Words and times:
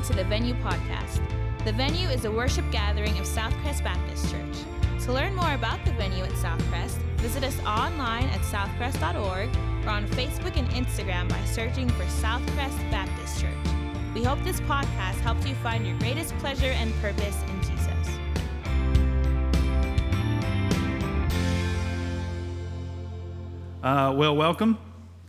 listening 0.00 0.16
to 0.16 0.22
the 0.22 0.28
Venue 0.28 0.54
Podcast. 0.54 1.20
The 1.64 1.72
Venue 1.72 2.08
is 2.08 2.24
a 2.24 2.30
worship 2.30 2.64
gathering 2.70 3.18
of 3.18 3.26
Southcrest 3.26 3.84
Baptist 3.84 4.30
Church. 4.30 5.04
To 5.04 5.12
learn 5.12 5.34
more 5.34 5.52
about 5.52 5.84
the 5.84 5.92
Venue 5.92 6.24
at 6.24 6.30
Southcrest, 6.32 6.96
visit 7.18 7.44
us 7.44 7.58
online 7.60 8.24
at 8.24 8.40
southcrest.org 8.40 9.48
or 9.84 9.90
on 9.90 10.06
Facebook 10.08 10.56
and 10.56 10.68
Instagram 10.70 11.28
by 11.28 11.42
searching 11.44 11.88
for 11.90 12.04
Southcrest 12.04 12.90
Baptist 12.90 13.40
Church. 13.40 13.52
We 14.14 14.22
hope 14.24 14.42
this 14.42 14.60
podcast 14.62 15.20
helps 15.20 15.46
you 15.46 15.54
find 15.56 15.86
your 15.86 15.98
greatest 15.98 16.36
pleasure 16.38 16.70
and 16.70 16.94
purpose 17.00 17.36
in 17.48 17.62
Jesus. 17.62 18.08
Uh, 23.82 24.14
well, 24.16 24.36
welcome 24.36 24.78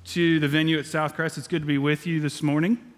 to 0.06 0.40
the 0.40 0.48
venue 0.48 0.78
at 0.78 0.86
Southcrest. 0.86 1.38
It's 1.38 1.48
good 1.48 1.62
to 1.62 1.68
be 1.68 1.78
with 1.78 2.08
you 2.08 2.20
this 2.20 2.42
morning. 2.42 2.91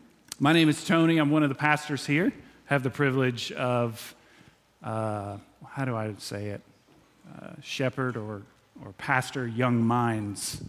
My 0.43 0.52
name 0.52 0.67
is 0.67 0.83
Tony. 0.83 1.20
I'm 1.20 1.29
one 1.29 1.43
of 1.43 1.47
the 1.47 1.55
pastors 1.55 2.05
here. 2.05 2.33
I 2.70 2.73
have 2.73 2.83
the 2.83 2.89
privilege 2.89 3.53
of, 3.53 4.13
uh, 4.83 5.38
how 5.66 5.85
do 5.85 5.95
I 5.95 6.13
say 6.17 6.47
it, 6.47 6.61
uh, 7.41 7.52
shepherd 7.61 8.17
or, 8.17 8.41
or 8.83 8.91
pastor 8.97 9.47
young 9.47 9.81
minds, 9.81 10.61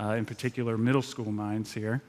uh, 0.00 0.10
in 0.10 0.24
particular 0.24 0.78
middle 0.78 1.02
school 1.02 1.32
minds 1.32 1.74
here. 1.74 2.00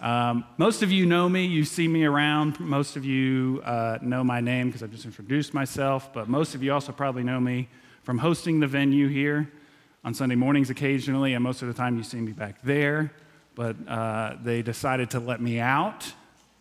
Um, 0.00 0.44
most 0.58 0.82
of 0.82 0.92
you 0.92 1.06
know 1.06 1.30
me, 1.30 1.46
you 1.46 1.64
see 1.64 1.88
me 1.88 2.04
around. 2.04 2.60
Most 2.60 2.96
of 2.96 3.06
you 3.06 3.62
uh, 3.64 3.96
know 4.02 4.22
my 4.22 4.42
name 4.42 4.66
because 4.66 4.82
I've 4.82 4.92
just 4.92 5.06
introduced 5.06 5.54
myself, 5.54 6.12
but 6.12 6.28
most 6.28 6.54
of 6.54 6.62
you 6.62 6.74
also 6.74 6.92
probably 6.92 7.22
know 7.22 7.40
me 7.40 7.68
from 8.02 8.18
hosting 8.18 8.60
the 8.60 8.66
venue 8.66 9.08
here 9.08 9.50
on 10.04 10.12
Sunday 10.12 10.36
mornings 10.36 10.68
occasionally, 10.68 11.32
and 11.32 11.42
most 11.42 11.62
of 11.62 11.68
the 11.68 11.74
time 11.74 11.96
you 11.96 12.02
see 12.02 12.20
me 12.20 12.32
back 12.32 12.60
there. 12.62 13.14
But 13.54 13.76
uh, 13.88 14.36
they 14.42 14.60
decided 14.60 15.08
to 15.12 15.20
let 15.20 15.40
me 15.40 15.58
out 15.58 16.12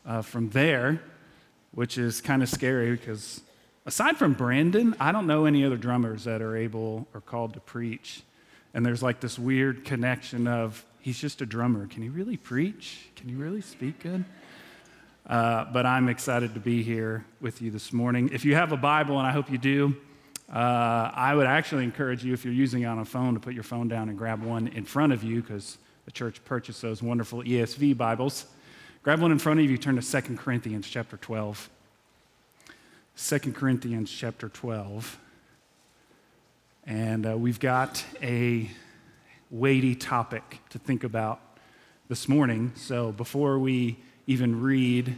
uh, 0.05 0.21
from 0.21 0.49
there, 0.49 1.02
which 1.71 1.98
is 1.98 2.21
kind 2.21 2.43
of 2.43 2.49
scary 2.49 2.91
because 2.91 3.41
aside 3.85 4.18
from 4.18 4.34
Brandon, 4.34 4.96
I 4.99 5.12
don't 5.12 5.27
know 5.27 5.46
any 5.46 5.65
other 5.65 5.77
drummers 5.77 6.23
that 6.26 6.41
are 6.41 6.55
able 6.55 7.07
or 7.13 7.21
called 7.21 7.54
to 7.54 7.59
preach. 7.59 8.24
And 8.74 8.85
there's 8.85 9.04
like 9.04 9.20
this 9.20 9.37
weird 9.37 9.85
connection 9.85 10.48
of 10.48 10.85
he's 10.99 11.20
just 11.20 11.41
a 11.41 11.46
drummer. 11.46 11.87
Can 11.87 12.01
he 12.01 12.09
really 12.09 12.37
preach? 12.37 13.09
Can 13.15 13.29
he 13.29 13.35
really 13.35 13.62
speak 13.62 13.99
good? 13.99 14.26
Uh, 15.26 15.65
but 15.71 15.85
I'm 15.85 16.09
excited 16.09 16.54
to 16.54 16.59
be 16.59 16.84
here 16.84 17.26
with 17.40 17.62
you 17.62 17.71
this 17.71 17.93
morning. 17.93 18.29
If 18.34 18.43
you 18.43 18.55
have 18.55 18.71
a 18.71 18.77
Bible, 18.77 19.18
and 19.20 19.26
I 19.26 19.31
hope 19.31 19.49
you 19.49 19.57
do, 19.57 19.96
uh, 20.51 21.12
I 21.13 21.34
would 21.34 21.48
actually 21.48 21.85
encourage 21.85 22.26
you, 22.26 22.34
if 22.34 22.43
you're 22.43 22.54
using 22.54 22.81
it 22.81 22.85
on 22.85 22.99
a 22.99 23.05
phone, 23.05 23.34
to 23.35 23.40
put 23.40 23.54
your 23.54 23.63
phone 23.63 23.87
down 23.87 24.09
and 24.09 24.18
grab 24.18 24.43
one 24.43 24.68
in 24.68 24.84
front 24.84 25.13
of 25.13 25.24
you 25.24 25.41
because 25.41 25.77
the 26.05 26.12
church 26.12 26.43
purchased 26.43 26.81
those 26.81 27.01
wonderful 27.01 27.41
ESV 27.41 27.96
Bibles. 27.96 28.46
Grab 29.04 29.20
one 29.20 29.34
in 29.34 29.40
front 29.40 29.59
of 29.59 29.70
you, 29.70 29.77
turn 29.77 29.99
to 29.99 30.21
2 30.21 30.37
Corinthians 30.37 30.87
chapter 30.87 31.18
12. 31.18 31.70
2 33.18 33.40
Corinthians 33.51 34.09
chapter 34.09 34.48
12. 34.48 35.20
And 36.87 37.27
uh, 37.27 37.37
we've 37.37 37.59
got 37.59 38.05
a 38.21 38.71
weighty 39.51 39.93
topic 39.93 40.59
to 40.70 40.79
think 40.79 41.04
about 41.04 41.41
this 42.07 42.29
morning. 42.29 42.71
So 42.76 43.12
before 43.12 43.59
we 43.59 43.98
even 44.26 44.62
read 44.62 45.18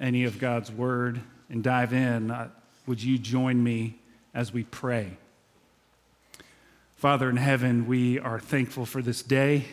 any 0.00 0.24
of 0.24 0.38
God's 0.38 0.72
word 0.72 1.20
and 1.50 1.62
dive 1.62 1.92
in, 1.92 2.30
uh, 2.30 2.48
would 2.86 3.02
you 3.02 3.18
join 3.18 3.62
me 3.62 3.98
as 4.32 4.54
we 4.54 4.64
pray. 4.64 5.18
Father 6.96 7.28
in 7.28 7.36
heaven, 7.36 7.86
we 7.86 8.18
are 8.18 8.40
thankful 8.40 8.86
for 8.86 9.02
this 9.02 9.22
day. 9.22 9.66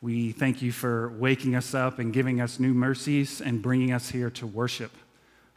We 0.00 0.32
thank 0.32 0.62
you 0.62 0.70
for 0.70 1.10
waking 1.18 1.56
us 1.56 1.74
up 1.74 1.98
and 1.98 2.12
giving 2.12 2.40
us 2.40 2.60
new 2.60 2.72
mercies 2.72 3.40
and 3.40 3.60
bringing 3.60 3.92
us 3.92 4.10
here 4.10 4.30
to 4.30 4.46
worship. 4.46 4.92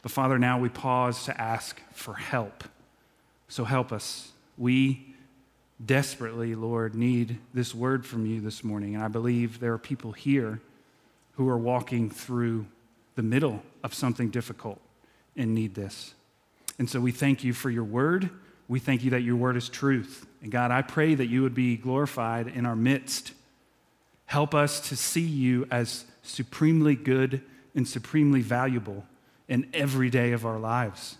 But 0.02 0.10
Father, 0.10 0.38
now 0.38 0.58
we 0.58 0.68
pause 0.68 1.24
to 1.26 1.40
ask 1.40 1.80
for 1.92 2.14
help. 2.14 2.64
So 3.48 3.64
help 3.64 3.92
us. 3.92 4.32
We 4.58 5.14
desperately, 5.84 6.54
Lord, 6.54 6.94
need 6.94 7.38
this 7.54 7.74
word 7.74 8.04
from 8.04 8.26
you 8.26 8.40
this 8.40 8.64
morning. 8.64 8.94
And 8.94 9.04
I 9.04 9.08
believe 9.08 9.60
there 9.60 9.72
are 9.72 9.78
people 9.78 10.12
here 10.12 10.60
who 11.34 11.48
are 11.48 11.58
walking 11.58 12.10
through 12.10 12.66
the 13.14 13.22
middle 13.22 13.62
of 13.84 13.94
something 13.94 14.30
difficult 14.30 14.80
and 15.36 15.54
need 15.54 15.74
this. 15.74 16.14
And 16.78 16.88
so 16.90 17.00
we 17.00 17.12
thank 17.12 17.44
you 17.44 17.52
for 17.52 17.70
your 17.70 17.84
word. 17.84 18.30
We 18.68 18.80
thank 18.80 19.04
you 19.04 19.10
that 19.10 19.22
your 19.22 19.36
word 19.36 19.56
is 19.56 19.68
truth. 19.68 20.26
And 20.42 20.50
God, 20.50 20.70
I 20.70 20.82
pray 20.82 21.14
that 21.14 21.26
you 21.26 21.42
would 21.42 21.54
be 21.54 21.76
glorified 21.76 22.48
in 22.48 22.66
our 22.66 22.76
midst. 22.76 23.32
Help 24.26 24.54
us 24.54 24.88
to 24.88 24.96
see 24.96 25.20
you 25.20 25.66
as 25.70 26.04
supremely 26.22 26.94
good 26.94 27.42
and 27.74 27.86
supremely 27.86 28.40
valuable 28.40 29.04
in 29.48 29.68
every 29.74 30.10
day 30.10 30.32
of 30.32 30.46
our 30.46 30.58
lives 30.58 31.16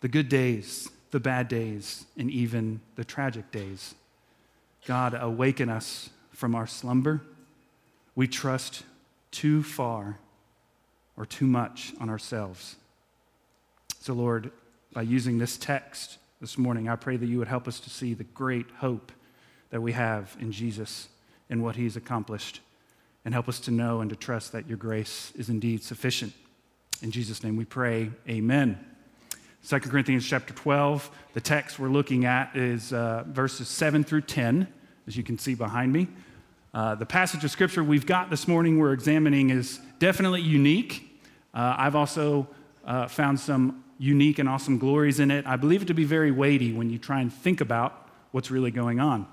the 0.00 0.08
good 0.08 0.28
days, 0.28 0.88
the 1.10 1.20
bad 1.20 1.46
days, 1.46 2.06
and 2.16 2.30
even 2.30 2.80
the 2.96 3.04
tragic 3.04 3.50
days. 3.50 3.94
God, 4.86 5.16
awaken 5.18 5.68
us 5.68 6.10
from 6.32 6.54
our 6.54 6.66
slumber. 6.66 7.20
We 8.14 8.26
trust 8.26 8.82
too 9.30 9.62
far 9.62 10.18
or 11.16 11.26
too 11.26 11.46
much 11.46 11.92
on 12.00 12.08
ourselves. 12.08 12.76
So, 14.00 14.14
Lord, 14.14 14.50
by 14.92 15.02
using 15.02 15.36
this 15.36 15.58
text 15.58 16.16
this 16.40 16.56
morning, 16.56 16.88
I 16.88 16.96
pray 16.96 17.18
that 17.18 17.26
you 17.26 17.38
would 17.38 17.48
help 17.48 17.68
us 17.68 17.78
to 17.80 17.90
see 17.90 18.14
the 18.14 18.24
great 18.24 18.66
hope 18.78 19.12
that 19.68 19.82
we 19.82 19.92
have 19.92 20.34
in 20.40 20.50
Jesus 20.50 21.08
and 21.50 21.62
what 21.62 21.76
he's 21.76 21.96
accomplished, 21.96 22.60
and 23.24 23.34
help 23.34 23.48
us 23.48 23.60
to 23.60 23.70
know 23.70 24.00
and 24.00 24.08
to 24.08 24.16
trust 24.16 24.52
that 24.52 24.66
your 24.68 24.78
grace 24.78 25.32
is 25.36 25.50
indeed 25.50 25.82
sufficient. 25.82 26.32
In 27.02 27.10
Jesus' 27.10 27.42
name 27.42 27.56
we 27.56 27.64
pray, 27.64 28.10
amen. 28.28 28.78
2 29.68 29.78
Corinthians 29.80 30.26
chapter 30.26 30.54
12, 30.54 31.10
the 31.34 31.40
text 31.40 31.78
we're 31.78 31.88
looking 31.88 32.24
at 32.24 32.56
is 32.56 32.94
uh, 32.94 33.24
verses 33.26 33.68
7 33.68 34.04
through 34.04 34.22
10, 34.22 34.66
as 35.06 35.16
you 35.16 35.22
can 35.22 35.38
see 35.38 35.54
behind 35.54 35.92
me. 35.92 36.08
Uh, 36.72 36.94
the 36.94 37.04
passage 37.04 37.44
of 37.44 37.50
scripture 37.50 37.84
we've 37.84 38.06
got 38.06 38.30
this 38.30 38.46
morning 38.48 38.78
we're 38.78 38.92
examining 38.92 39.50
is 39.50 39.80
definitely 39.98 40.40
unique. 40.40 41.20
Uh, 41.52 41.74
I've 41.76 41.96
also 41.96 42.48
uh, 42.86 43.08
found 43.08 43.38
some 43.38 43.84
unique 43.98 44.38
and 44.38 44.48
awesome 44.48 44.78
glories 44.78 45.20
in 45.20 45.30
it. 45.30 45.46
I 45.46 45.56
believe 45.56 45.82
it 45.82 45.86
to 45.86 45.94
be 45.94 46.04
very 46.04 46.30
weighty 46.30 46.72
when 46.72 46.88
you 46.88 46.98
try 46.98 47.20
and 47.20 47.32
think 47.32 47.60
about 47.60 48.08
what's 48.30 48.50
really 48.50 48.70
going 48.70 48.98
on. 48.98 49.26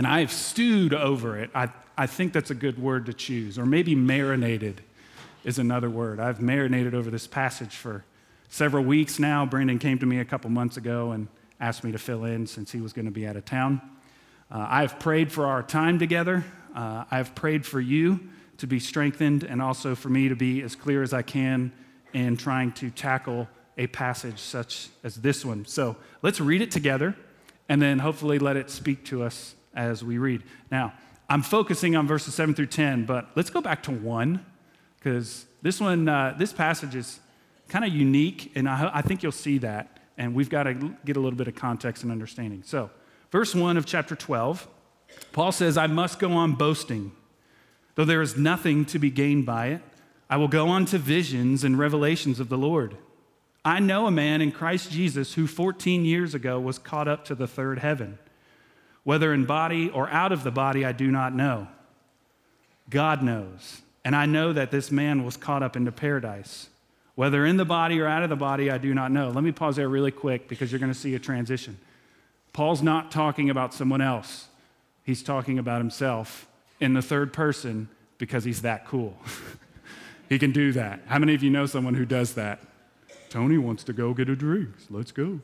And 0.00 0.06
I 0.06 0.20
have 0.20 0.32
stewed 0.32 0.94
over 0.94 1.36
it. 1.36 1.50
I, 1.54 1.68
I 1.94 2.06
think 2.06 2.32
that's 2.32 2.50
a 2.50 2.54
good 2.54 2.78
word 2.78 3.04
to 3.04 3.12
choose, 3.12 3.58
or 3.58 3.66
maybe 3.66 3.94
marinated 3.94 4.80
is 5.44 5.58
another 5.58 5.90
word. 5.90 6.18
I've 6.18 6.40
marinated 6.40 6.94
over 6.94 7.10
this 7.10 7.26
passage 7.26 7.76
for 7.76 8.02
several 8.48 8.82
weeks 8.82 9.18
now. 9.18 9.44
Brandon 9.44 9.78
came 9.78 9.98
to 9.98 10.06
me 10.06 10.18
a 10.18 10.24
couple 10.24 10.48
months 10.48 10.78
ago 10.78 11.10
and 11.10 11.28
asked 11.60 11.84
me 11.84 11.92
to 11.92 11.98
fill 11.98 12.24
in 12.24 12.46
since 12.46 12.72
he 12.72 12.80
was 12.80 12.94
going 12.94 13.04
to 13.04 13.10
be 13.10 13.26
out 13.26 13.36
of 13.36 13.44
town. 13.44 13.78
Uh, 14.50 14.66
I've 14.70 14.98
prayed 14.98 15.30
for 15.30 15.44
our 15.44 15.62
time 15.62 15.98
together. 15.98 16.46
Uh, 16.74 17.04
I've 17.10 17.34
prayed 17.34 17.66
for 17.66 17.78
you 17.78 18.20
to 18.56 18.66
be 18.66 18.80
strengthened 18.80 19.44
and 19.44 19.60
also 19.60 19.94
for 19.94 20.08
me 20.08 20.30
to 20.30 20.34
be 20.34 20.62
as 20.62 20.74
clear 20.74 21.02
as 21.02 21.12
I 21.12 21.20
can 21.20 21.72
in 22.14 22.38
trying 22.38 22.72
to 22.72 22.88
tackle 22.88 23.50
a 23.76 23.86
passage 23.86 24.38
such 24.38 24.88
as 25.04 25.16
this 25.16 25.44
one. 25.44 25.66
So 25.66 25.94
let's 26.22 26.40
read 26.40 26.62
it 26.62 26.70
together 26.70 27.14
and 27.68 27.82
then 27.82 27.98
hopefully 27.98 28.38
let 28.38 28.56
it 28.56 28.70
speak 28.70 29.04
to 29.04 29.24
us 29.24 29.56
as 29.74 30.04
we 30.04 30.18
read. 30.18 30.42
Now, 30.70 30.92
I'm 31.28 31.42
focusing 31.42 31.94
on 31.94 32.06
verses 32.06 32.34
7 32.34 32.54
through 32.54 32.66
10, 32.66 33.04
but 33.04 33.28
let's 33.36 33.50
go 33.50 33.60
back 33.60 33.82
to 33.84 33.92
1 33.92 34.44
because 34.98 35.46
this 35.62 35.80
one, 35.80 36.08
uh, 36.08 36.34
this 36.38 36.52
passage 36.52 36.94
is 36.94 37.20
kind 37.68 37.84
of 37.84 37.92
unique, 37.92 38.52
and 38.54 38.68
I, 38.68 38.90
I 38.94 39.02
think 39.02 39.22
you'll 39.22 39.32
see 39.32 39.58
that. 39.58 39.98
And 40.18 40.34
we've 40.34 40.50
got 40.50 40.64
to 40.64 40.74
get 41.04 41.16
a 41.16 41.20
little 41.20 41.38
bit 41.38 41.48
of 41.48 41.54
context 41.54 42.02
and 42.02 42.12
understanding. 42.12 42.62
So, 42.64 42.90
verse 43.30 43.54
1 43.54 43.76
of 43.76 43.86
chapter 43.86 44.14
12, 44.14 44.68
Paul 45.32 45.52
says, 45.52 45.78
I 45.78 45.86
must 45.86 46.18
go 46.18 46.32
on 46.32 46.54
boasting, 46.54 47.12
though 47.94 48.04
there 48.04 48.20
is 48.20 48.36
nothing 48.36 48.84
to 48.86 48.98
be 48.98 49.10
gained 49.10 49.46
by 49.46 49.68
it. 49.68 49.82
I 50.28 50.36
will 50.36 50.48
go 50.48 50.68
on 50.68 50.84
to 50.86 50.98
visions 50.98 51.64
and 51.64 51.78
revelations 51.78 52.38
of 52.38 52.48
the 52.48 52.58
Lord. 52.58 52.96
I 53.64 53.78
know 53.80 54.06
a 54.06 54.10
man 54.10 54.40
in 54.40 54.52
Christ 54.52 54.90
Jesus 54.90 55.34
who 55.34 55.46
14 55.46 56.04
years 56.04 56.34
ago 56.34 56.58
was 56.60 56.78
caught 56.78 57.08
up 57.08 57.24
to 57.26 57.34
the 57.34 57.46
third 57.46 57.78
heaven. 57.80 58.18
Whether 59.04 59.32
in 59.32 59.44
body 59.44 59.90
or 59.90 60.08
out 60.10 60.32
of 60.32 60.44
the 60.44 60.50
body, 60.50 60.84
I 60.84 60.92
do 60.92 61.10
not 61.10 61.34
know. 61.34 61.68
God 62.88 63.22
knows. 63.22 63.82
And 64.04 64.16
I 64.16 64.26
know 64.26 64.52
that 64.52 64.70
this 64.70 64.90
man 64.90 65.24
was 65.24 65.36
caught 65.36 65.62
up 65.62 65.76
into 65.76 65.92
paradise. 65.92 66.68
Whether 67.14 67.44
in 67.44 67.56
the 67.56 67.64
body 67.64 68.00
or 68.00 68.06
out 68.06 68.22
of 68.22 68.30
the 68.30 68.36
body, 68.36 68.70
I 68.70 68.78
do 68.78 68.94
not 68.94 69.12
know. 69.12 69.30
Let 69.30 69.44
me 69.44 69.52
pause 69.52 69.76
there 69.76 69.88
really 69.88 70.10
quick 70.10 70.48
because 70.48 70.72
you're 70.72 70.78
going 70.78 70.92
to 70.92 70.98
see 70.98 71.14
a 71.14 71.18
transition. 71.18 71.78
Paul's 72.52 72.82
not 72.82 73.10
talking 73.10 73.50
about 73.50 73.74
someone 73.74 74.00
else, 74.00 74.48
he's 75.04 75.22
talking 75.22 75.58
about 75.58 75.80
himself 75.80 76.46
in 76.80 76.94
the 76.94 77.02
third 77.02 77.32
person 77.32 77.88
because 78.18 78.44
he's 78.44 78.62
that 78.62 78.86
cool. 78.86 79.16
he 80.28 80.38
can 80.38 80.52
do 80.52 80.72
that. 80.72 81.00
How 81.06 81.18
many 81.18 81.34
of 81.34 81.42
you 81.42 81.50
know 81.50 81.66
someone 81.66 81.94
who 81.94 82.04
does 82.04 82.34
that? 82.34 82.60
Tony 83.28 83.58
wants 83.58 83.84
to 83.84 83.92
go 83.92 84.12
get 84.12 84.28
a 84.28 84.36
drink. 84.36 84.70
Let's 84.88 85.12
go. 85.12 85.40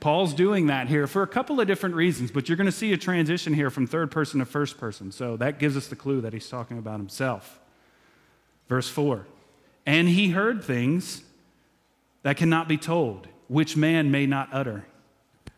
Paul's 0.00 0.34
doing 0.34 0.66
that 0.66 0.88
here 0.88 1.06
for 1.06 1.22
a 1.22 1.26
couple 1.26 1.60
of 1.60 1.66
different 1.66 1.94
reasons, 1.94 2.30
but 2.30 2.48
you're 2.48 2.56
going 2.56 2.66
to 2.66 2.72
see 2.72 2.92
a 2.92 2.96
transition 2.96 3.54
here 3.54 3.70
from 3.70 3.86
third 3.86 4.10
person 4.10 4.40
to 4.40 4.46
first 4.46 4.78
person. 4.78 5.10
So 5.10 5.36
that 5.38 5.58
gives 5.58 5.76
us 5.76 5.86
the 5.86 5.96
clue 5.96 6.20
that 6.20 6.32
he's 6.32 6.48
talking 6.48 6.78
about 6.78 6.98
himself. 6.98 7.58
Verse 8.68 8.88
4 8.88 9.26
And 9.86 10.08
he 10.08 10.30
heard 10.30 10.62
things 10.62 11.22
that 12.22 12.36
cannot 12.36 12.68
be 12.68 12.76
told, 12.76 13.28
which 13.48 13.76
man 13.76 14.10
may 14.10 14.26
not 14.26 14.48
utter. 14.52 14.86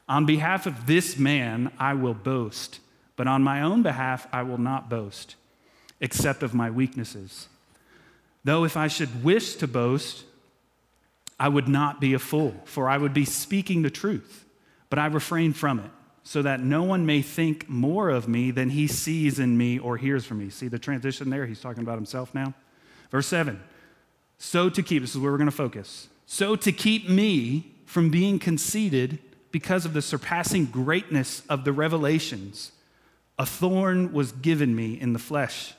On 0.08 0.24
behalf 0.24 0.66
of 0.66 0.86
this 0.86 1.18
man, 1.18 1.70
I 1.78 1.94
will 1.94 2.14
boast, 2.14 2.80
but 3.16 3.26
on 3.26 3.42
my 3.42 3.60
own 3.62 3.82
behalf, 3.82 4.26
I 4.32 4.42
will 4.42 4.58
not 4.58 4.88
boast, 4.88 5.34
except 6.00 6.42
of 6.42 6.54
my 6.54 6.70
weaknesses. 6.70 7.48
Though 8.44 8.64
if 8.64 8.76
I 8.76 8.88
should 8.88 9.24
wish 9.24 9.56
to 9.56 9.66
boast, 9.66 10.24
I 11.40 11.48
would 11.48 11.68
not 11.68 12.00
be 12.00 12.14
a 12.14 12.18
fool, 12.18 12.54
for 12.64 12.88
I 12.88 12.98
would 12.98 13.14
be 13.14 13.24
speaking 13.24 13.82
the 13.82 13.90
truth, 13.90 14.44
but 14.90 14.98
I 14.98 15.06
refrain 15.06 15.52
from 15.52 15.78
it, 15.78 15.90
so 16.24 16.42
that 16.42 16.60
no 16.60 16.82
one 16.82 17.06
may 17.06 17.22
think 17.22 17.68
more 17.68 18.10
of 18.10 18.28
me 18.28 18.50
than 18.50 18.70
he 18.70 18.86
sees 18.86 19.38
in 19.38 19.56
me 19.56 19.78
or 19.78 19.96
hears 19.96 20.24
from 20.24 20.38
me. 20.38 20.50
See 20.50 20.68
the 20.68 20.78
transition 20.78 21.30
there? 21.30 21.46
He's 21.46 21.60
talking 21.60 21.82
about 21.82 21.96
himself 21.96 22.34
now. 22.34 22.54
Verse 23.10 23.26
7 23.28 23.60
So 24.38 24.68
to 24.68 24.82
keep, 24.82 25.02
this 25.02 25.14
is 25.14 25.18
where 25.20 25.30
we're 25.30 25.38
going 25.38 25.50
to 25.50 25.56
focus. 25.56 26.08
So 26.26 26.56
to 26.56 26.72
keep 26.72 27.08
me 27.08 27.74
from 27.86 28.10
being 28.10 28.38
conceited 28.38 29.18
because 29.50 29.86
of 29.86 29.94
the 29.94 30.02
surpassing 30.02 30.66
greatness 30.66 31.42
of 31.48 31.64
the 31.64 31.72
revelations, 31.72 32.72
a 33.38 33.46
thorn 33.46 34.12
was 34.12 34.32
given 34.32 34.74
me 34.74 35.00
in 35.00 35.12
the 35.12 35.18
flesh, 35.18 35.72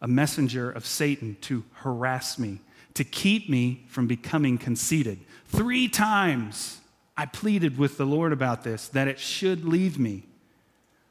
a 0.00 0.08
messenger 0.08 0.70
of 0.70 0.86
Satan 0.86 1.36
to 1.42 1.64
harass 1.74 2.38
me 2.38 2.60
to 2.94 3.04
keep 3.04 3.48
me 3.48 3.84
from 3.88 4.06
becoming 4.06 4.56
conceited. 4.56 5.18
Three 5.46 5.88
times 5.88 6.80
I 7.16 7.26
pleaded 7.26 7.78
with 7.78 7.96
the 7.96 8.06
Lord 8.06 8.32
about 8.32 8.64
this, 8.64 8.88
that 8.88 9.08
it 9.08 9.18
should 9.18 9.64
leave 9.64 9.98
me. 9.98 10.24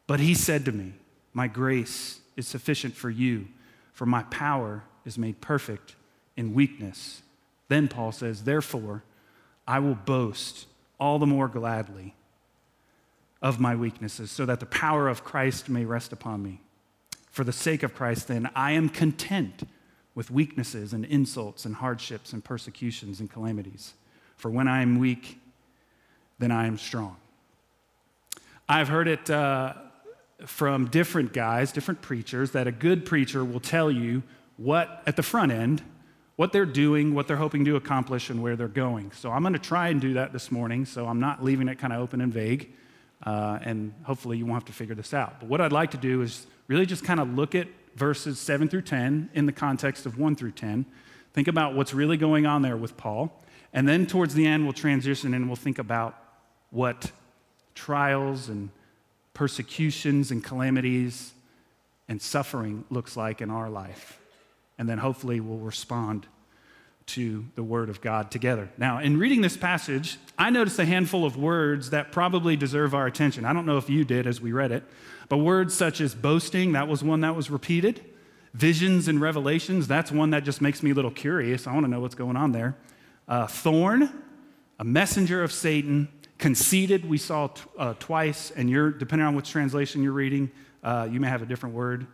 But 0.07 0.19
he 0.19 0.33
said 0.33 0.65
to 0.65 0.71
me, 0.71 0.94
My 1.33 1.47
grace 1.47 2.19
is 2.35 2.47
sufficient 2.47 2.95
for 2.95 3.09
you, 3.09 3.47
for 3.94 4.06
my 4.06 4.24
power 4.24 4.83
is 5.06 5.18
made 5.18 5.39
perfect 5.41 5.95
in 6.35 6.53
weakness. 6.53 7.21
Then 7.68 7.88
Paul 7.88 8.12
says, 8.12 8.44
Therefore, 8.44 9.03
I 9.68 9.80
will 9.80 9.95
boast 9.95 10.68
all 11.00 11.19
the 11.19 11.25
more 11.25 11.47
gladly 11.47 12.15
of 13.41 13.59
my 13.59 13.75
weaknesses, 13.75 14.31
so 14.31 14.45
that 14.45 14.59
the 14.59 14.65
power 14.65 15.07
of 15.07 15.24
Christ 15.24 15.69
may 15.69 15.85
rest 15.85 16.13
upon 16.13 16.44
me. 16.44 16.62
For 17.30 17.44
the 17.44 17.51
sake 17.51 17.83
of 17.83 17.95
Christ, 17.95 18.27
then, 18.27 18.50
I 18.56 18.71
am 18.71 18.89
content 18.89 19.63
with 20.15 20.30
weaknesses 20.30 20.94
and 20.94 21.06
insults 21.06 21.65
and 21.65 21.75
hardships 21.75 22.33
and 22.33 22.44
persecutions 22.44 23.19
and 23.19 23.31
calamities. 23.31 23.94
For 24.38 24.50
when 24.50 24.68
I 24.68 24.81
am 24.81 25.00
weak, 25.00 25.39
then 26.39 26.51
I 26.51 26.68
am 26.68 26.77
strong. 26.77 27.18
I've 28.68 28.88
heard 28.88 29.07
it 29.07 29.30
uh, 29.30 29.74
from 30.45 30.88
different 30.88 31.33
guys, 31.33 31.71
different 31.71 32.01
preachers, 32.01 32.51
that 32.51 32.68
a 32.68 32.71
good 32.71 33.06
preacher 33.06 33.44
will 33.44 33.60
tell 33.60 33.92
you 33.92 34.24
what, 34.57 35.01
at 35.06 35.15
the 35.15 35.24
front 35.24 35.51
end, 35.51 35.81
what 36.36 36.51
they're 36.51 36.66
doing, 36.66 37.13
what 37.13 37.27
they're 37.27 37.38
hoping 37.38 37.66
to 37.66 37.75
accomplish, 37.75 38.30
and 38.30 38.42
where 38.42 38.56
they're 38.56 38.68
going. 38.68 39.12
So 39.12 39.31
I'm 39.31 39.42
going 39.42 39.54
to 39.54 39.59
try 39.59 39.89
and 39.89 40.01
do 40.01 40.13
that 40.13 40.33
this 40.33 40.51
morning, 40.51 40.86
so 40.86 41.07
I'm 41.07 41.19
not 41.19 41.44
leaving 41.44 41.68
it 41.68 41.77
kind 41.77 41.94
of 41.94 42.00
open 42.00 42.21
and 42.21 42.33
vague. 42.33 42.71
Uh, 43.25 43.59
and 43.63 43.94
hopefully 44.04 44.38
you 44.38 44.45
won't 44.45 44.57
have 44.57 44.66
to 44.66 44.74
figure 44.74 44.95
this 44.95 45.13
out. 45.13 45.39
But 45.39 45.50
what 45.50 45.62
I'd 45.62 45.71
like 45.71 45.92
to 45.92 45.98
do 45.98 46.21
is 46.21 46.45
really 46.68 46.86
just 46.86 47.04
kind 47.04 47.19
of 47.19 47.33
look 47.33 47.56
at 47.56 47.68
verses 47.95 48.40
7 48.40 48.68
through 48.68 48.81
10 48.81 49.30
in 49.34 49.45
the 49.45 49.51
context 49.51 50.06
of 50.06 50.18
1 50.18 50.36
through 50.36 50.51
10. 50.51 50.86
Think 51.34 51.48
about 51.48 51.75
what's 51.75 51.94
really 51.94 52.18
going 52.18 52.45
on 52.45 52.62
there 52.62 52.78
with 52.78 52.98
Paul. 52.98 53.31
And 53.74 53.88
then 53.88 54.06
towards 54.06 54.36
the 54.36 54.45
end, 54.45 54.63
we'll 54.63 54.74
transition 54.74 55.34
and 55.34 55.48
we'll 55.48 55.56
think 55.56 55.80
about 55.80 56.18
what 56.69 57.12
trials 57.75 58.50
and 58.50 58.69
persecutions 59.34 60.31
and 60.31 60.44
calamities 60.44 61.34
and 62.07 62.22
suffering 62.22 62.86
looks 62.90 63.18
like 63.18 63.42
in 63.42 63.50
our 63.50 63.69
life. 63.69 64.19
And 64.78 64.88
then 64.88 65.00
hopefully 65.00 65.40
we'll 65.40 65.57
respond 65.57 66.28
to 67.06 67.45
the 67.56 67.63
Word 67.63 67.90
of 67.90 68.01
God 68.01 68.31
together. 68.31 68.69
Now, 68.78 69.00
in 69.00 69.18
reading 69.18 69.42
this 69.42 69.57
passage, 69.57 70.18
I 70.38 70.50
noticed 70.50 70.80
a 70.80 70.86
handful 70.86 71.25
of 71.25 71.36
words 71.36 71.90
that 71.90 72.12
probably 72.12 72.56
deserve 72.56 72.94
our 72.95 73.06
attention. 73.06 73.45
I 73.45 73.54
don't 73.54 73.66
know 73.66 73.78
if 73.78 73.90
you 73.90 74.06
did 74.06 74.25
as 74.25 74.40
we 74.40 74.51
read 74.51 74.72
it, 74.72 74.84
but 75.33 75.39
words 75.39 75.74
such 75.74 76.00
as 76.00 76.13
boasting, 76.13 76.74
that 76.74 76.88
was 76.88 77.03
one 77.03 77.21
that 77.21 77.35
was 77.35 77.50
repeated. 77.50 78.06
Visions 78.53 79.07
and 79.07 79.19
revelations, 79.19 79.88
that's 79.88 80.12
one 80.12 80.30
that 80.30 80.44
just 80.44 80.62
makes 80.62 80.83
me 80.83 80.91
a 80.91 80.94
little 80.94 81.09
curious. 81.09 81.65
I 81.65 81.74
want 81.74 81.88
to 81.88 81.89
know 81.89 82.01
what's 82.01 82.13
going 82.13 82.38
on 82.38 82.51
there. 82.51 82.77
Uh, 83.27 83.47
thorn, 83.47 84.12
a 84.77 84.83
messenger 84.83 85.41
of 85.41 85.51
Satan, 85.51 86.07
conceited, 86.38 87.09
we 87.09 87.18
saw 87.18 87.47
t- 87.47 87.63
uh, 87.80 87.95
twice, 87.97 88.51
and 88.51 88.69
you're, 88.69 88.91
depending 88.91 89.25
on 89.25 89.33
which 89.33 89.50
translation 89.50 90.03
you're 90.03 90.12
reading, 90.12 90.51
uh, 90.83 91.07
you 91.09 91.19
may 91.19 91.30
have 91.30 91.41
a 91.41 91.47
different 91.47 91.74
word. 91.74 92.06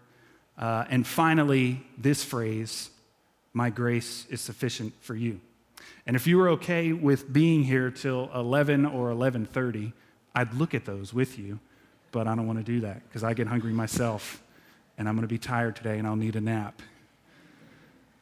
Uh, 0.57 0.86
and 0.89 1.06
finally, 1.06 1.86
this 1.98 2.24
phrase, 2.24 2.89
my 3.51 3.69
grace 3.69 4.27
is 4.30 4.39
sufficient 4.39 4.94
for 5.01 5.13
you. 5.13 5.42
And 6.06 6.16
if 6.16 6.25
you 6.25 6.38
were 6.38 6.48
okay 6.51 6.94
with 6.94 7.33
being 7.33 7.66
here 7.66 7.92
till 7.92 8.31
11 8.33 8.86
or 8.86 9.10
11:30, 9.10 9.92
I'd 10.33 10.54
look 10.54 10.74
at 10.74 10.86
those 10.86 11.13
with 11.13 11.38
you, 11.38 11.60
but 12.12 12.28
I 12.28 12.36
don't 12.36 12.48
want 12.48 12.60
to 12.60 12.66
do 12.66 12.82
that 12.82 13.08
because 13.08 13.24
I 13.24 13.34
get 13.34 13.48
hungry 13.48 13.74
myself 13.74 14.42
and 14.98 15.08
I'm 15.08 15.16
going 15.16 15.28
to 15.28 15.34
be 15.34 15.38
tired 15.38 15.76
today 15.76 15.98
and 15.98 16.08
I'll 16.08 16.16
need 16.16 16.36
a 16.36 16.42
nap. 16.42 16.82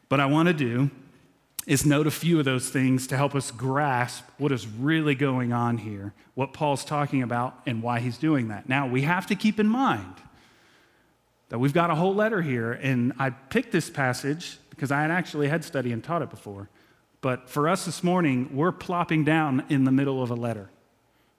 But 0.09 0.19
I 0.19 0.25
want 0.25 0.47
to 0.47 0.53
do 0.53 0.89
is 1.65 1.85
note 1.85 2.07
a 2.07 2.11
few 2.11 2.39
of 2.39 2.45
those 2.45 2.69
things 2.69 3.07
to 3.07 3.17
help 3.17 3.35
us 3.35 3.51
grasp 3.51 4.23
what 4.37 4.53
is 4.53 4.65
really 4.65 5.15
going 5.15 5.51
on 5.51 5.77
here, 5.77 6.13
what 6.33 6.53
Paul's 6.53 6.85
talking 6.85 7.21
about, 7.21 7.59
and 7.65 7.83
why 7.83 7.99
he's 7.99 8.17
doing 8.17 8.47
that. 8.47 8.69
Now, 8.69 8.87
we 8.87 9.01
have 9.01 9.27
to 9.27 9.35
keep 9.35 9.59
in 9.59 9.67
mind 9.67 10.15
that 11.49 11.59
we've 11.59 11.73
got 11.73 11.89
a 11.89 11.95
whole 11.95 12.15
letter 12.15 12.41
here, 12.41 12.71
and 12.71 13.11
I 13.19 13.31
picked 13.31 13.73
this 13.73 13.89
passage 13.89 14.59
because 14.69 14.91
I 14.91 15.01
had 15.01 15.11
actually 15.11 15.49
had 15.49 15.65
studied 15.65 15.91
and 15.91 16.01
taught 16.01 16.21
it 16.21 16.29
before. 16.29 16.69
But 17.19 17.49
for 17.49 17.67
us 17.67 17.85
this 17.85 18.01
morning, 18.01 18.55
we're 18.55 18.71
plopping 18.71 19.25
down 19.25 19.65
in 19.67 19.83
the 19.83 19.91
middle 19.91 20.23
of 20.23 20.31
a 20.31 20.35
letter. 20.35 20.69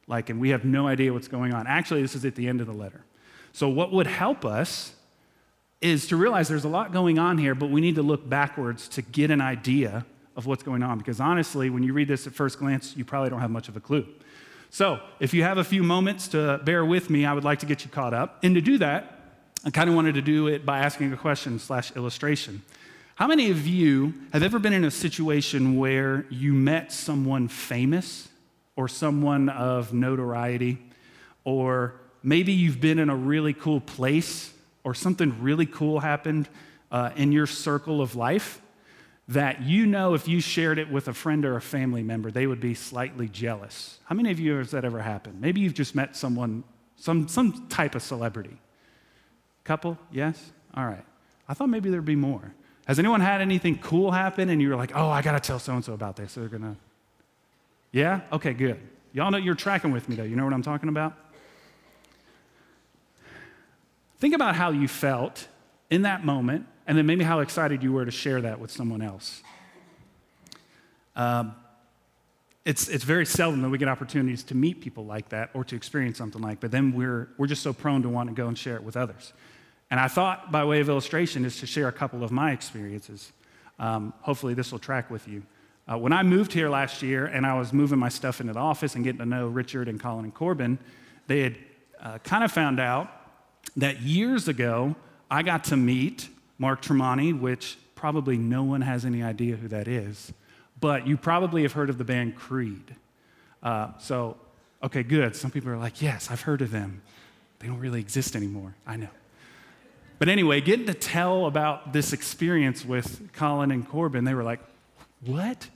Like, 0.08 0.31
and 0.31 0.40
we 0.40 0.49
have 0.50 0.64
no 0.64 0.88
idea 0.88 1.12
what's 1.12 1.28
going 1.28 1.52
on. 1.52 1.66
Actually, 1.66 2.02
this 2.02 2.16
is 2.16 2.25
at 2.25 2.34
the 2.34 2.49
end 2.49 2.60
of 2.60 2.66
the 2.66 2.72
letter. 2.72 3.05
So, 3.52 3.69
what 3.69 3.93
would 3.93 4.06
help 4.06 4.44
us 4.44 4.94
is 5.81 6.08
to 6.08 6.16
realize 6.16 6.49
there's 6.49 6.64
a 6.64 6.69
lot 6.69 6.93
going 6.93 7.19
on 7.19 7.38
here, 7.38 7.55
but 7.55 7.70
we 7.70 7.81
need 7.81 7.94
to 7.96 8.02
look 8.02 8.28
backwards 8.28 8.88
to 8.88 9.02
get 9.02 9.31
an 9.31 9.40
idea 9.40 10.05
of 10.34 10.46
what's 10.46 10.62
going 10.62 10.82
on. 10.82 10.99
Because 10.99 11.20
honestly, 11.20 11.70
when 11.70 11.82
you 11.82 11.93
read 11.93 12.08
this 12.08 12.26
at 12.26 12.32
first 12.32 12.58
glance, 12.58 12.96
you 12.96 13.05
probably 13.05 13.31
don't 13.31 13.40
have 13.40 13.50
much 13.50 13.69
of 13.69 13.76
a 13.76 13.81
clue. 13.81 14.06
So, 14.70 15.00
if 15.20 15.34
you 15.34 15.43
have 15.43 15.58
a 15.58 15.64
few 15.64 15.82
moments 15.82 16.28
to 16.28 16.60
bear 16.64 16.84
with 16.84 17.10
me, 17.10 17.26
I 17.26 17.34
would 17.34 17.44
like 17.44 17.58
to 17.60 17.66
get 17.66 17.84
you 17.84 17.90
caught 17.90 18.14
up. 18.14 18.38
And 18.43 18.55
to 18.55 18.62
do 18.62 18.78
that, 18.78 19.14
I 19.64 19.70
kind 19.70 19.90
of 19.90 19.96
wanted 19.96 20.14
to 20.14 20.22
do 20.22 20.46
it 20.46 20.64
by 20.64 20.78
asking 20.78 21.12
a 21.12 21.16
question 21.16 21.58
slash 21.58 21.94
illustration. 21.96 22.62
How 23.16 23.26
many 23.26 23.50
of 23.50 23.66
you 23.66 24.14
have 24.32 24.43
ever 24.43 24.58
been 24.58 24.72
in 24.72 24.84
a 24.84 24.91
situation 24.91 25.77
where 25.77 26.24
you 26.31 26.55
met 26.55 26.93
someone 26.93 27.48
famous 27.48 28.29
or 28.79 28.87
someone 28.87 29.49
of 29.49 29.93
notoriety, 29.93 30.79
or 31.43 32.01
maybe 32.23 32.53
you've 32.53 32.81
been 32.81 33.01
in 33.01 33.11
a 33.11 33.17
really 33.17 33.53
cool 33.53 33.81
place 33.81 34.55
or 34.85 34.94
something 34.94 35.43
really 35.43 35.67
cool 35.67 35.99
happened 35.99 36.49
uh, 36.93 37.11
in 37.17 37.32
your 37.32 37.44
circle 37.44 38.01
of 38.01 38.15
life 38.15 38.63
that 39.27 39.63
you 39.63 39.85
know 39.85 40.15
if 40.15 40.29
you 40.29 40.41
shared 40.41 40.79
it 40.79 40.89
with 40.93 41.08
a 41.08 41.13
friend 41.13 41.44
or 41.44 41.56
a 41.56 41.61
family 41.61 42.05
member, 42.05 42.31
they 42.31 42.47
would 42.47 42.61
be 42.61 42.73
slightly 42.73 43.29
jealous? 43.29 43.99
How 44.05 44.15
many 44.15 44.31
of 44.31 44.39
you 44.39 44.55
has 44.55 44.70
that 44.70 44.85
ever 44.85 45.03
happened? 45.03 45.41
Maybe 45.41 45.61
you've 45.61 45.75
just 45.75 45.97
met 45.97 46.15
someone, 46.15 46.63
some, 46.94 47.27
some 47.27 47.67
type 47.69 47.97
of 47.97 48.03
celebrity. 48.03 48.58
Couple? 49.65 49.99
Yes? 50.13 50.53
All 50.75 50.87
right. 50.87 51.05
I 51.49 51.55
thought 51.55 51.69
maybe 51.69 51.91
there'd 51.91 52.05
be 52.05 52.15
more. 52.15 52.55
Has 52.87 53.01
anyone 53.01 53.23
had 53.23 53.41
anything 53.41 53.77
cool 53.79 54.13
happen 54.13 54.49
and 54.51 54.63
you 54.63 54.69
were 54.69 54.77
like, 54.77 54.93
oh, 54.94 55.08
I 55.08 55.20
got 55.20 55.32
to 55.32 55.41
tell 55.41 55.58
so 55.58 55.75
and 55.75 55.85
so 55.85 55.94
about 55.94 56.15
this? 56.15 56.35
They're 56.35 56.47
going 56.47 56.63
to. 56.63 56.77
Yeah? 57.93 58.21
Okay, 58.33 58.53
good. 58.53 58.79
Y'all 59.13 59.31
know 59.31 59.39
you're 59.39 59.55
tracking 59.55 59.91
with 59.91 60.09
me, 60.09 60.17
though. 60.17 60.25
You 60.25 60.37
know 60.37 60.45
what 60.45 60.53
I'm 60.53 60.63
talking 60.63 60.89
about? 60.89 61.15
Think 64.19 64.35
about 64.35 64.57
how 64.57 64.71
you 64.71 64.89
felt 64.89 65.47
in 65.91 66.03
that 66.03 66.25
moment, 66.25 66.67
and 66.87 66.99
then 66.99 67.07
maybe 67.07 67.25
how 67.25 67.41
excited 67.41 67.83
you 67.83 67.93
were 67.93 68.05
to 68.05 68.11
share 68.11 68.41
that 68.43 68.61
with 68.61 68.71
someone 68.71 69.01
else. 69.01 69.43
Um, 71.17 71.55
it's, 72.65 72.89
it's 72.89 73.05
very 73.05 73.25
seldom 73.25 73.63
that 73.63 73.71
we 73.71 73.79
get 73.79 73.89
opportunities 73.89 74.43
to 74.45 74.55
meet 74.55 74.81
people 74.81 75.07
like 75.07 75.31
that 75.31 75.51
or 75.55 75.65
to 75.65 75.75
experience 75.75 76.19
something 76.19 76.43
like 76.43 76.61
but 76.61 76.71
then 76.71 76.93
we're, 76.93 77.31
we're 77.39 77.47
just 77.47 77.63
so 77.63 77.73
prone 77.73 78.03
to 78.03 78.09
want 78.11 78.29
to 78.29 78.35
go 78.35 78.47
and 78.47 78.59
share 78.59 78.77
it 78.77 78.83
with 78.83 78.97
others. 78.97 79.33
And 79.91 79.99
I 79.99 80.09
thought, 80.09 80.53
by 80.53 80.65
way 80.65 80.81
of 80.81 80.89
illustration, 80.89 81.45
is 81.47 81.61
to 81.61 81.67
share 81.67 81.89
a 81.89 81.93
couple 81.93 82.23
of 82.23 82.31
my 82.31 82.53
experiences. 82.53 83.33
Um, 83.79 84.13
hopefully, 84.21 84.53
this 84.53 84.71
will 84.71 84.79
track 84.79 85.11
with 85.11 85.27
you. 85.27 85.43
Uh, 85.91 85.97
when 85.97 86.13
I 86.13 86.23
moved 86.23 86.53
here 86.53 86.69
last 86.69 87.03
year 87.03 87.27
and 87.27 87.47
I 87.47 87.59
was 87.59 87.73
moving 87.73 87.99
my 87.99 88.11
stuff 88.11 88.41
into 88.41 88.53
the 88.53 88.59
office 88.59 88.95
and 88.95 89.03
getting 89.03 89.21
to 89.21 89.27
know 89.27 89.49
Richard 89.49 89.89
and 89.89 89.99
Colin 89.99 90.25
and 90.25 90.35
Corbin, 90.35 90.79
they 91.29 91.41
had 91.41 91.57
uh, 92.01 92.19
kind 92.19 92.45
of 92.45 92.53
found 92.53 92.79
out 92.79 93.11
that 93.77 94.03
years 94.03 94.49
ago 94.49 94.95
I 95.31 95.43
got 95.43 95.65
to 95.65 95.77
meet 95.77 96.29
Mark 96.59 96.83
Tremonti, 96.83 97.39
which 97.39 97.79
probably 97.95 98.37
no 98.37 98.63
one 98.63 98.83
has 98.83 99.05
any 99.05 99.23
idea 99.23 99.57
who 99.57 99.69
that 99.69 99.89
is, 99.89 100.33
but 100.81 101.07
you 101.07 101.17
probably 101.17 101.63
have 101.63 101.73
heard 101.73 101.91
of 101.91 101.99
the 101.99 102.05
band 102.05 102.37
Creed. 102.37 102.95
Uh, 103.63 103.91
so, 103.99 104.37
okay, 104.83 105.03
good. 105.03 105.35
Some 105.35 105.51
people 105.51 105.71
are 105.71 105.77
like, 105.77 106.01
yes, 106.01 106.31
I've 106.31 106.43
heard 106.43 106.63
of 106.63 106.71
them. 106.71 107.03
They 107.59 107.67
don't 107.67 107.81
really 107.81 108.01
exist 108.01 108.37
anymore. 108.37 108.75
I 108.87 108.97
know. 108.97 109.09
But 110.19 110.29
anyway, 110.29 110.61
getting 110.61 110.87
to 110.87 110.95
tell 110.95 111.47
about 111.47 111.93
this 111.93 112.13
experience 112.13 112.85
with 112.85 113.33
Colin 113.33 113.71
and 113.71 113.89
Corbin, 113.89 114.25
they 114.25 114.35
were 114.35 114.45
like, 114.45 114.61
What? 115.25 115.69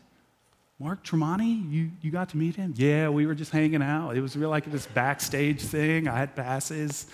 Mark 0.83 1.05
Tremonti, 1.05 1.71
you, 1.71 1.93
you 2.01 2.11
got 2.11 2.31
to 2.31 2.37
meet 2.37 2.57
him? 2.57 2.75
Yeah, 2.77 3.09
we 3.09 3.25
were 3.25 3.37
just 3.37 3.53
hanging 3.53 3.83
out. 3.83 4.17
It 4.17 4.21
was 4.21 4.37
real 4.37 4.51
like 4.51 4.65
this 4.65 4.85
backstage 4.85 5.61
thing. 5.61 6.09
I 6.09 6.19
had 6.19 6.35
passes. 6.35 7.07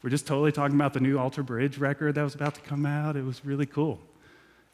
We're 0.00 0.10
just 0.10 0.28
totally 0.28 0.52
talking 0.52 0.76
about 0.76 0.92
the 0.92 1.00
new 1.00 1.18
Alter 1.18 1.42
Bridge 1.42 1.76
record 1.76 2.14
that 2.14 2.22
was 2.22 2.36
about 2.36 2.54
to 2.54 2.60
come 2.60 2.86
out. 2.86 3.16
It 3.16 3.24
was 3.24 3.44
really 3.44 3.66
cool. 3.66 3.98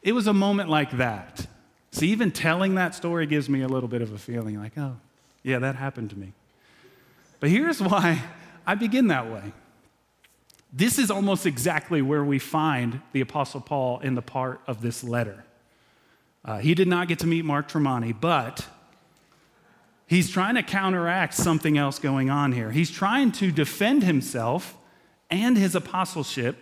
It 0.02 0.12
was 0.12 0.26
a 0.26 0.34
moment 0.34 0.68
like 0.68 0.98
that. 0.98 1.46
See, 1.92 2.10
even 2.10 2.30
telling 2.30 2.74
that 2.74 2.94
story 2.94 3.24
gives 3.24 3.48
me 3.48 3.62
a 3.62 3.68
little 3.68 3.88
bit 3.88 4.02
of 4.02 4.12
a 4.12 4.18
feeling 4.18 4.58
like, 4.58 4.76
oh, 4.76 4.98
yeah, 5.42 5.58
that 5.60 5.76
happened 5.76 6.10
to 6.10 6.18
me. 6.18 6.34
But 7.40 7.48
here's 7.48 7.80
why 7.82 8.22
I 8.66 8.74
begin 8.74 9.06
that 9.06 9.32
way. 9.32 9.54
This 10.70 10.98
is 10.98 11.10
almost 11.10 11.46
exactly 11.46 12.02
where 12.02 12.22
we 12.22 12.38
find 12.38 13.00
the 13.12 13.22
Apostle 13.22 13.62
Paul 13.62 14.00
in 14.00 14.14
the 14.14 14.20
part 14.20 14.60
of 14.66 14.82
this 14.82 15.02
letter. 15.02 15.42
Uh, 16.44 16.58
he 16.58 16.74
did 16.74 16.88
not 16.88 17.08
get 17.08 17.20
to 17.20 17.26
meet 17.26 17.44
Mark 17.44 17.68
Tremonti, 17.68 18.18
but 18.18 18.66
he's 20.06 20.30
trying 20.30 20.56
to 20.56 20.62
counteract 20.62 21.34
something 21.34 21.78
else 21.78 21.98
going 21.98 22.30
on 22.30 22.52
here. 22.52 22.70
He's 22.70 22.90
trying 22.90 23.32
to 23.32 23.52
defend 23.52 24.02
himself 24.02 24.76
and 25.30 25.56
his 25.56 25.74
apostleship 25.74 26.56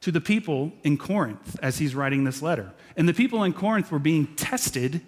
to 0.00 0.10
the 0.10 0.20
people 0.20 0.72
in 0.82 0.96
Corinth 0.96 1.58
as 1.62 1.78
he's 1.78 1.94
writing 1.94 2.24
this 2.24 2.42
letter. 2.42 2.72
And 2.96 3.08
the 3.08 3.14
people 3.14 3.44
in 3.44 3.52
Corinth 3.52 3.90
were 3.90 3.98
being 3.98 4.34
tested 4.36 5.02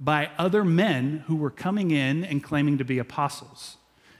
by 0.00 0.30
other 0.38 0.64
men 0.64 1.24
who 1.26 1.36
were 1.36 1.50
coming 1.50 1.90
in 1.90 2.24
and 2.24 2.42
claiming 2.42 2.78
to 2.78 2.84
be 2.84 2.98
apostles. 2.98 3.76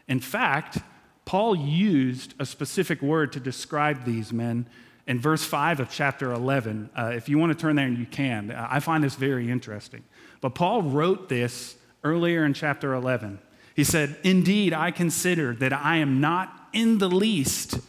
In 0.08 0.20
fact, 0.20 0.78
Paul 1.24 1.54
used 1.54 2.34
a 2.38 2.46
specific 2.46 3.02
word 3.02 3.32
to 3.32 3.40
describe 3.40 4.04
these 4.04 4.32
men 4.32 4.66
in 5.08 5.18
verse 5.18 5.42
5 5.42 5.80
of 5.80 5.90
chapter 5.90 6.32
11. 6.32 6.90
Uh, 6.96 7.12
if 7.14 7.28
you 7.28 7.38
want 7.38 7.50
to 7.50 7.58
turn 7.58 7.74
there, 7.74 7.86
and 7.86 7.98
you 7.98 8.06
can. 8.06 8.50
Uh, 8.50 8.68
I 8.70 8.78
find 8.78 9.02
this 9.02 9.14
very 9.14 9.50
interesting. 9.50 10.04
But 10.40 10.54
Paul 10.54 10.82
wrote 10.82 11.28
this 11.30 11.76
earlier 12.04 12.44
in 12.44 12.52
chapter 12.52 12.92
11. 12.92 13.40
He 13.74 13.84
said, 13.84 14.18
Indeed, 14.22 14.74
I 14.74 14.90
consider 14.90 15.54
that 15.54 15.72
I 15.72 15.96
am 15.96 16.20
not 16.20 16.68
in 16.74 16.98
the 16.98 17.08
least 17.08 17.80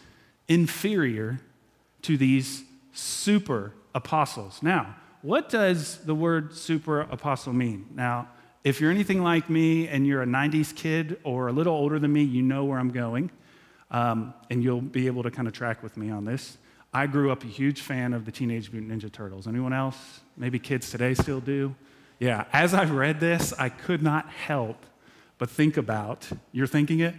inferior 0.47 1.41
to 2.03 2.17
these 2.17 2.63
super 2.93 3.73
apostles. 3.93 4.63
Now, 4.63 4.95
what 5.21 5.49
does 5.49 5.97
the 6.05 6.15
word 6.15 6.55
super 6.55 7.01
apostle 7.01 7.51
mean? 7.51 7.85
Now, 7.93 8.29
if 8.63 8.79
you're 8.79 8.91
anything 8.91 9.21
like 9.21 9.49
me 9.49 9.89
and 9.89 10.07
you're 10.07 10.21
a 10.21 10.25
90s 10.25 10.73
kid 10.73 11.19
or 11.25 11.49
a 11.49 11.51
little 11.51 11.75
older 11.75 11.99
than 11.99 12.13
me, 12.13 12.23
you 12.23 12.41
know 12.41 12.63
where 12.63 12.79
I'm 12.79 12.91
going, 12.91 13.29
um, 13.91 14.33
and 14.49 14.63
you'll 14.63 14.79
be 14.81 15.07
able 15.07 15.23
to 15.23 15.31
kind 15.31 15.49
of 15.49 15.53
track 15.53 15.83
with 15.83 15.97
me 15.97 16.09
on 16.09 16.23
this. 16.23 16.57
I 16.93 17.05
grew 17.05 17.31
up 17.31 17.43
a 17.43 17.47
huge 17.47 17.81
fan 17.81 18.13
of 18.13 18.25
the 18.25 18.31
Teenage 18.31 18.71
Mutant 18.71 18.91
Ninja 18.91 19.11
Turtles. 19.11 19.47
Anyone 19.47 19.73
else? 19.73 20.21
Maybe 20.35 20.57
kids 20.57 20.89
today 20.89 21.13
still 21.13 21.39
do? 21.39 21.75
Yeah, 22.19 22.45
as 22.51 22.73
I 22.73 22.83
read 22.85 23.19
this, 23.19 23.53
I 23.57 23.69
could 23.69 24.01
not 24.01 24.27
help 24.29 24.85
but 25.39 25.49
think 25.49 25.77
about, 25.77 26.29
you're 26.51 26.67
thinking 26.67 26.99
it? 26.99 27.15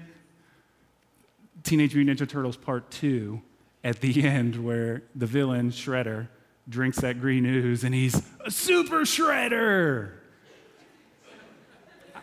Teenage 1.65 1.95
Mutant 1.95 2.21
Ninja 2.21 2.29
Turtles 2.29 2.57
Part 2.57 2.91
2 2.91 3.41
at 3.83 4.01
the 4.01 4.23
end 4.27 4.63
where 4.63 5.03
the 5.15 5.27
villain, 5.27 5.71
Shredder, 5.71 6.29
drinks 6.69 6.99
that 7.01 7.21
green 7.21 7.45
ooze 7.47 7.83
and 7.83 7.95
he's 7.95 8.23
a 8.45 8.51
super 8.51 9.01
shredder. 9.01 10.13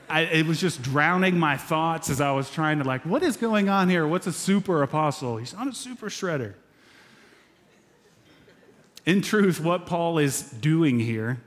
I, 0.09 0.21
it 0.21 0.45
was 0.45 0.61
just 0.61 0.81
drowning 0.81 1.37
my 1.37 1.57
thoughts 1.57 2.09
as 2.09 2.21
I 2.21 2.31
was 2.31 2.49
trying 2.49 2.77
to, 2.77 2.85
like, 2.85 3.05
what 3.05 3.23
is 3.23 3.35
going 3.35 3.67
on 3.67 3.89
here? 3.89 4.07
What's 4.07 4.25
a 4.25 4.31
super 4.31 4.81
apostle? 4.81 5.35
He's 5.35 5.53
not 5.53 5.67
a 5.67 5.73
super 5.73 6.07
shredder. 6.07 6.53
In 9.07 9.21
truth, 9.21 9.61
what 9.61 9.85
Paul 9.85 10.17
is 10.17 10.41
doing 10.41 10.99
here 10.99 11.41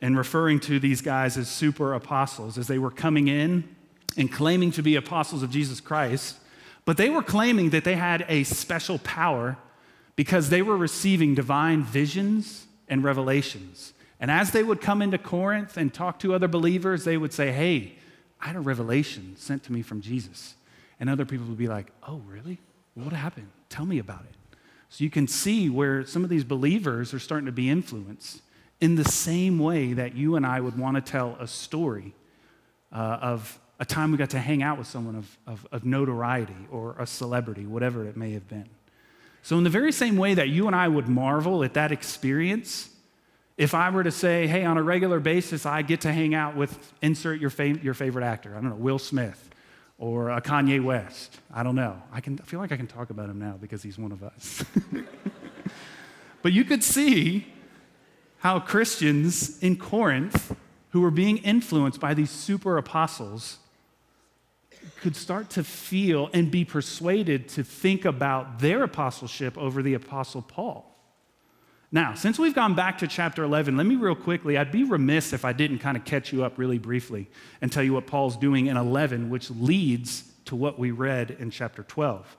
and 0.00 0.16
referring 0.16 0.60
to 0.60 0.80
these 0.80 1.02
guys 1.02 1.36
as 1.36 1.46
super 1.46 1.92
apostles 1.92 2.56
as 2.56 2.68
they 2.68 2.78
were 2.78 2.90
coming 2.90 3.28
in 3.28 3.64
and 4.16 4.32
claiming 4.32 4.70
to 4.72 4.82
be 4.82 4.96
apostles 4.96 5.42
of 5.42 5.50
Jesus 5.50 5.78
Christ, 5.78 6.38
but 6.86 6.96
they 6.96 7.10
were 7.10 7.22
claiming 7.22 7.68
that 7.70 7.84
they 7.84 7.96
had 7.96 8.24
a 8.28 8.44
special 8.44 8.98
power 9.00 9.58
because 10.16 10.48
they 10.48 10.62
were 10.62 10.76
receiving 10.76 11.34
divine 11.34 11.82
visions 11.82 12.66
and 12.88 13.04
revelations. 13.04 13.92
And 14.18 14.30
as 14.30 14.52
they 14.52 14.62
would 14.62 14.80
come 14.80 15.02
into 15.02 15.18
Corinth 15.18 15.76
and 15.76 15.92
talk 15.92 16.18
to 16.20 16.32
other 16.32 16.48
believers, 16.48 17.04
they 17.04 17.18
would 17.18 17.34
say, 17.34 17.52
Hey, 17.52 17.96
I 18.40 18.46
had 18.46 18.56
a 18.56 18.60
revelation 18.60 19.36
sent 19.36 19.64
to 19.64 19.72
me 19.72 19.82
from 19.82 20.00
Jesus. 20.00 20.54
And 20.98 21.10
other 21.10 21.26
people 21.26 21.46
would 21.46 21.58
be 21.58 21.68
like, 21.68 21.92
Oh, 22.08 22.22
really? 22.26 22.58
What 22.94 23.12
happened? 23.12 23.48
Tell 23.68 23.84
me 23.84 23.98
about 23.98 24.22
it. 24.22 24.39
So 24.90 25.04
you 25.04 25.10
can 25.10 25.28
see 25.28 25.70
where 25.70 26.04
some 26.04 26.24
of 26.24 26.30
these 26.30 26.44
believers 26.44 27.14
are 27.14 27.20
starting 27.20 27.46
to 27.46 27.52
be 27.52 27.70
influenced 27.70 28.42
in 28.80 28.96
the 28.96 29.04
same 29.04 29.58
way 29.60 29.92
that 29.92 30.16
you 30.16 30.34
and 30.34 30.44
I 30.44 30.60
would 30.60 30.76
want 30.76 30.96
to 30.96 31.00
tell 31.00 31.36
a 31.38 31.46
story 31.46 32.12
uh, 32.92 33.18
of 33.22 33.58
a 33.78 33.84
time 33.84 34.10
we 34.10 34.18
got 34.18 34.30
to 34.30 34.38
hang 34.40 34.64
out 34.64 34.78
with 34.78 34.88
someone 34.88 35.14
of, 35.14 35.38
of, 35.46 35.66
of 35.70 35.84
notoriety 35.84 36.56
or 36.72 36.96
a 36.98 37.06
celebrity, 37.06 37.66
whatever 37.66 38.04
it 38.04 38.16
may 38.16 38.32
have 38.32 38.48
been. 38.48 38.68
So, 39.42 39.56
in 39.56 39.64
the 39.64 39.70
very 39.70 39.92
same 39.92 40.16
way 40.16 40.34
that 40.34 40.48
you 40.48 40.66
and 40.66 40.74
I 40.74 40.88
would 40.88 41.08
marvel 41.08 41.62
at 41.62 41.74
that 41.74 41.92
experience, 41.92 42.90
if 43.56 43.74
I 43.74 43.88
were 43.90 44.02
to 44.02 44.10
say, 44.10 44.46
hey, 44.48 44.64
on 44.64 44.76
a 44.76 44.82
regular 44.82 45.20
basis, 45.20 45.64
I 45.64 45.82
get 45.82 46.02
to 46.02 46.12
hang 46.12 46.34
out 46.34 46.56
with, 46.56 46.92
insert 47.00 47.40
your, 47.40 47.50
your 47.82 47.94
favorite 47.94 48.24
actor, 48.24 48.50
I 48.50 48.60
don't 48.60 48.70
know, 48.70 48.74
Will 48.74 48.98
Smith 48.98 49.49
or 50.00 50.30
a 50.30 50.40
Kanye 50.40 50.82
West, 50.82 51.38
I 51.52 51.62
don't 51.62 51.76
know. 51.76 52.02
I, 52.10 52.22
can, 52.22 52.40
I 52.42 52.46
feel 52.46 52.58
like 52.58 52.72
I 52.72 52.76
can 52.78 52.86
talk 52.86 53.10
about 53.10 53.28
him 53.28 53.38
now 53.38 53.58
because 53.60 53.82
he's 53.82 53.98
one 53.98 54.12
of 54.12 54.24
us. 54.24 54.64
but 56.42 56.52
you 56.52 56.64
could 56.64 56.82
see 56.82 57.46
how 58.38 58.58
Christians 58.58 59.62
in 59.62 59.76
Corinth 59.76 60.56
who 60.88 61.02
were 61.02 61.10
being 61.10 61.36
influenced 61.36 62.00
by 62.00 62.14
these 62.14 62.30
super 62.30 62.78
apostles 62.78 63.58
could 65.02 65.14
start 65.14 65.50
to 65.50 65.62
feel 65.62 66.30
and 66.32 66.50
be 66.50 66.64
persuaded 66.64 67.46
to 67.50 67.62
think 67.62 68.06
about 68.06 68.58
their 68.58 68.82
apostleship 68.82 69.56
over 69.58 69.82
the 69.82 69.92
apostle 69.92 70.40
Paul. 70.40 70.89
Now, 71.92 72.14
since 72.14 72.38
we've 72.38 72.54
gone 72.54 72.74
back 72.74 72.98
to 72.98 73.08
chapter 73.08 73.42
11, 73.42 73.76
let 73.76 73.84
me 73.84 73.96
real 73.96 74.14
quickly, 74.14 74.56
I'd 74.56 74.70
be 74.70 74.84
remiss 74.84 75.32
if 75.32 75.44
I 75.44 75.52
didn't 75.52 75.80
kind 75.80 75.96
of 75.96 76.04
catch 76.04 76.32
you 76.32 76.44
up 76.44 76.56
really 76.56 76.78
briefly 76.78 77.28
and 77.60 77.72
tell 77.72 77.82
you 77.82 77.92
what 77.92 78.06
Paul's 78.06 78.36
doing 78.36 78.66
in 78.66 78.76
11, 78.76 79.28
which 79.28 79.50
leads 79.50 80.22
to 80.44 80.54
what 80.54 80.78
we 80.78 80.92
read 80.92 81.36
in 81.40 81.50
chapter 81.50 81.82
12. 81.82 82.36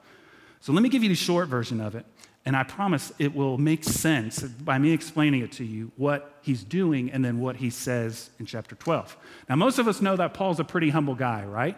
So 0.61 0.71
let 0.71 0.81
me 0.81 0.89
give 0.89 1.03
you 1.03 1.09
the 1.09 1.15
short 1.15 1.49
version 1.49 1.81
of 1.81 1.95
it, 1.95 2.05
and 2.45 2.55
I 2.55 2.63
promise 2.63 3.11
it 3.19 3.35
will 3.35 3.57
make 3.57 3.83
sense 3.83 4.41
by 4.41 4.77
me 4.77 4.93
explaining 4.93 5.41
it 5.41 5.51
to 5.53 5.65
you 5.65 5.91
what 5.97 6.37
he's 6.41 6.63
doing 6.63 7.11
and 7.11 7.23
then 7.23 7.39
what 7.39 7.57
he 7.57 7.69
says 7.69 8.29
in 8.39 8.45
chapter 8.45 8.75
12. 8.75 9.17
Now, 9.49 9.57
most 9.57 9.79
of 9.79 9.87
us 9.87 10.01
know 10.01 10.15
that 10.15 10.33
Paul's 10.33 10.61
a 10.61 10.63
pretty 10.63 10.91
humble 10.91 11.15
guy, 11.15 11.43
right? 11.43 11.77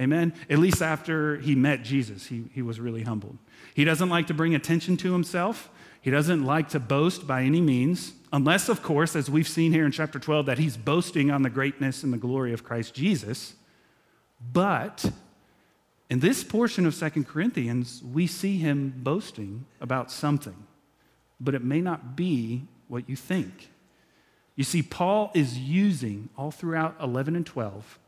Amen? 0.00 0.34
At 0.48 0.58
least 0.58 0.82
after 0.82 1.38
he 1.38 1.54
met 1.56 1.82
Jesus, 1.82 2.26
he, 2.26 2.44
he 2.52 2.62
was 2.62 2.78
really 2.78 3.02
humbled. 3.02 3.38
He 3.74 3.84
doesn't 3.84 4.08
like 4.08 4.28
to 4.28 4.34
bring 4.34 4.54
attention 4.54 4.96
to 4.98 5.12
himself. 5.12 5.70
He 6.06 6.12
doesn't 6.12 6.44
like 6.44 6.68
to 6.68 6.78
boast 6.78 7.26
by 7.26 7.42
any 7.42 7.60
means, 7.60 8.12
unless, 8.32 8.68
of 8.68 8.80
course, 8.80 9.16
as 9.16 9.28
we've 9.28 9.48
seen 9.48 9.72
here 9.72 9.84
in 9.84 9.90
chapter 9.90 10.20
12, 10.20 10.46
that 10.46 10.56
he's 10.56 10.76
boasting 10.76 11.32
on 11.32 11.42
the 11.42 11.50
greatness 11.50 12.04
and 12.04 12.12
the 12.12 12.16
glory 12.16 12.52
of 12.52 12.62
Christ 12.62 12.94
Jesus. 12.94 13.54
But 14.52 15.10
in 16.08 16.20
this 16.20 16.44
portion 16.44 16.86
of 16.86 16.94
Second 16.94 17.26
Corinthians, 17.26 18.04
we 18.04 18.28
see 18.28 18.56
him 18.56 18.94
boasting 18.98 19.66
about 19.80 20.12
something, 20.12 20.54
but 21.40 21.56
it 21.56 21.64
may 21.64 21.80
not 21.80 22.14
be 22.14 22.62
what 22.86 23.08
you 23.08 23.16
think. 23.16 23.70
You 24.54 24.62
see, 24.62 24.82
Paul 24.82 25.32
is 25.34 25.58
using 25.58 26.28
all 26.38 26.52
throughout 26.52 26.94
11 27.02 27.34
and 27.34 27.44
12 27.44 27.98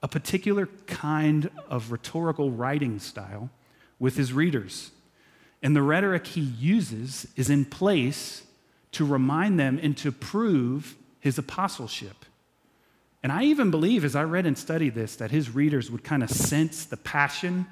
a 0.00 0.06
particular 0.06 0.66
kind 0.86 1.50
of 1.68 1.90
rhetorical 1.90 2.52
writing 2.52 3.00
style 3.00 3.50
with 3.98 4.14
his 4.14 4.32
readers. 4.32 4.92
And 5.62 5.74
the 5.74 5.82
rhetoric 5.82 6.26
he 6.28 6.40
uses 6.40 7.26
is 7.36 7.50
in 7.50 7.64
place 7.64 8.44
to 8.92 9.04
remind 9.04 9.58
them 9.58 9.78
and 9.82 9.96
to 9.98 10.12
prove 10.12 10.96
his 11.20 11.38
apostleship. 11.38 12.24
And 13.22 13.32
I 13.32 13.44
even 13.44 13.70
believe, 13.70 14.04
as 14.04 14.14
I 14.14 14.22
read 14.22 14.46
and 14.46 14.56
studied 14.56 14.94
this, 14.94 15.16
that 15.16 15.30
his 15.30 15.54
readers 15.54 15.90
would 15.90 16.04
kind 16.04 16.22
of 16.22 16.30
sense 16.30 16.84
the 16.84 16.96
passion 16.96 17.66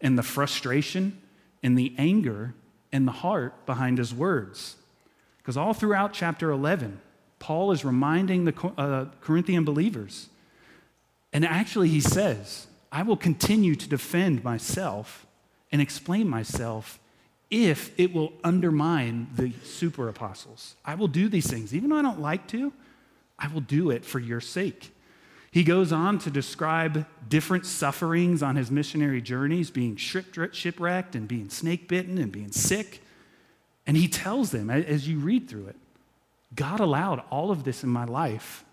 and 0.00 0.18
the 0.18 0.22
frustration 0.22 1.20
and 1.62 1.78
the 1.78 1.94
anger 1.96 2.54
and 2.92 3.08
the 3.08 3.12
heart 3.12 3.64
behind 3.64 3.98
his 3.98 4.12
words. 4.12 4.76
Because 5.38 5.56
all 5.56 5.72
throughout 5.72 6.12
chapter 6.12 6.50
11, 6.50 7.00
Paul 7.38 7.72
is 7.72 7.84
reminding 7.84 8.44
the 8.44 8.72
uh, 8.76 9.06
Corinthian 9.20 9.64
believers 9.64 10.28
and 11.32 11.44
actually, 11.44 11.88
he 11.88 12.00
says, 12.00 12.66
I 12.90 13.02
will 13.02 13.16
continue 13.16 13.74
to 13.74 13.88
defend 13.88 14.44
myself 14.44 15.26
and 15.70 15.80
explain 15.80 16.28
myself 16.28 17.00
if 17.52 17.92
it 18.00 18.14
will 18.14 18.32
undermine 18.42 19.28
the 19.36 19.52
super 19.62 20.08
apostles. 20.08 20.74
I 20.84 20.94
will 20.94 21.06
do 21.06 21.28
these 21.28 21.46
things. 21.46 21.74
Even 21.74 21.90
though 21.90 21.98
I 21.98 22.02
don't 22.02 22.20
like 22.20 22.48
to, 22.48 22.72
I 23.38 23.48
will 23.48 23.60
do 23.60 23.90
it 23.90 24.06
for 24.06 24.18
your 24.18 24.40
sake. 24.40 24.90
He 25.50 25.62
goes 25.62 25.92
on 25.92 26.18
to 26.20 26.30
describe 26.30 27.06
different 27.28 27.66
sufferings 27.66 28.42
on 28.42 28.56
his 28.56 28.70
missionary 28.70 29.20
journeys, 29.20 29.70
being 29.70 29.96
shipwrecked 29.96 31.14
and 31.14 31.28
being 31.28 31.50
snake 31.50 31.88
bitten 31.88 32.16
and 32.16 32.32
being 32.32 32.52
sick. 32.52 33.02
And 33.86 33.98
he 33.98 34.08
tells 34.08 34.50
them, 34.50 34.70
as 34.70 35.06
you 35.06 35.18
read 35.18 35.46
through 35.48 35.66
it, 35.66 35.76
God 36.54 36.80
allowed 36.80 37.22
all 37.30 37.50
of 37.50 37.64
this 37.64 37.84
in 37.84 37.90
my 37.90 38.06
life 38.06 38.64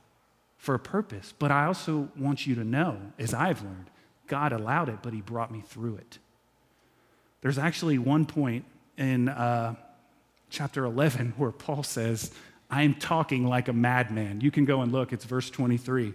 for 0.57 0.73
a 0.73 0.79
purpose. 0.79 1.33
But 1.37 1.51
I 1.51 1.65
also 1.65 2.09
want 2.17 2.47
you 2.47 2.55
to 2.55 2.63
know, 2.63 2.97
as 3.17 3.33
I've 3.33 3.61
learned, 3.61 3.89
God 4.27 4.53
allowed 4.53 4.87
it, 4.87 4.99
but 5.01 5.11
He 5.11 5.19
brought 5.19 5.51
me 5.51 5.61
through 5.67 5.95
it. 5.95 6.19
There's 7.41 7.57
actually 7.57 7.97
one 7.97 8.25
point 8.25 8.65
in 8.97 9.29
uh, 9.29 9.75
chapter 10.49 10.85
11 10.85 11.33
where 11.37 11.51
Paul 11.51 11.83
says, 11.83 12.31
I 12.69 12.83
am 12.83 12.95
talking 12.95 13.45
like 13.45 13.67
a 13.67 13.73
madman. 13.73 14.41
You 14.41 14.51
can 14.51 14.65
go 14.65 14.81
and 14.81 14.91
look, 14.91 15.13
it's 15.13 15.25
verse 15.25 15.49
23. 15.49 16.09
Uh, 16.09 16.11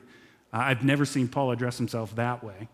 I've 0.53 0.85
never 0.85 1.05
seen 1.05 1.29
Paul 1.29 1.51
address 1.51 1.79
himself 1.79 2.15
that 2.17 2.45
way. 2.45 2.69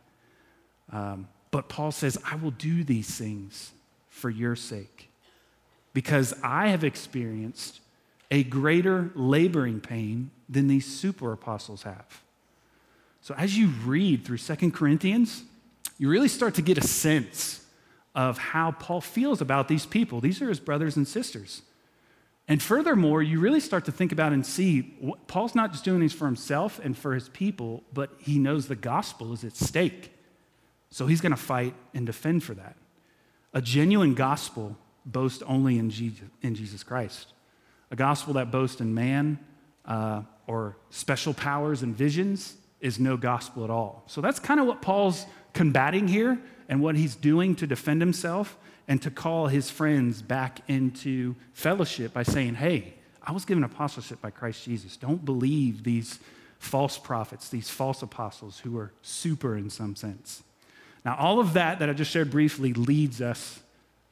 Um, 0.92 1.28
but 1.50 1.68
Paul 1.68 1.92
says, 1.92 2.18
I 2.24 2.36
will 2.36 2.50
do 2.50 2.84
these 2.84 3.08
things 3.08 3.72
for 4.08 4.28
your 4.28 4.56
sake 4.56 5.08
because 5.92 6.34
I 6.42 6.68
have 6.68 6.84
experienced 6.84 7.80
a 8.30 8.44
greater 8.44 9.10
laboring 9.14 9.80
pain 9.80 10.30
than 10.48 10.68
these 10.68 10.86
super 10.86 11.32
apostles 11.32 11.82
have. 11.82 12.22
So 13.22 13.34
as 13.36 13.56
you 13.56 13.68
read 13.84 14.24
through 14.24 14.38
Second 14.38 14.72
Corinthians, 14.72 15.42
you 15.98 16.08
really 16.08 16.28
start 16.28 16.54
to 16.54 16.62
get 16.62 16.78
a 16.78 16.86
sense 16.86 17.64
of 18.14 18.38
how 18.38 18.72
Paul 18.72 19.00
feels 19.00 19.40
about 19.40 19.68
these 19.68 19.86
people. 19.86 20.20
These 20.20 20.42
are 20.42 20.48
his 20.48 20.60
brothers 20.60 20.96
and 20.96 21.06
sisters. 21.06 21.62
And 22.48 22.60
furthermore, 22.60 23.22
you 23.22 23.38
really 23.38 23.60
start 23.60 23.84
to 23.84 23.92
think 23.92 24.10
about 24.10 24.32
and 24.32 24.44
see 24.44 24.82
Paul's 25.28 25.54
not 25.54 25.70
just 25.70 25.84
doing 25.84 26.00
these 26.00 26.12
for 26.12 26.26
himself 26.26 26.80
and 26.82 26.98
for 26.98 27.14
his 27.14 27.28
people, 27.28 27.84
but 27.92 28.10
he 28.18 28.38
knows 28.38 28.66
the 28.66 28.74
gospel 28.74 29.32
is 29.32 29.44
at 29.44 29.54
stake. 29.54 30.12
So 30.90 31.06
he's 31.06 31.20
going 31.20 31.30
to 31.30 31.40
fight 31.40 31.74
and 31.94 32.04
defend 32.04 32.42
for 32.42 32.54
that. 32.54 32.76
A 33.54 33.62
genuine 33.62 34.14
gospel 34.14 34.76
boasts 35.06 35.42
only 35.46 35.78
in 35.78 35.90
Jesus, 35.90 36.24
in 36.42 36.56
Jesus 36.56 36.82
Christ. 36.82 37.32
A 37.92 37.96
gospel 37.96 38.34
that 38.34 38.50
boasts 38.50 38.80
in 38.80 38.94
man 38.94 39.38
uh, 39.84 40.22
or 40.48 40.76
special 40.90 41.34
powers 41.34 41.82
and 41.82 41.96
visions 41.96 42.56
is 42.80 42.98
no 42.98 43.16
gospel 43.16 43.62
at 43.62 43.70
all. 43.70 44.02
So 44.06 44.20
that's 44.20 44.40
kind 44.40 44.58
of 44.58 44.66
what 44.66 44.82
Paul's 44.82 45.26
combating 45.52 46.08
here 46.08 46.38
and 46.68 46.80
what 46.80 46.96
he's 46.96 47.16
doing 47.16 47.54
to 47.56 47.66
defend 47.66 48.00
himself 48.00 48.56
and 48.88 49.00
to 49.02 49.10
call 49.10 49.46
his 49.46 49.70
friends 49.70 50.22
back 50.22 50.60
into 50.68 51.34
fellowship 51.52 52.12
by 52.12 52.22
saying, 52.22 52.54
hey, 52.54 52.94
I 53.22 53.32
was 53.32 53.44
given 53.44 53.62
apostleship 53.64 54.20
by 54.20 54.30
Christ 54.30 54.64
Jesus. 54.64 54.96
Don't 54.96 55.24
believe 55.24 55.84
these 55.84 56.18
false 56.58 56.98
prophets, 56.98 57.48
these 57.48 57.70
false 57.70 58.02
apostles 58.02 58.58
who 58.60 58.76
are 58.78 58.92
super 59.02 59.56
in 59.56 59.70
some 59.70 59.94
sense. 59.96 60.42
Now, 61.04 61.16
all 61.16 61.40
of 61.40 61.54
that 61.54 61.78
that 61.78 61.88
I 61.88 61.92
just 61.92 62.10
shared 62.10 62.30
briefly 62.30 62.72
leads 62.72 63.20
us 63.20 63.60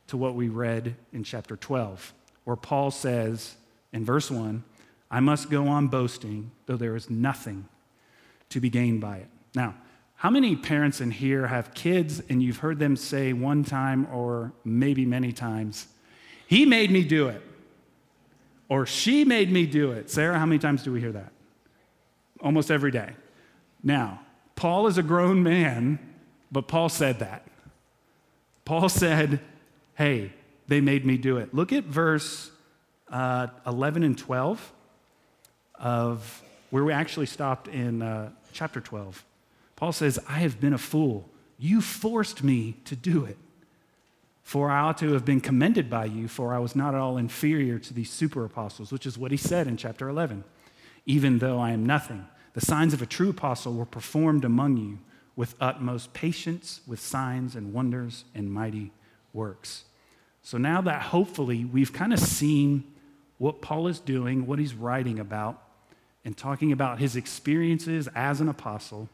to 0.08 0.16
what 0.16 0.34
we 0.34 0.48
read 0.48 0.96
in 1.12 1.24
chapter 1.24 1.56
12, 1.56 2.14
where 2.44 2.56
Paul 2.56 2.90
says 2.90 3.56
in 3.92 4.04
verse 4.04 4.30
1 4.30 4.64
I 5.10 5.20
must 5.20 5.50
go 5.50 5.68
on 5.68 5.88
boasting, 5.88 6.50
though 6.66 6.76
there 6.76 6.96
is 6.96 7.08
nothing 7.08 7.66
to 8.50 8.60
be 8.60 8.70
gained 8.70 9.00
by 9.00 9.18
it. 9.18 9.28
Now, 9.54 9.74
how 10.18 10.30
many 10.30 10.56
parents 10.56 11.00
in 11.00 11.12
here 11.12 11.46
have 11.46 11.72
kids 11.74 12.20
and 12.28 12.42
you've 12.42 12.58
heard 12.58 12.80
them 12.80 12.96
say 12.96 13.32
one 13.32 13.62
time 13.62 14.08
or 14.12 14.52
maybe 14.64 15.06
many 15.06 15.32
times, 15.32 15.86
He 16.48 16.66
made 16.66 16.90
me 16.90 17.04
do 17.04 17.28
it, 17.28 17.40
or 18.68 18.84
She 18.84 19.24
made 19.24 19.52
me 19.52 19.64
do 19.64 19.92
it? 19.92 20.10
Sarah, 20.10 20.36
how 20.36 20.44
many 20.44 20.58
times 20.58 20.82
do 20.82 20.92
we 20.92 21.00
hear 21.00 21.12
that? 21.12 21.32
Almost 22.40 22.68
every 22.68 22.90
day. 22.90 23.12
Now, 23.84 24.20
Paul 24.56 24.88
is 24.88 24.98
a 24.98 25.04
grown 25.04 25.44
man, 25.44 26.00
but 26.50 26.66
Paul 26.66 26.88
said 26.88 27.20
that. 27.20 27.46
Paul 28.64 28.88
said, 28.88 29.38
Hey, 29.94 30.32
they 30.66 30.80
made 30.80 31.06
me 31.06 31.16
do 31.16 31.36
it. 31.36 31.54
Look 31.54 31.72
at 31.72 31.84
verse 31.84 32.50
uh, 33.08 33.46
11 33.64 34.02
and 34.02 34.18
12 34.18 34.72
of 35.76 36.42
where 36.70 36.82
we 36.82 36.92
actually 36.92 37.26
stopped 37.26 37.68
in 37.68 38.02
uh, 38.02 38.30
chapter 38.52 38.80
12. 38.80 39.24
Paul 39.78 39.92
says, 39.92 40.18
I 40.28 40.40
have 40.40 40.60
been 40.60 40.72
a 40.72 40.78
fool. 40.78 41.30
You 41.56 41.80
forced 41.80 42.42
me 42.42 42.74
to 42.84 42.96
do 42.96 43.24
it. 43.24 43.38
For 44.42 44.72
I 44.72 44.80
ought 44.80 44.98
to 44.98 45.12
have 45.12 45.24
been 45.24 45.40
commended 45.40 45.88
by 45.88 46.06
you, 46.06 46.26
for 46.26 46.52
I 46.52 46.58
was 46.58 46.74
not 46.74 46.96
at 46.96 47.00
all 47.00 47.16
inferior 47.16 47.78
to 47.78 47.94
these 47.94 48.10
super 48.10 48.44
apostles, 48.44 48.90
which 48.90 49.06
is 49.06 49.16
what 49.16 49.30
he 49.30 49.36
said 49.36 49.68
in 49.68 49.76
chapter 49.76 50.08
11. 50.08 50.42
Even 51.06 51.38
though 51.38 51.60
I 51.60 51.70
am 51.70 51.86
nothing, 51.86 52.26
the 52.54 52.60
signs 52.60 52.92
of 52.92 53.02
a 53.02 53.06
true 53.06 53.30
apostle 53.30 53.72
were 53.72 53.84
performed 53.84 54.44
among 54.44 54.78
you 54.78 54.98
with 55.36 55.54
utmost 55.60 56.12
patience, 56.12 56.80
with 56.84 56.98
signs 56.98 57.54
and 57.54 57.72
wonders 57.72 58.24
and 58.34 58.52
mighty 58.52 58.90
works. 59.32 59.84
So 60.42 60.58
now 60.58 60.80
that 60.80 61.02
hopefully 61.02 61.64
we've 61.64 61.92
kind 61.92 62.12
of 62.12 62.18
seen 62.18 62.82
what 63.36 63.62
Paul 63.62 63.86
is 63.86 64.00
doing, 64.00 64.44
what 64.44 64.58
he's 64.58 64.74
writing 64.74 65.20
about, 65.20 65.62
and 66.24 66.36
talking 66.36 66.72
about 66.72 66.98
his 66.98 67.14
experiences 67.14 68.08
as 68.16 68.40
an 68.40 68.48
apostle, 68.48 69.08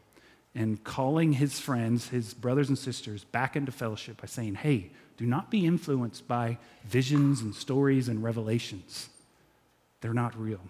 and 0.55 0.83
calling 0.83 1.33
his 1.33 1.59
friends, 1.59 2.09
his 2.09 2.33
brothers 2.33 2.69
and 2.69 2.77
sisters, 2.77 3.25
back 3.25 3.55
into 3.55 3.71
fellowship 3.71 4.21
by 4.21 4.27
saying, 4.27 4.55
hey, 4.55 4.89
do 5.17 5.25
not 5.25 5.51
be 5.51 5.65
influenced 5.65 6.27
by 6.27 6.57
visions 6.85 7.41
and 7.41 7.53
stories 7.53 8.07
and 8.07 8.23
revelations. 8.23 9.09
They're 10.01 10.13
not 10.13 10.39
real, 10.39 10.61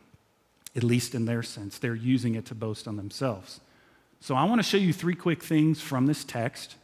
at 0.75 0.83
least 0.83 1.13
in 1.13 1.25
their 1.25 1.43
sense. 1.43 1.77
They're 1.77 1.95
using 1.95 2.35
it 2.35 2.45
to 2.47 2.55
boast 2.55 2.87
on 2.87 2.97
themselves. 2.97 3.59
So 4.19 4.35
I 4.35 4.43
want 4.45 4.59
to 4.59 4.67
show 4.67 4.77
you 4.77 4.91
three 4.91 5.15
quick 5.15 5.43
things 5.43 5.81
from 5.81 6.07
this 6.07 6.23
text 6.23 6.75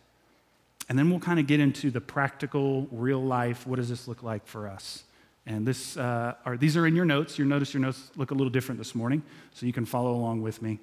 and 0.92 1.00
then 1.00 1.10
we'll 1.10 1.22
kind 1.22 1.40
of 1.40 1.48
get 1.48 1.62
into 1.62 1.90
the 1.90 2.02
practical, 2.02 2.86
real 2.92 3.24
life. 3.24 3.66
What 3.66 3.78
does 3.78 3.88
this 3.88 4.10
look 4.10 4.24
like 4.24 4.46
for 4.46 4.68
us? 4.68 5.06
And 5.46 5.66
this, 5.66 5.96
uh, 5.96 6.34
are, 6.46 6.58
these 6.58 6.76
are 6.76 6.86
in 6.86 6.98
your 6.98 7.06
notes. 7.06 7.40
You 7.40 7.46
notice 7.46 7.74
your 7.74 7.80
notes 7.80 8.12
look 8.18 8.32
a 8.32 8.34
little 8.34 8.50
different 8.50 8.78
this 8.78 8.94
morning, 8.94 9.24
so 9.54 9.66
you 9.66 9.72
can 9.72 9.86
follow 9.86 10.12
along 10.12 10.42
with 10.42 10.62
me 10.62 10.80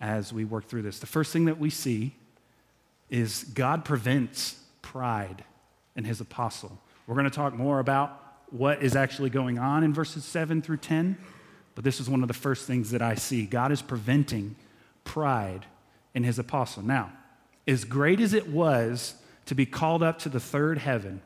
as 0.00 0.32
we 0.32 0.44
work 0.44 0.66
through 0.66 0.82
this. 0.82 0.98
The 0.98 1.06
first 1.06 1.32
thing 1.32 1.44
that 1.44 1.58
we 1.58 1.70
see 1.70 2.14
is 3.10 3.44
God 3.54 3.84
prevents 3.84 4.58
pride 4.82 5.44
in 5.96 6.04
his 6.04 6.20
apostle. 6.20 6.78
We're 7.06 7.16
going 7.16 7.24
to 7.24 7.30
talk 7.30 7.54
more 7.54 7.80
about 7.80 8.16
what 8.50 8.82
is 8.82 8.96
actually 8.96 9.30
going 9.30 9.58
on 9.58 9.84
in 9.84 9.92
verses 9.92 10.24
7 10.24 10.62
through 10.62 10.78
10, 10.78 11.18
but 11.74 11.84
this 11.84 12.00
is 12.00 12.08
one 12.08 12.22
of 12.22 12.28
the 12.28 12.34
first 12.34 12.66
things 12.66 12.90
that 12.90 13.02
I 13.02 13.14
see. 13.14 13.46
God 13.46 13.72
is 13.72 13.82
preventing 13.82 14.56
pride 15.04 15.66
in 16.14 16.24
his 16.24 16.38
apostle. 16.38 16.82
Now, 16.82 17.12
as 17.66 17.84
great 17.84 18.20
as 18.20 18.32
it 18.32 18.48
was 18.48 19.14
to 19.46 19.54
be 19.54 19.66
called 19.66 20.02
up 20.02 20.18
to 20.20 20.28
the 20.28 20.40
third 20.40 20.78
heaven 20.78 21.20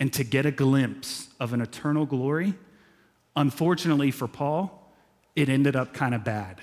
and 0.00 0.12
to 0.12 0.24
get 0.24 0.46
a 0.46 0.50
glimpse 0.50 1.28
of 1.38 1.52
an 1.52 1.60
eternal 1.60 2.06
glory, 2.06 2.54
unfortunately 3.34 4.10
for 4.10 4.26
Paul, 4.26 4.92
it 5.34 5.48
ended 5.48 5.76
up 5.76 5.92
kind 5.92 6.14
of 6.14 6.24
bad. 6.24 6.60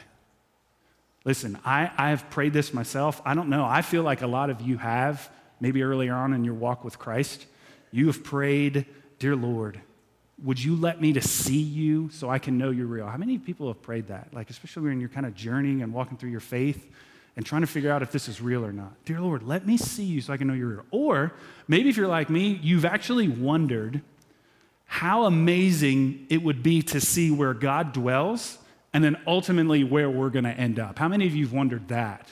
Listen, 1.25 1.57
I, 1.63 1.89
I 1.97 2.09
have 2.09 2.29
prayed 2.29 2.53
this 2.53 2.73
myself. 2.73 3.21
I 3.25 3.33
don't 3.33 3.49
know. 3.49 3.63
I 3.63 3.81
feel 3.81 4.03
like 4.03 4.21
a 4.21 4.27
lot 4.27 4.49
of 4.49 4.61
you 4.61 4.77
have, 4.77 5.29
maybe 5.59 5.83
earlier 5.83 6.13
on 6.13 6.33
in 6.33 6.43
your 6.43 6.53
walk 6.53 6.83
with 6.83 6.99
Christ. 6.99 7.45
You 7.91 8.07
have 8.07 8.23
prayed, 8.23 8.85
Dear 9.19 9.35
Lord, 9.35 9.79
would 10.43 10.61
you 10.61 10.75
let 10.75 10.99
me 10.99 11.13
to 11.13 11.21
see 11.21 11.61
you 11.61 12.09
so 12.09 12.29
I 12.29 12.39
can 12.39 12.57
know 12.57 12.71
you're 12.71 12.87
real? 12.87 13.07
How 13.07 13.17
many 13.17 13.37
people 13.37 13.67
have 13.67 13.81
prayed 13.81 14.07
that? 14.07 14.33
Like, 14.33 14.49
especially 14.49 14.89
when 14.89 14.99
you're 14.99 15.09
kind 15.09 15.25
of 15.25 15.33
journeying 15.33 15.81
and 15.81 15.93
walking 15.93 16.17
through 16.17 16.31
your 16.31 16.41
faith 16.41 16.89
and 17.35 17.45
trying 17.45 17.61
to 17.61 17.67
figure 17.67 17.91
out 17.91 18.01
if 18.01 18.11
this 18.11 18.27
is 18.27 18.41
real 18.41 18.65
or 18.65 18.73
not. 18.73 18.93
Dear 19.05 19.21
Lord, 19.21 19.43
let 19.43 19.65
me 19.65 19.77
see 19.77 20.03
you 20.03 20.21
so 20.21 20.33
I 20.33 20.37
can 20.37 20.47
know 20.47 20.53
you're 20.53 20.67
real. 20.67 20.85
Or 20.91 21.33
maybe 21.67 21.89
if 21.89 21.97
you're 21.97 22.07
like 22.07 22.29
me, 22.29 22.59
you've 22.61 22.85
actually 22.85 23.29
wondered 23.29 24.01
how 24.85 25.23
amazing 25.25 26.27
it 26.29 26.43
would 26.43 26.61
be 26.61 26.81
to 26.81 26.99
see 26.99 27.31
where 27.31 27.53
God 27.53 27.93
dwells 27.93 28.57
and 28.93 29.03
then 29.03 29.17
ultimately 29.25 29.83
where 29.83 30.09
we're 30.09 30.29
going 30.29 30.45
to 30.45 30.51
end 30.51 30.79
up. 30.79 30.99
How 30.99 31.07
many 31.07 31.25
of 31.25 31.35
you 31.35 31.45
have 31.45 31.53
wondered 31.53 31.87
that? 31.87 32.29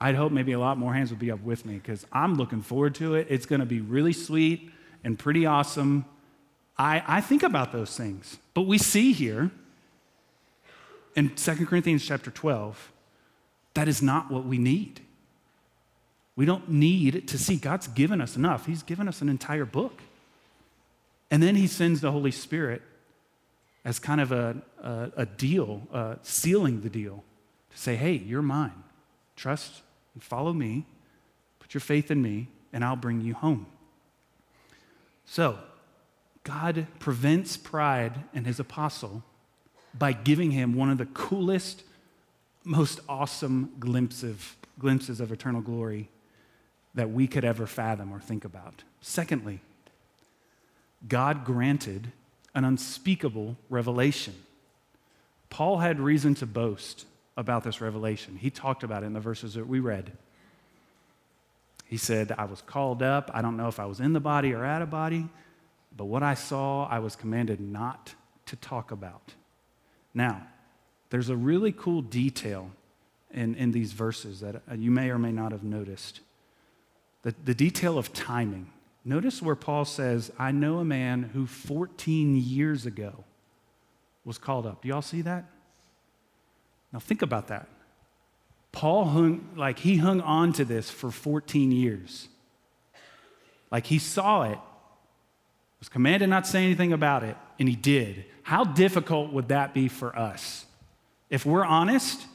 I'd 0.00 0.14
hope 0.14 0.32
maybe 0.32 0.52
a 0.52 0.58
lot 0.58 0.78
more 0.78 0.94
hands 0.94 1.10
would 1.10 1.18
be 1.18 1.30
up 1.30 1.42
with 1.42 1.66
me 1.66 1.74
because 1.74 2.06
I'm 2.12 2.34
looking 2.34 2.62
forward 2.62 2.94
to 2.96 3.14
it. 3.14 3.26
It's 3.30 3.46
going 3.46 3.60
to 3.60 3.66
be 3.66 3.80
really 3.80 4.12
sweet 4.12 4.70
and 5.02 5.18
pretty 5.18 5.46
awesome. 5.46 6.04
I, 6.76 7.02
I 7.06 7.20
think 7.20 7.42
about 7.42 7.72
those 7.72 7.96
things. 7.96 8.38
But 8.52 8.62
we 8.62 8.78
see 8.78 9.12
here 9.12 9.50
in 11.16 11.34
2 11.34 11.66
Corinthians 11.66 12.04
chapter 12.04 12.30
12 12.30 12.92
that 13.74 13.88
is 13.88 14.02
not 14.02 14.30
what 14.30 14.44
we 14.44 14.58
need. 14.58 15.00
We 16.36 16.46
don't 16.46 16.68
need 16.68 17.28
to 17.28 17.38
see. 17.38 17.56
God's 17.56 17.88
given 17.88 18.20
us 18.20 18.36
enough, 18.36 18.66
He's 18.66 18.82
given 18.82 19.08
us 19.08 19.20
an 19.20 19.28
entire 19.28 19.64
book. 19.64 20.00
And 21.30 21.42
then 21.42 21.56
He 21.56 21.66
sends 21.66 22.00
the 22.00 22.12
Holy 22.12 22.30
Spirit 22.30 22.82
as 23.84 23.98
kind 23.98 24.20
of 24.20 24.32
a, 24.32 24.56
a, 24.82 25.10
a 25.18 25.26
deal, 25.26 25.82
uh, 25.92 26.16
sealing 26.22 26.80
the 26.80 26.90
deal, 26.90 27.22
to 27.70 27.78
say, 27.78 27.96
hey, 27.96 28.12
you're 28.12 28.42
mine. 28.42 28.82
Trust 29.36 29.82
and 30.14 30.22
follow 30.22 30.52
me, 30.52 30.86
put 31.58 31.74
your 31.74 31.80
faith 31.80 32.10
in 32.10 32.22
me, 32.22 32.48
and 32.72 32.84
I'll 32.84 32.96
bring 32.96 33.20
you 33.20 33.34
home. 33.34 33.66
So, 35.26 35.58
God 36.44 36.86
prevents 36.98 37.56
pride 37.56 38.24
in 38.34 38.44
his 38.44 38.60
apostle 38.60 39.22
by 39.98 40.12
giving 40.12 40.50
him 40.50 40.74
one 40.74 40.90
of 40.90 40.98
the 40.98 41.06
coolest 41.06 41.84
most 42.64 43.00
awesome 43.08 43.72
glimpse 43.78 44.22
of, 44.22 44.56
glimpses 44.78 45.20
of 45.20 45.30
eternal 45.30 45.60
glory 45.60 46.08
that 46.94 47.10
we 47.10 47.26
could 47.26 47.44
ever 47.44 47.66
fathom 47.66 48.12
or 48.12 48.20
think 48.20 48.44
about. 48.44 48.82
Secondly, 49.00 49.60
God 51.06 51.44
granted 51.44 52.12
an 52.54 52.64
unspeakable 52.64 53.56
revelation. 53.68 54.34
Paul 55.50 55.78
had 55.78 56.00
reason 56.00 56.34
to 56.36 56.46
boast 56.46 57.06
about 57.36 57.64
this 57.64 57.80
revelation. 57.80 58.36
He 58.36 58.50
talked 58.50 58.82
about 58.82 59.02
it 59.02 59.06
in 59.06 59.12
the 59.12 59.20
verses 59.20 59.54
that 59.54 59.66
we 59.66 59.80
read. 59.80 60.12
He 61.86 61.96
said, 61.96 62.32
I 62.36 62.44
was 62.44 62.62
called 62.62 63.02
up. 63.02 63.30
I 63.34 63.42
don't 63.42 63.56
know 63.56 63.68
if 63.68 63.78
I 63.78 63.86
was 63.86 64.00
in 64.00 64.12
the 64.12 64.20
body 64.20 64.52
or 64.52 64.64
out 64.64 64.82
of 64.82 64.90
body, 64.90 65.28
but 65.96 66.06
what 66.06 66.22
I 66.22 66.34
saw, 66.34 66.86
I 66.88 66.98
was 66.98 67.14
commanded 67.14 67.60
not 67.60 68.14
to 68.46 68.56
talk 68.56 68.90
about. 68.90 69.34
Now, 70.12 70.46
there's 71.10 71.28
a 71.28 71.36
really 71.36 71.72
cool 71.72 72.02
detail 72.02 72.70
in, 73.32 73.54
in 73.54 73.72
these 73.72 73.92
verses 73.92 74.40
that 74.40 74.62
you 74.76 74.90
may 74.90 75.10
or 75.10 75.18
may 75.18 75.32
not 75.32 75.52
have 75.52 75.62
noticed. 75.62 76.20
The, 77.22 77.34
the 77.44 77.54
detail 77.54 77.98
of 77.98 78.12
timing. 78.12 78.70
Notice 79.04 79.42
where 79.42 79.54
Paul 79.54 79.84
says, 79.84 80.32
I 80.38 80.50
know 80.50 80.78
a 80.78 80.84
man 80.84 81.24
who 81.34 81.46
14 81.46 82.36
years 82.36 82.86
ago 82.86 83.24
was 84.24 84.38
called 84.38 84.66
up. 84.66 84.82
Do 84.82 84.88
y'all 84.88 85.02
see 85.02 85.22
that? 85.22 85.44
Now 86.92 87.00
think 87.00 87.22
about 87.22 87.48
that. 87.48 87.68
Paul 88.72 89.04
hung, 89.04 89.50
like 89.56 89.78
he 89.80 89.98
hung 89.98 90.20
on 90.20 90.52
to 90.54 90.64
this 90.64 90.90
for 90.90 91.10
14 91.10 91.70
years. 91.70 92.28
Like 93.70 93.86
he 93.86 93.98
saw 93.98 94.42
it, 94.44 94.58
was 95.78 95.88
commanded 95.88 96.30
not 96.30 96.44
to 96.44 96.50
say 96.50 96.64
anything 96.64 96.92
about 96.92 97.24
it, 97.24 97.36
and 97.58 97.68
he 97.68 97.76
did. 97.76 98.24
How 98.42 98.64
difficult 98.64 99.32
would 99.32 99.48
that 99.48 99.74
be 99.74 99.88
for 99.88 100.18
us? 100.18 100.64
If 101.28 101.44
we're 101.44 101.64
honest, 101.64 102.26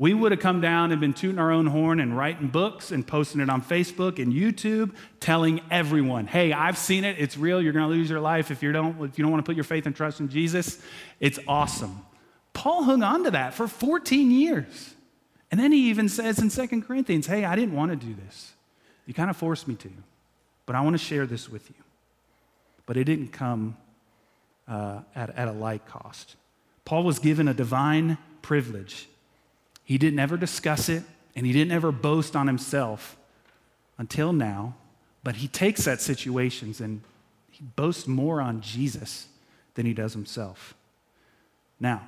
we 0.00 0.14
would 0.14 0.32
have 0.32 0.40
come 0.40 0.62
down 0.62 0.92
and 0.92 0.98
been 0.98 1.12
tooting 1.12 1.38
our 1.38 1.52
own 1.52 1.66
horn 1.66 2.00
and 2.00 2.16
writing 2.16 2.48
books 2.48 2.90
and 2.90 3.06
posting 3.06 3.38
it 3.42 3.50
on 3.50 3.60
Facebook 3.60 4.18
and 4.18 4.32
YouTube, 4.32 4.94
telling 5.20 5.60
everyone, 5.70 6.26
hey, 6.26 6.54
I've 6.54 6.78
seen 6.78 7.04
it. 7.04 7.16
It's 7.18 7.36
real. 7.36 7.60
You're 7.60 7.74
going 7.74 7.84
to 7.84 7.94
lose 7.94 8.08
your 8.08 8.18
life 8.18 8.50
if 8.50 8.62
you 8.62 8.72
don't, 8.72 8.98
if 9.04 9.18
you 9.18 9.22
don't 9.22 9.30
want 9.30 9.44
to 9.44 9.46
put 9.46 9.56
your 9.56 9.64
faith 9.64 9.84
and 9.84 9.94
trust 9.94 10.18
in 10.18 10.30
Jesus. 10.30 10.80
It's 11.20 11.38
awesome. 11.46 12.00
Paul 12.54 12.84
hung 12.84 13.02
on 13.02 13.24
to 13.24 13.32
that 13.32 13.52
for 13.52 13.68
14 13.68 14.30
years. 14.30 14.94
And 15.50 15.60
then 15.60 15.70
he 15.70 15.90
even 15.90 16.08
says 16.08 16.38
in 16.38 16.48
2 16.48 16.80
Corinthians, 16.80 17.26
hey, 17.26 17.44
I 17.44 17.54
didn't 17.54 17.74
want 17.74 17.90
to 17.90 17.96
do 17.96 18.14
this. 18.14 18.54
You 19.04 19.12
kind 19.12 19.28
of 19.28 19.36
forced 19.36 19.68
me 19.68 19.74
to, 19.74 19.90
but 20.64 20.76
I 20.76 20.80
want 20.80 20.94
to 20.94 21.04
share 21.04 21.26
this 21.26 21.50
with 21.50 21.68
you. 21.68 21.76
But 22.86 22.96
it 22.96 23.04
didn't 23.04 23.32
come 23.32 23.76
uh, 24.66 25.00
at, 25.14 25.36
at 25.36 25.46
a 25.46 25.52
light 25.52 25.84
cost. 25.84 26.36
Paul 26.86 27.04
was 27.04 27.18
given 27.18 27.48
a 27.48 27.54
divine 27.54 28.16
privilege 28.40 29.06
he 29.90 29.98
didn't 29.98 30.20
ever 30.20 30.36
discuss 30.36 30.88
it, 30.88 31.02
and 31.34 31.44
he 31.44 31.52
didn't 31.52 31.72
ever 31.72 31.90
boast 31.90 32.36
on 32.36 32.46
himself 32.46 33.16
until 33.98 34.32
now. 34.32 34.76
But 35.24 35.34
he 35.34 35.48
takes 35.48 35.84
that 35.84 36.00
situations 36.00 36.80
and 36.80 37.00
he 37.50 37.64
boasts 37.74 38.06
more 38.06 38.40
on 38.40 38.60
Jesus 38.60 39.26
than 39.74 39.86
he 39.86 39.92
does 39.92 40.12
himself. 40.12 40.76
Now, 41.80 42.02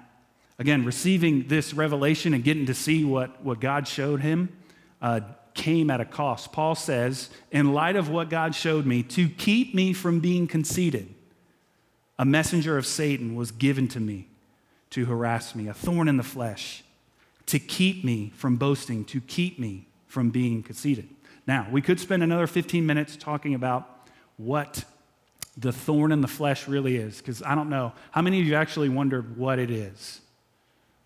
again, 0.61 0.85
receiving 0.85 1.49
this 1.49 1.75
revelation 1.75 2.35
and 2.35 2.45
getting 2.45 2.66
to 2.66 2.75
see 2.75 3.03
what, 3.03 3.42
what 3.42 3.59
God 3.59 3.88
showed 3.88 4.21
him 4.21 4.51
uh, 5.01 5.18
came 5.53 5.90
at 5.90 6.01
a 6.01 6.05
cost. 6.05 6.53
Paul 6.53 6.77
says, 6.77 7.31
in 7.51 7.75
light 7.75 7.97
of 7.97 8.09
what 8.09 8.31
God 8.31 8.55
showed 8.55 8.87
me, 8.87 9.03
to 9.03 9.29
keep 9.29 9.75
me 9.75 9.92
from 9.92 10.21
being 10.21 10.47
conceited, 10.47 11.12
a 12.16 12.25
messenger 12.25 12.79
of 12.79 12.87
Satan 12.87 13.35
was 13.35 13.51
given 13.51 13.88
to 13.88 13.99
me 13.99 14.29
to 14.90 15.07
harass 15.07 15.57
me, 15.57 15.66
a 15.66 15.75
thorn 15.75 16.07
in 16.07 16.16
the 16.16 16.23
flesh 16.23 16.85
to 17.47 17.59
keep 17.59 18.05
me 18.05 18.33
from 18.37 18.57
boasting, 18.57 19.05
to 19.07 19.21
keep 19.21 19.59
me 19.59 19.87
from 20.07 20.31
being 20.31 20.63
conceited. 20.63 21.09
Now, 21.47 21.67
we 21.71 21.83
could 21.83 21.99
spend 21.99 22.23
another 22.23 22.47
15 22.47 22.87
minutes 22.87 23.17
talking 23.17 23.55
about 23.55 24.09
what 24.37 24.85
the 25.57 25.73
thorn 25.73 26.13
in 26.13 26.21
the 26.21 26.29
flesh 26.29 26.67
really 26.69 26.97
is, 26.97 27.19
because 27.19 27.43
I 27.43 27.55
don't 27.55 27.69
know. 27.69 27.93
How 28.11 28.23
many 28.23 28.41
of 28.41 28.47
you 28.47 28.55
actually 28.55 28.89
wondered 28.89 29.37
what 29.37 29.59
it 29.59 29.71
is? 29.71 30.21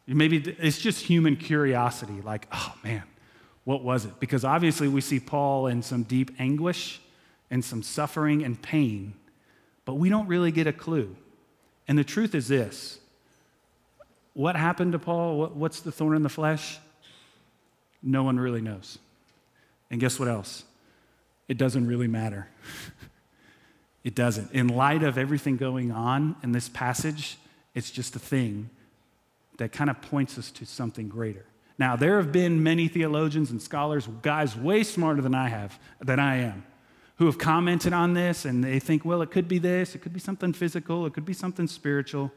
Maybe 0.06 0.36
it's 0.58 0.78
just 0.78 1.04
human 1.04 1.36
curiosity, 1.36 2.20
like, 2.22 2.46
oh 2.52 2.74
man, 2.84 3.02
what 3.64 3.82
was 3.82 4.04
it? 4.04 4.20
Because 4.20 4.44
obviously 4.44 4.86
we 4.86 5.00
see 5.00 5.18
Paul 5.18 5.66
in 5.66 5.82
some 5.82 6.04
deep 6.04 6.30
anguish 6.38 7.00
and 7.50 7.64
some 7.64 7.82
suffering 7.82 8.44
and 8.44 8.60
pain, 8.60 9.14
but 9.84 9.94
we 9.94 10.08
don't 10.08 10.28
really 10.28 10.52
get 10.52 10.68
a 10.68 10.72
clue. 10.72 11.16
And 11.88 11.98
the 11.98 12.04
truth 12.04 12.34
is 12.34 12.46
this 12.46 13.00
what 14.36 14.54
happened 14.54 14.92
to 14.92 14.98
Paul? 14.98 15.38
What, 15.38 15.56
what's 15.56 15.80
the 15.80 15.90
thorn 15.90 16.14
in 16.14 16.22
the 16.22 16.28
flesh? 16.28 16.78
No 18.02 18.22
one 18.22 18.38
really 18.38 18.60
knows. 18.60 18.98
And 19.90 19.98
guess 19.98 20.20
what 20.20 20.28
else? 20.28 20.64
It 21.48 21.56
doesn't 21.56 21.86
really 21.86 22.06
matter. 22.06 22.46
it 24.04 24.14
doesn't. 24.14 24.52
In 24.52 24.68
light 24.68 25.02
of 25.02 25.16
everything 25.16 25.56
going 25.56 25.90
on 25.90 26.36
in 26.42 26.52
this 26.52 26.68
passage, 26.68 27.38
it's 27.74 27.90
just 27.90 28.14
a 28.14 28.18
thing 28.18 28.68
that 29.56 29.72
kind 29.72 29.88
of 29.88 30.02
points 30.02 30.36
us 30.36 30.50
to 30.50 30.66
something 30.66 31.08
greater. 31.08 31.46
Now, 31.78 31.96
there 31.96 32.18
have 32.18 32.30
been 32.30 32.62
many 32.62 32.88
theologians 32.88 33.50
and 33.50 33.62
scholars, 33.62 34.06
guys 34.20 34.54
way 34.54 34.82
smarter 34.82 35.22
than 35.22 35.34
I 35.34 35.48
have, 35.48 35.78
than 35.98 36.20
I 36.20 36.36
am, 36.42 36.66
who 37.16 37.24
have 37.24 37.38
commented 37.38 37.94
on 37.94 38.12
this 38.12 38.44
and 38.44 38.62
they 38.62 38.80
think, 38.80 39.06
well, 39.06 39.22
it 39.22 39.30
could 39.30 39.48
be 39.48 39.58
this, 39.58 39.94
it 39.94 40.02
could 40.02 40.12
be 40.12 40.20
something 40.20 40.52
physical, 40.52 41.06
it 41.06 41.14
could 41.14 41.24
be 41.24 41.32
something 41.32 41.66
spiritual 41.66 42.30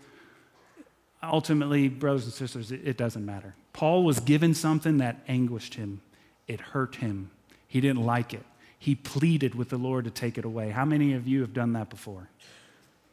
ultimately, 1.22 1.90
brothers 1.90 2.26
and 2.26 2.34
sisters, 2.34 2.72
it, 2.72 2.82
it 2.84 2.98
doesn't 2.98 3.26
matter. 3.26 3.56
Paul 3.74 4.04
was 4.04 4.20
given 4.20 4.54
something 4.54 4.98
that 4.98 5.20
anguished 5.28 5.76
him, 5.76 6.02
it 6.48 6.60
hurt 6.60 6.96
him. 6.96 7.32
He 7.68 7.82
didn't 7.82 8.04
like 8.04 8.34
it. 8.34 8.44
He 8.80 8.96
pleaded 8.96 9.54
with 9.54 9.70
the 9.70 9.78
Lord 9.78 10.06
to 10.06 10.12
take 10.12 10.38
it 10.38 10.46
away. 10.46 10.70
How 10.70 10.86
many 10.86 11.14
of 11.14 11.28
you 11.28 11.42
have 11.42 11.54
done 11.54 11.74
that 11.74 11.90
before? 11.90 12.30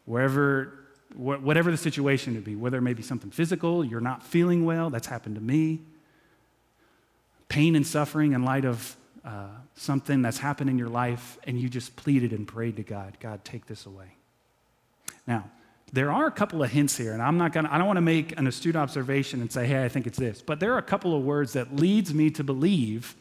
Wherever, 0.06 0.72
wh- 1.12 1.42
whatever 1.42 1.70
the 1.70 1.76
situation 1.76 2.34
to 2.34 2.40
be, 2.40 2.54
whether 2.54 2.78
it 2.78 2.82
may 2.82 2.94
be 2.94 3.02
something 3.02 3.30
physical, 3.30 3.84
you're 3.84 4.00
not 4.00 4.22
feeling 4.22 4.64
well, 4.64 4.88
that's 4.88 5.08
happened 5.08 5.34
to 5.34 5.40
me. 5.40 5.80
Pain 7.48 7.76
and 7.76 7.86
suffering 7.86 8.32
in 8.32 8.44
light 8.44 8.64
of 8.64 8.96
uh, 9.24 9.48
something 9.74 10.22
that's 10.22 10.38
happened 10.38 10.70
in 10.70 10.78
your 10.78 10.88
life, 10.88 11.36
and 11.44 11.60
you 11.60 11.68
just 11.68 11.96
pleaded 11.96 12.32
and 12.32 12.46
prayed 12.46 12.76
to 12.76 12.82
God, 12.82 13.16
God, 13.20 13.44
take 13.44 13.66
this 13.66 13.84
away. 13.84 14.14
Now, 15.26 15.50
there 15.92 16.10
are 16.12 16.26
a 16.26 16.30
couple 16.30 16.62
of 16.62 16.70
hints 16.70 16.96
here, 16.96 17.12
and 17.12 17.22
I'm 17.22 17.38
not 17.38 17.52
gonna, 17.52 17.68
I 17.70 17.78
don't 17.78 17.86
want 17.86 17.98
to 17.98 18.02
make 18.02 18.36
an 18.38 18.46
astute 18.46 18.76
observation 18.76 19.40
and 19.40 19.50
say, 19.50 19.66
hey, 19.66 19.84
I 19.84 19.88
think 19.88 20.06
it's 20.06 20.18
this, 20.18 20.42
but 20.42 20.60
there 20.60 20.72
are 20.74 20.78
a 20.78 20.82
couple 20.82 21.16
of 21.16 21.22
words 21.22 21.52
that 21.52 21.76
leads 21.76 22.12
me 22.12 22.30
to 22.30 22.44
believe 22.44 23.14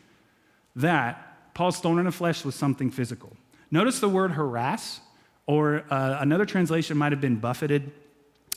that 0.75 1.53
Paul's 1.53 1.79
thorn 1.79 1.99
in 1.99 2.05
the 2.05 2.11
flesh 2.11 2.43
was 2.43 2.55
something 2.55 2.91
physical. 2.91 3.35
Notice 3.71 3.99
the 3.99 4.09
word 4.09 4.31
harass, 4.31 4.99
or 5.47 5.83
uh, 5.89 6.17
another 6.19 6.45
translation 6.45 6.97
might 6.97 7.11
have 7.11 7.21
been 7.21 7.37
buffeted 7.37 7.91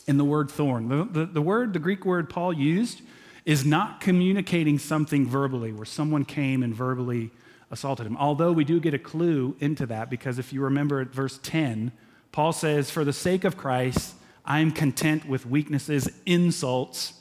in 0.06 0.16
the 0.16 0.24
word 0.24 0.50
thorn. 0.50 0.88
The, 0.88 1.04
the, 1.04 1.26
the 1.26 1.42
word, 1.42 1.74
the 1.74 1.78
Greek 1.78 2.04
word 2.04 2.30
Paul 2.30 2.52
used, 2.52 3.02
is 3.44 3.64
not 3.64 4.00
communicating 4.00 4.78
something 4.78 5.26
verbally, 5.26 5.72
where 5.72 5.84
someone 5.84 6.24
came 6.24 6.62
and 6.62 6.74
verbally 6.74 7.30
assaulted 7.70 8.06
him. 8.06 8.16
Although 8.16 8.52
we 8.52 8.64
do 8.64 8.80
get 8.80 8.94
a 8.94 8.98
clue 8.98 9.54
into 9.60 9.86
that, 9.86 10.10
because 10.10 10.38
if 10.38 10.52
you 10.52 10.62
remember 10.62 11.00
at 11.00 11.08
verse 11.08 11.38
10, 11.42 11.92
Paul 12.32 12.52
says, 12.52 12.90
For 12.90 13.04
the 13.04 13.12
sake 13.12 13.44
of 13.44 13.56
Christ, 13.56 14.14
I 14.44 14.60
am 14.60 14.72
content 14.72 15.28
with 15.28 15.46
weaknesses, 15.46 16.10
insults, 16.24 17.14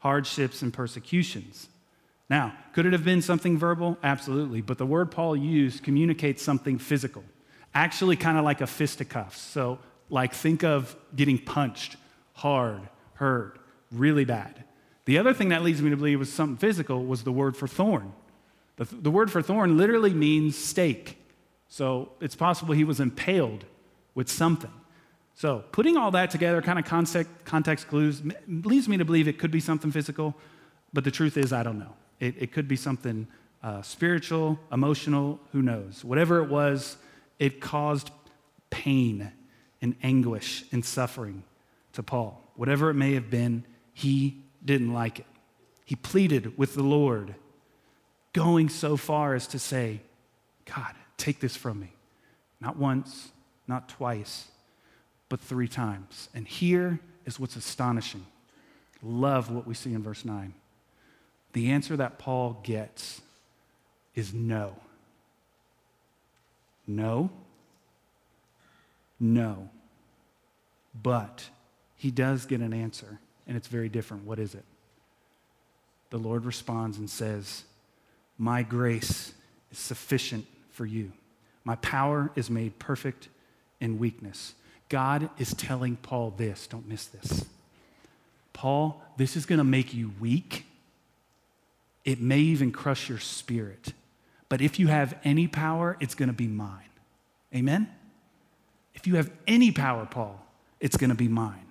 hardships, 0.00 0.62
and 0.62 0.72
persecutions. 0.72 1.68
Now, 2.28 2.54
could 2.72 2.86
it 2.86 2.92
have 2.92 3.04
been 3.04 3.22
something 3.22 3.58
verbal? 3.58 3.98
Absolutely. 4.02 4.60
But 4.60 4.78
the 4.78 4.86
word 4.86 5.10
Paul 5.10 5.36
used 5.36 5.82
communicates 5.82 6.42
something 6.42 6.78
physical, 6.78 7.24
actually, 7.74 8.16
kind 8.16 8.38
of 8.38 8.44
like 8.44 8.60
a 8.60 8.66
fisticuffs. 8.66 9.40
So, 9.40 9.78
like, 10.10 10.34
think 10.34 10.64
of 10.64 10.96
getting 11.14 11.38
punched 11.38 11.96
hard, 12.34 12.82
hurt, 13.14 13.58
really 13.92 14.24
bad. 14.24 14.64
The 15.04 15.18
other 15.18 15.34
thing 15.34 15.50
that 15.50 15.62
leads 15.62 15.80
me 15.80 15.90
to 15.90 15.96
believe 15.96 16.18
was 16.18 16.32
something 16.32 16.56
physical 16.56 17.04
was 17.04 17.24
the 17.24 17.32
word 17.32 17.56
for 17.56 17.66
thorn. 17.68 18.12
The, 18.76 18.84
the 18.84 19.10
word 19.10 19.30
for 19.30 19.40
thorn 19.40 19.76
literally 19.76 20.12
means 20.12 20.56
stake. 20.56 21.18
So, 21.68 22.10
it's 22.20 22.36
possible 22.36 22.74
he 22.74 22.84
was 22.84 23.00
impaled 23.00 23.64
with 24.14 24.28
something. 24.28 24.70
So, 25.36 25.64
putting 25.72 25.96
all 25.96 26.12
that 26.12 26.30
together, 26.30 26.62
kind 26.62 26.78
of 26.78 26.84
context, 26.84 27.30
context 27.44 27.88
clues, 27.88 28.22
leads 28.46 28.88
me 28.88 28.96
to 28.98 29.04
believe 29.04 29.26
it 29.26 29.38
could 29.38 29.50
be 29.50 29.60
something 29.60 29.90
physical, 29.90 30.34
but 30.92 31.02
the 31.02 31.10
truth 31.10 31.36
is, 31.36 31.52
I 31.52 31.64
don't 31.64 31.78
know. 31.78 31.94
It, 32.20 32.34
it 32.38 32.52
could 32.52 32.68
be 32.68 32.76
something 32.76 33.26
uh, 33.62 33.82
spiritual, 33.82 34.60
emotional, 34.70 35.40
who 35.52 35.60
knows. 35.60 36.04
Whatever 36.04 36.38
it 36.38 36.48
was, 36.48 36.96
it 37.38 37.60
caused 37.60 38.10
pain 38.70 39.32
and 39.82 39.96
anguish 40.02 40.64
and 40.70 40.84
suffering 40.84 41.42
to 41.94 42.02
Paul. 42.02 42.40
Whatever 42.54 42.90
it 42.90 42.94
may 42.94 43.14
have 43.14 43.30
been, 43.30 43.64
he 43.92 44.42
didn't 44.64 44.92
like 44.92 45.18
it. 45.18 45.26
He 45.84 45.96
pleaded 45.96 46.56
with 46.56 46.74
the 46.74 46.82
Lord, 46.82 47.34
going 48.32 48.68
so 48.68 48.96
far 48.96 49.34
as 49.34 49.46
to 49.48 49.58
say, 49.58 50.00
God, 50.64 50.94
take 51.16 51.40
this 51.40 51.56
from 51.56 51.80
me. 51.80 51.92
Not 52.60 52.76
once, 52.76 53.30
not 53.66 53.88
twice, 53.88 54.48
but 55.28 55.40
three 55.40 55.68
times. 55.68 56.28
And 56.34 56.46
here 56.46 56.98
is 57.24 57.38
what's 57.40 57.56
astonishing. 57.56 58.24
Love 59.02 59.50
what 59.50 59.66
we 59.66 59.74
see 59.74 59.92
in 59.92 60.02
verse 60.02 60.24
9. 60.24 60.54
The 61.52 61.70
answer 61.70 61.96
that 61.96 62.18
Paul 62.18 62.60
gets 62.62 63.20
is 64.14 64.32
no. 64.32 64.74
No. 66.86 67.30
No. 69.20 69.68
But 71.02 71.48
he 71.96 72.10
does 72.10 72.46
get 72.46 72.60
an 72.60 72.72
answer, 72.72 73.18
and 73.46 73.56
it's 73.56 73.68
very 73.68 73.88
different. 73.88 74.24
What 74.24 74.38
is 74.38 74.54
it? 74.54 74.64
the 76.14 76.20
Lord 76.20 76.44
responds 76.44 76.96
and 76.98 77.10
says, 77.10 77.64
My 78.38 78.62
grace 78.62 79.32
is 79.72 79.78
sufficient 79.78 80.46
for 80.70 80.86
you. 80.86 81.10
My 81.64 81.74
power 81.74 82.30
is 82.36 82.48
made 82.48 82.78
perfect 82.78 83.28
in 83.80 83.98
weakness. 83.98 84.54
God 84.88 85.30
is 85.38 85.54
telling 85.54 85.96
Paul 85.96 86.32
this. 86.36 86.66
Don't 86.66 86.88
miss 86.88 87.06
this. 87.06 87.44
Paul, 88.52 89.02
this 89.16 89.36
is 89.36 89.46
going 89.46 89.58
to 89.58 89.64
make 89.64 89.92
you 89.92 90.12
weak. 90.20 90.66
It 92.04 92.20
may 92.20 92.38
even 92.38 92.70
crush 92.70 93.08
your 93.08 93.18
spirit. 93.18 93.92
But 94.48 94.60
if 94.60 94.78
you 94.78 94.88
have 94.88 95.18
any 95.24 95.48
power, 95.48 95.96
it's 96.00 96.14
going 96.14 96.28
to 96.28 96.34
be 96.34 96.46
mine. 96.46 96.90
Amen? 97.54 97.88
If 98.94 99.06
you 99.06 99.16
have 99.16 99.30
any 99.46 99.72
power, 99.72 100.06
Paul, 100.06 100.40
it's 100.80 100.96
going 100.96 101.10
to 101.10 101.16
be 101.16 101.28
mine. 101.28 101.66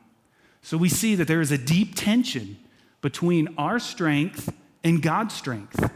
So 0.62 0.78
we 0.78 0.90
see 0.90 1.16
that 1.16 1.28
there 1.28 1.42
is 1.42 1.52
a 1.52 1.58
deep 1.58 1.96
tension 1.96 2.58
between 3.02 3.54
our 3.58 3.80
strength 3.80 4.54
and 4.84 5.02
God's 5.02 5.34
strength. 5.34 5.92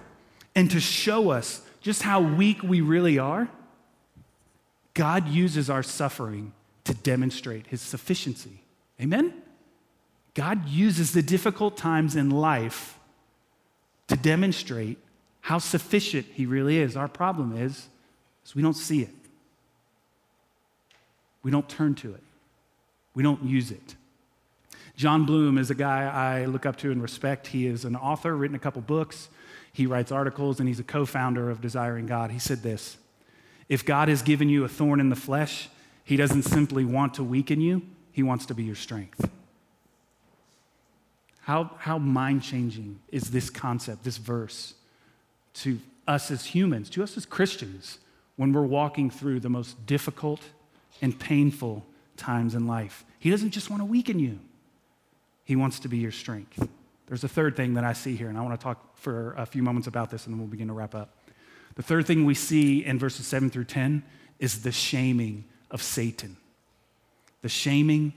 And 0.56 0.70
to 0.72 0.80
show 0.80 1.32
us 1.32 1.62
just 1.82 2.04
how 2.04 2.22
weak 2.22 2.63
we 2.63 2.82
really 2.82 3.17
are, 3.17 3.50
God 4.97 5.27
uses 5.27 5.69
our 5.69 5.83
suffering 5.83 6.53
to 6.86 6.93
demonstrate 6.95 7.67
his 7.67 7.81
sufficiency. 7.81 8.63
Amen? 8.99 9.31
God 10.33 10.67
uses 10.67 11.12
the 11.13 11.21
difficult 11.21 11.77
times 11.77 12.15
in 12.15 12.31
life 12.31 12.97
to 14.07 14.15
demonstrate 14.15 14.97
how 15.41 15.60
sufficient 15.60 16.25
he 16.33 16.47
really 16.47 16.79
is. 16.79 16.97
Our 16.97 17.07
problem 17.07 17.55
is, 17.55 17.89
is 18.43 18.55
we 18.55 18.63
don't 18.63 18.73
see 18.73 19.03
it. 19.03 19.13
We 21.43 21.51
don't 21.51 21.69
turn 21.69 21.93
to 21.95 22.15
it. 22.15 22.23
We 23.13 23.21
don't 23.21 23.43
use 23.43 23.69
it. 23.69 23.95
Jon 24.95 25.27
Bloom 25.27 25.60
is 25.60 25.69
a 25.69 25.75
guy 25.75 26.05
I 26.05 26.45
look 26.45 26.65
up 26.65 26.75
to 26.77 26.91
and 26.91 27.03
respect. 27.03 27.45
He 27.45 27.67
is 27.67 27.86
an 27.86 27.95
author, 27.95 28.36
written 28.36 28.55
a 28.55 28.60
couple 28.60 28.81
books. 28.81 29.29
He 29.71 29.86
writes 29.86 30.12
articles, 30.12 30.60
and 30.60 30.67
he's 30.67 30.79
a 30.79 30.83
co 30.83 31.05
founder 31.05 31.51
of 31.51 31.62
Desiring 31.62 32.07
God. 32.07 32.31
He 32.31 32.39
said 32.39 32.63
this 32.63 32.97
If 33.69 33.86
God 33.86 34.08
has 34.08 34.21
given 34.21 34.49
you 34.49 34.63
a 34.63 34.67
thorn 34.69 34.99
in 34.99 35.10
the 35.10 35.15
flesh, 35.15 35.69
he 36.03 36.15
doesn't 36.15 36.43
simply 36.43 36.86
want 36.86 37.15
to 37.15 37.23
weaken 37.23 37.60
you, 37.60 37.82
he 38.12 38.23
wants 38.23 38.45
to 38.47 38.53
be 38.53 38.63
your 38.63 38.75
strength. 38.75 39.30
How, 41.41 41.71
how 41.80 41.97
mind 41.97 42.43
changing 42.43 42.99
is 43.10 43.32
this 43.32 43.49
concept, 43.49 44.03
this 44.03 44.17
verse, 44.17 44.73
to 45.56 45.80
us 46.08 46.32
as 46.32 46.45
humans, 46.45 46.89
to 46.91 47.03
us 47.03 47.15
as 47.17 47.25
Christians, 47.25 47.99
when 48.36 48.53
we're 48.53 48.65
walking 48.65 49.10
through 49.10 49.39
the 49.39 49.49
most 49.49 49.86
difficult 49.86 50.41
and 51.01 51.17
painful 51.17 51.86
times 52.15 52.56
in 52.56 52.67
life? 52.67 53.06
He 53.19 53.30
doesn't 53.30 53.51
just 53.51 53.69
want 53.69 53.82
to 53.82 53.86
weaken 53.86 54.19
you, 54.19 54.39
He 55.45 55.56
wants 55.56 55.80
to 55.80 55.88
be 55.88 55.97
your 55.97 56.12
strength. 56.12 56.67
There's 57.08 57.23
a 57.23 57.30
third 57.30 57.56
thing 57.56 57.75
that 57.75 57.86
I 57.86 57.93
see 57.93 58.15
here, 58.15 58.27
and 58.27 58.38
I 58.38 58.41
want 58.41 58.60
to 58.60 58.63
talk 58.63 58.97
for 58.97 59.34
a 59.38 59.45
few 59.45 59.63
moments 59.63 59.88
about 59.88 60.10
this, 60.10 60.25
and 60.25 60.34
then 60.34 60.39
we'll 60.39 60.49
begin 60.49 60.67
to 60.67 60.73
wrap 60.73 60.95
up. 60.95 61.16
The 61.78 61.84
third 61.84 62.08
thing 62.08 62.26
we 62.26 62.34
see 62.34 62.84
in 62.84 62.98
verses 62.98 63.28
7 63.28 63.52
through 63.52 63.66
10 63.66 64.04
is 64.40 64.63
the 64.63 64.72
shaming 64.72 65.46
of 65.70 65.82
Satan. 65.84 66.36
The 67.44 67.50
shaming 67.50 68.13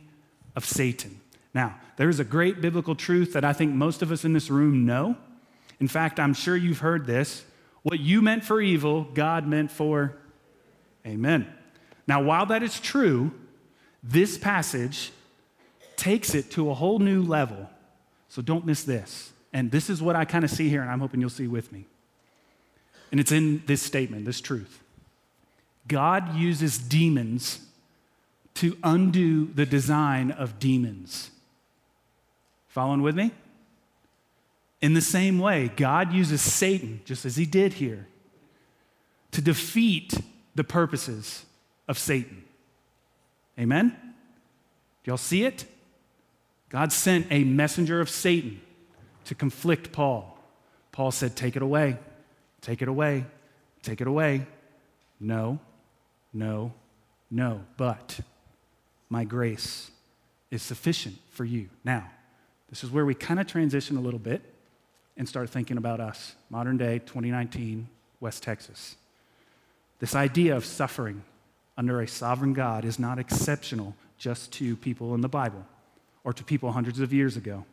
of 0.57 0.65
Satan. 0.65 1.21
Now, 1.53 1.77
there's 1.97 2.21
a 2.21 2.25
great 2.25 2.63
biblical 2.63 2.95
truth 2.95 3.35
that 3.35 3.45
I 3.45 3.53
think 3.53 3.75
most 3.75 4.01
of 4.01 4.11
us 4.11 4.25
in 4.25 4.33
this 4.33 4.49
room 4.49 4.87
know. 4.87 5.15
In 5.79 5.89
fact, 5.89 6.19
I'm 6.19 6.33
sure 6.33 6.57
you've 6.57 6.79
heard 6.79 7.05
this. 7.05 7.45
What 7.83 8.01
you 8.01 8.23
meant 8.23 8.45
for 8.45 8.63
evil, 8.63 9.05
God 9.05 9.47
meant 9.47 9.71
for 9.71 10.17
amen. 11.07 11.47
Now, 12.07 12.23
while 12.23 12.47
that 12.47 12.63
is 12.63 12.81
true, 12.81 13.31
this 14.03 14.39
passage 14.39 15.13
takes 15.97 16.35
it 16.35 16.51
to 16.53 16.71
a 16.71 16.75
whole 16.75 16.99
new 16.99 17.23
level 17.23 17.69
so 18.31 18.41
don't 18.41 18.65
miss 18.65 18.85
this. 18.85 19.33
And 19.53 19.71
this 19.71 19.91
is 19.91 20.01
what 20.01 20.17
I 20.17 20.25
kind 20.25 20.45
of 20.45 20.51
see 20.51 20.71
here, 20.71 20.81
and 20.81 20.91
I'm 20.91 21.01
hoping 21.01 21.21
you'll 21.21 21.29
see 21.29 21.49
with 21.49 21.71
me. 21.73 21.87
And 23.11 23.19
it's 23.19 23.33
in 23.33 23.63
this 23.67 23.83
statement, 23.83 24.25
this 24.25 24.41
truth. 24.41 24.81
God 25.89 26.35
uses 26.37 26.79
demons 26.79 27.61
to 28.55 28.77
undo 28.85 29.47
the 29.47 29.67
design 29.67 30.31
of 30.31 30.59
demons. 30.59 31.31
Following 32.69 33.03
with 33.03 33.17
me? 33.17 33.33
In 34.81 34.95
the 34.95 35.01
same 35.01 35.39
way, 35.39 35.71
God 35.77 36.13
uses 36.13 36.41
Satan, 36.41 37.01
just 37.05 37.25
as 37.25 37.37
he 37.37 37.45
did 37.45 37.75
here, 37.75 38.07
to 39.33 39.43
defeat 39.43 40.15
the 40.55 40.65
purposes 40.65 41.45
of 41.89 41.99
Satan. 41.99 42.45
Amen? 43.59 43.89
Do 45.03 45.11
y'all 45.11 45.17
see 45.17 45.45
it? 45.45 45.65
God 46.69 46.93
sent 46.93 47.27
a 47.31 47.45
messenger 47.45 48.01
of 48.01 48.09
Satan 48.09 48.61
to 49.25 49.35
conflict 49.35 49.93
Paul. 49.93 50.39
Paul 50.93 51.11
said, 51.11 51.37
Take 51.37 51.57
it 51.57 51.63
away, 51.63 51.99
take 52.61 52.83
it 52.83 52.89
away, 52.89 53.25
take 53.83 54.01
it 54.01 54.07
away. 54.07 54.47
No, 55.19 55.59
no, 56.33 56.73
no. 57.31 57.65
But 57.77 58.21
my 59.09 59.25
grace 59.25 59.91
is 60.51 60.63
sufficient 60.63 61.17
for 61.31 61.45
you. 61.45 61.69
Now, 61.85 62.11
this 62.69 62.85
is 62.85 62.91
where 62.91 63.05
we 63.05 63.15
kind 63.15 63.41
of 63.41 63.47
transition 63.47 63.97
a 63.97 64.01
little 64.01 64.19
bit 64.19 64.43
and 65.17 65.29
start 65.29 65.51
thinking 65.51 65.77
about 65.77 66.01
us, 66.01 66.35
modern 66.49 66.77
day, 66.77 67.01
2019, 67.01 67.89
West 68.21 68.43
Texas. 68.43 68.97
This 69.99 70.15
idea 70.15 70.57
of 70.57 70.65
suffering 70.65 71.23
under 71.77 72.01
a 72.01 72.09
sovereign 72.09 72.53
God 72.53 72.85
is 72.85 72.99
not 72.99 73.19
exceptional 73.19 73.95
just 74.19 74.53
to 74.53 74.77
people 74.77 75.15
in 75.15 75.21
the 75.21 75.29
Bible 75.29 75.65
or 76.25 76.33
to 76.33 76.45
people 76.45 76.73
hundreds 76.73 77.01
of 77.01 77.13
years 77.13 77.37
ago. 77.37 77.65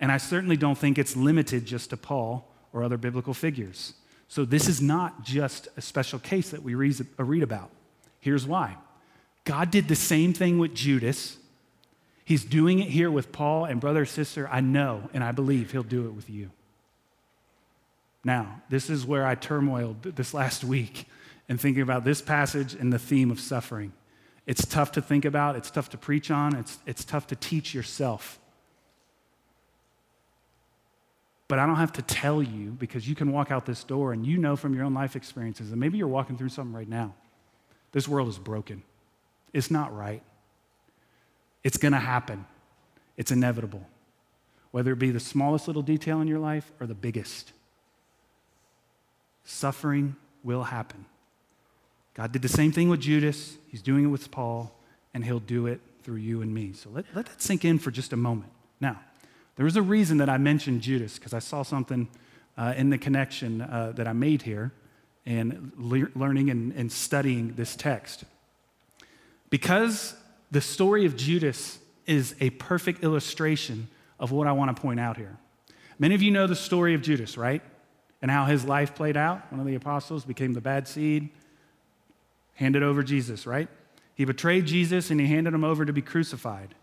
And 0.00 0.10
I 0.10 0.16
certainly 0.16 0.56
don't 0.56 0.78
think 0.78 0.98
it's 0.98 1.16
limited 1.16 1.66
just 1.66 1.90
to 1.90 1.96
Paul 1.96 2.48
or 2.72 2.82
other 2.82 2.96
biblical 2.96 3.34
figures. 3.34 3.94
So 4.32 4.46
this 4.46 4.66
is 4.66 4.80
not 4.80 5.24
just 5.24 5.68
a 5.76 5.82
special 5.82 6.18
case 6.18 6.52
that 6.52 6.62
we 6.62 6.72
uh, 6.74 7.22
read 7.22 7.42
about. 7.42 7.68
Here's 8.18 8.46
why 8.46 8.78
God 9.44 9.70
did 9.70 9.88
the 9.88 9.94
same 9.94 10.32
thing 10.32 10.58
with 10.58 10.72
Judas. 10.72 11.36
He's 12.24 12.42
doing 12.42 12.78
it 12.78 12.88
here 12.88 13.10
with 13.10 13.30
Paul 13.30 13.66
and 13.66 13.78
brother, 13.78 14.06
sister. 14.06 14.48
I 14.50 14.62
know 14.62 15.10
and 15.12 15.22
I 15.22 15.32
believe 15.32 15.72
he'll 15.72 15.82
do 15.82 16.06
it 16.06 16.12
with 16.12 16.30
you. 16.30 16.50
Now, 18.24 18.62
this 18.70 18.88
is 18.88 19.04
where 19.04 19.26
I 19.26 19.34
turmoiled 19.34 20.02
this 20.02 20.32
last 20.32 20.64
week 20.64 21.04
and 21.46 21.60
thinking 21.60 21.82
about 21.82 22.04
this 22.04 22.22
passage 22.22 22.72
and 22.72 22.90
the 22.90 22.98
theme 22.98 23.30
of 23.30 23.38
suffering. 23.38 23.92
It's 24.46 24.64
tough 24.64 24.92
to 24.92 25.02
think 25.02 25.26
about, 25.26 25.56
it's 25.56 25.70
tough 25.70 25.90
to 25.90 25.98
preach 25.98 26.30
on, 26.30 26.56
it's, 26.56 26.78
it's 26.86 27.04
tough 27.04 27.26
to 27.26 27.36
teach 27.36 27.74
yourself. 27.74 28.40
But 31.52 31.58
I 31.58 31.66
don't 31.66 31.76
have 31.76 31.92
to 31.92 32.02
tell 32.02 32.42
you 32.42 32.70
because 32.70 33.06
you 33.06 33.14
can 33.14 33.30
walk 33.30 33.50
out 33.50 33.66
this 33.66 33.84
door 33.84 34.14
and 34.14 34.24
you 34.24 34.38
know 34.38 34.56
from 34.56 34.72
your 34.72 34.86
own 34.86 34.94
life 34.94 35.14
experiences, 35.14 35.70
and 35.70 35.78
maybe 35.78 35.98
you're 35.98 36.08
walking 36.08 36.38
through 36.38 36.48
something 36.48 36.74
right 36.74 36.88
now. 36.88 37.12
This 37.92 38.08
world 38.08 38.28
is 38.30 38.38
broken. 38.38 38.82
It's 39.52 39.70
not 39.70 39.94
right. 39.94 40.22
It's 41.62 41.76
going 41.76 41.92
to 41.92 41.98
happen. 41.98 42.46
It's 43.18 43.30
inevitable. 43.30 43.86
Whether 44.70 44.92
it 44.92 44.98
be 44.98 45.10
the 45.10 45.20
smallest 45.20 45.66
little 45.66 45.82
detail 45.82 46.22
in 46.22 46.26
your 46.26 46.38
life 46.38 46.72
or 46.80 46.86
the 46.86 46.94
biggest, 46.94 47.52
suffering 49.44 50.16
will 50.42 50.62
happen. 50.62 51.04
God 52.14 52.32
did 52.32 52.40
the 52.40 52.48
same 52.48 52.72
thing 52.72 52.88
with 52.88 53.00
Judas, 53.00 53.58
He's 53.68 53.82
doing 53.82 54.04
it 54.04 54.08
with 54.08 54.30
Paul, 54.30 54.74
and 55.12 55.22
He'll 55.22 55.38
do 55.38 55.66
it 55.66 55.82
through 56.02 56.16
you 56.16 56.40
and 56.40 56.54
me. 56.54 56.72
So 56.72 56.88
let, 56.88 57.04
let 57.14 57.26
that 57.26 57.42
sink 57.42 57.66
in 57.66 57.78
for 57.78 57.90
just 57.90 58.14
a 58.14 58.16
moment. 58.16 58.52
Now, 58.80 59.00
there 59.56 59.64
was 59.64 59.76
a 59.76 59.82
reason 59.82 60.18
that 60.18 60.28
I 60.28 60.38
mentioned 60.38 60.80
Judas, 60.80 61.18
because 61.18 61.34
I 61.34 61.38
saw 61.38 61.62
something 61.62 62.08
uh, 62.56 62.74
in 62.76 62.90
the 62.90 62.98
connection 62.98 63.60
uh, 63.60 63.92
that 63.96 64.06
I 64.06 64.12
made 64.12 64.42
here 64.42 64.72
and 65.24 65.72
le- 65.76 66.08
learning 66.14 66.50
and, 66.50 66.72
and 66.72 66.90
studying 66.90 67.54
this 67.54 67.76
text. 67.76 68.24
Because 69.50 70.14
the 70.50 70.60
story 70.60 71.04
of 71.04 71.16
Judas 71.16 71.78
is 72.06 72.34
a 72.40 72.50
perfect 72.50 73.04
illustration 73.04 73.88
of 74.18 74.32
what 74.32 74.46
I 74.46 74.52
want 74.52 74.74
to 74.74 74.80
point 74.80 74.98
out 74.98 75.16
here. 75.16 75.36
Many 75.98 76.14
of 76.14 76.22
you 76.22 76.30
know 76.30 76.46
the 76.46 76.56
story 76.56 76.94
of 76.94 77.02
Judas, 77.02 77.36
right? 77.36 77.62
And 78.20 78.30
how 78.30 78.46
his 78.46 78.64
life 78.64 78.94
played 78.94 79.16
out. 79.16 79.50
One 79.52 79.60
of 79.60 79.66
the 79.66 79.74
apostles 79.74 80.24
became 80.24 80.52
the 80.52 80.60
bad 80.60 80.88
seed, 80.88 81.28
handed 82.54 82.82
over 82.82 83.02
Jesus, 83.02 83.46
right? 83.46 83.68
He 84.14 84.24
betrayed 84.24 84.66
Jesus 84.66 85.10
and 85.10 85.20
he 85.20 85.26
handed 85.26 85.54
him 85.54 85.64
over 85.64 85.84
to 85.84 85.92
be 85.92 86.02
crucified. 86.02 86.74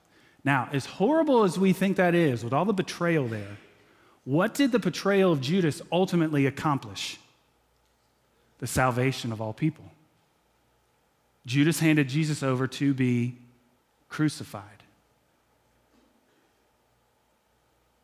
Now, 0.44 0.70
as 0.72 0.86
horrible 0.86 1.44
as 1.44 1.60
we 1.60 1.74
think 1.74 1.98
that 1.98 2.16
is, 2.16 2.44
with 2.44 2.54
all 2.54 2.66
the 2.66 2.74
betrayal 2.74 3.28
there, 3.28 3.58
what 4.24 4.54
did 4.54 4.72
the 4.72 4.80
betrayal 4.80 5.32
of 5.32 5.42
Judas 5.42 5.82
ultimately 5.92 6.46
accomplish? 6.46 7.18
The 8.60 8.68
salvation 8.68 9.32
of 9.32 9.42
all 9.42 9.54
people. 9.54 9.86
Judas 11.46 11.80
handed 11.80 12.10
Jesus 12.10 12.44
over 12.44 12.68
to 12.68 12.94
be 12.94 13.38
crucified. 14.08 14.64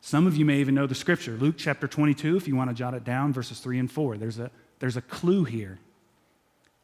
Some 0.02 0.28
of 0.28 0.38
you 0.38 0.46
may 0.46 0.60
even 0.60 0.76
know 0.76 0.88
the 0.88 0.96
scripture, 0.96 1.32
Luke 1.32 1.56
chapter 1.58 1.88
22, 1.88 2.38
if 2.38 2.48
you 2.48 2.56
want 2.56 2.70
to 2.70 2.76
jot 2.76 2.94
it 2.94 3.04
down, 3.04 3.34
verses 3.34 3.60
3 3.60 3.80
and 3.80 3.92
4. 3.92 4.18
There's 4.18 4.40
a, 4.40 4.52
there's 4.80 4.98
a 4.98 5.02
clue 5.02 5.46
here 5.46 5.80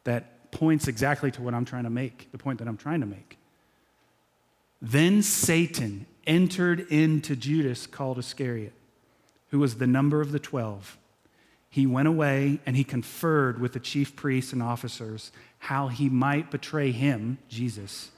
that 0.04 0.50
points 0.50 0.88
exactly 0.88 1.30
to 1.30 1.42
what 1.42 1.54
I'm 1.54 1.64
trying 1.64 1.84
to 1.84 1.90
make, 1.90 2.30
the 2.32 2.38
point 2.38 2.58
that 2.58 2.68
I'm 2.68 2.76
trying 2.76 3.00
to 3.00 3.06
make. 3.06 3.38
Then 4.84 5.22
Satan 5.22 6.06
entered 6.26 6.80
into 6.90 7.36
Judas, 7.36 7.86
called 7.86 8.18
Iscariot, 8.18 8.72
who 9.50 9.60
was 9.60 9.76
the 9.76 9.86
number 9.86 10.20
of 10.20 10.32
the 10.32 10.40
twelve, 10.40 10.98
he 11.70 11.86
went 11.86 12.08
away 12.08 12.60
and 12.66 12.76
he 12.76 12.84
conferred 12.84 13.58
with 13.58 13.72
the 13.72 13.80
chief 13.80 14.14
priests 14.14 14.52
and 14.52 14.62
officers 14.62 15.32
how 15.58 15.88
he 15.88 16.10
might 16.10 16.50
betray 16.50 16.90
him, 16.90 17.38
Jesus, 17.48 18.10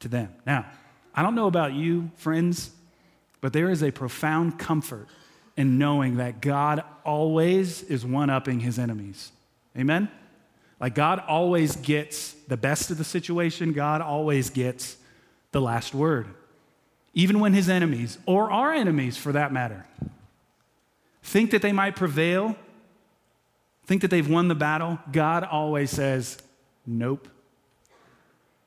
to 0.00 0.08
them. 0.08 0.34
Now, 0.44 0.66
I 1.14 1.22
don't 1.22 1.36
know 1.36 1.46
about 1.46 1.74
you, 1.74 2.10
friends, 2.16 2.70
but 3.40 3.52
there 3.52 3.70
is 3.70 3.84
a 3.84 3.92
profound 3.92 4.58
comfort 4.58 5.06
in 5.56 5.78
knowing 5.78 6.16
that 6.16 6.40
God 6.40 6.82
always 7.04 7.82
is 7.82 8.04
one 8.04 8.30
upping 8.30 8.60
his 8.60 8.78
enemies. 8.78 9.30
Amen? 9.76 10.10
Like 10.80 10.94
God 10.94 11.22
always 11.26 11.76
gets 11.76 12.32
the 12.48 12.56
best 12.56 12.90
of 12.90 12.98
the 12.98 13.04
situation, 13.04 13.72
God 13.72 14.00
always 14.00 14.50
gets 14.50 14.96
the 15.52 15.60
last 15.60 15.94
word. 15.94 16.28
Even 17.14 17.40
when 17.40 17.52
his 17.52 17.68
enemies, 17.68 18.18
or 18.26 18.50
our 18.50 18.72
enemies 18.72 19.16
for 19.16 19.32
that 19.32 19.52
matter, 19.52 19.86
think 21.22 21.50
that 21.50 21.62
they 21.62 21.72
might 21.72 21.96
prevail, 21.96 22.56
think 23.86 24.02
that 24.02 24.08
they've 24.08 24.28
won 24.28 24.48
the 24.48 24.54
battle, 24.54 24.98
God 25.10 25.44
always 25.44 25.90
says, 25.90 26.38
Nope, 26.86 27.28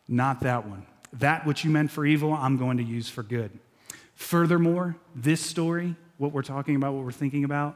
not 0.07 0.41
that 0.41 0.67
one. 0.67 0.85
That 1.13 1.45
which 1.45 1.63
you 1.63 1.71
meant 1.71 1.91
for 1.91 2.05
evil, 2.05 2.33
I'm 2.33 2.57
going 2.57 2.77
to 2.77 2.83
use 2.83 3.09
for 3.09 3.23
good. 3.23 3.51
Furthermore, 4.15 4.95
this 5.15 5.41
story, 5.41 5.95
what 6.17 6.31
we're 6.31 6.43
talking 6.43 6.75
about, 6.75 6.93
what 6.93 7.03
we're 7.03 7.11
thinking 7.11 7.43
about, 7.43 7.75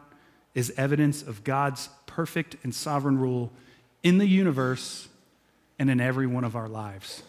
is 0.53 0.71
evidence 0.77 1.23
of 1.23 1.43
God's 1.43 1.89
perfect 2.05 2.55
and 2.63 2.73
sovereign 2.73 3.17
rule 3.17 3.51
in 4.03 4.19
the 4.19 4.27
universe 4.27 5.07
and 5.79 5.89
in 5.89 5.99
every 5.99 6.27
one 6.27 6.43
of 6.43 6.55
our 6.55 6.69
lives. 6.69 7.23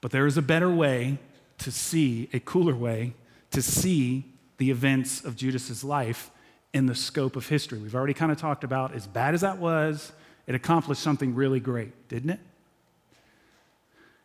But 0.00 0.10
there 0.10 0.26
is 0.26 0.36
a 0.36 0.42
better 0.42 0.70
way 0.70 1.18
to 1.58 1.70
see, 1.70 2.28
a 2.32 2.40
cooler 2.40 2.74
way 2.74 3.14
to 3.50 3.62
see 3.62 4.24
the 4.58 4.70
events 4.70 5.24
of 5.24 5.36
Judas's 5.36 5.84
life 5.84 6.30
in 6.72 6.86
the 6.86 6.94
scope 6.94 7.36
of 7.36 7.48
history. 7.48 7.78
We've 7.78 7.94
already 7.94 8.14
kind 8.14 8.30
of 8.30 8.38
talked 8.38 8.64
about 8.64 8.94
as 8.94 9.06
bad 9.06 9.34
as 9.34 9.40
that 9.40 9.58
was, 9.58 10.12
it 10.46 10.54
accomplished 10.54 11.02
something 11.02 11.34
really 11.34 11.60
great, 11.60 12.08
didn't 12.08 12.30
it? 12.30 12.40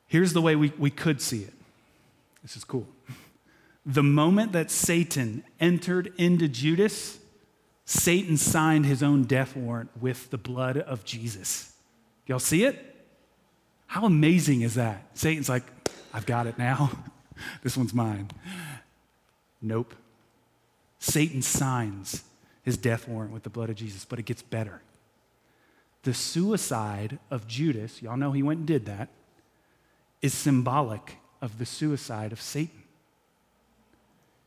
Here's 0.07 0.33
the 0.33 0.41
way 0.41 0.55
we, 0.55 0.71
we 0.77 0.91
could 0.91 1.21
see 1.21 1.41
it. 1.41 1.53
This 2.41 2.55
is 2.55 2.63
cool. 2.63 2.87
The 3.85 4.03
moment 4.03 4.51
that 4.53 4.71
Satan 4.71 5.43
entered 5.59 6.13
into 6.17 6.47
Judas, 6.47 7.19
Satan 7.85 8.37
signed 8.37 8.85
his 8.85 9.03
own 9.03 9.23
death 9.23 9.55
warrant 9.55 9.89
with 9.99 10.29
the 10.29 10.37
blood 10.37 10.77
of 10.77 11.05
Jesus. 11.05 11.73
Y'all 12.27 12.39
see 12.39 12.63
it? 12.63 12.94
How 13.95 14.03
amazing 14.03 14.63
is 14.63 14.75
that? 14.75 15.05
Satan's 15.13 15.47
like, 15.47 15.63
I've 16.13 16.25
got 16.25 16.47
it 16.47 16.57
now. 16.57 16.91
this 17.63 17.77
one's 17.77 17.93
mine. 17.93 18.27
Nope. 19.61 19.95
Satan 20.99 21.41
signs 21.41 22.25
his 22.63 22.75
death 22.75 23.07
warrant 23.07 23.31
with 23.31 23.43
the 23.43 23.49
blood 23.49 23.69
of 23.69 23.77
Jesus, 23.77 24.03
but 24.03 24.19
it 24.19 24.25
gets 24.25 24.41
better. 24.41 24.81
The 26.03 26.13
suicide 26.13 27.19
of 27.31 27.47
Judas, 27.47 28.01
y'all 28.01 28.17
know 28.17 28.33
he 28.33 28.43
went 28.43 28.57
and 28.57 28.67
did 28.67 28.85
that, 28.87 29.07
is 30.21 30.33
symbolic 30.33 31.15
of 31.41 31.57
the 31.57 31.65
suicide 31.65 32.33
of 32.33 32.41
Satan. 32.41 32.83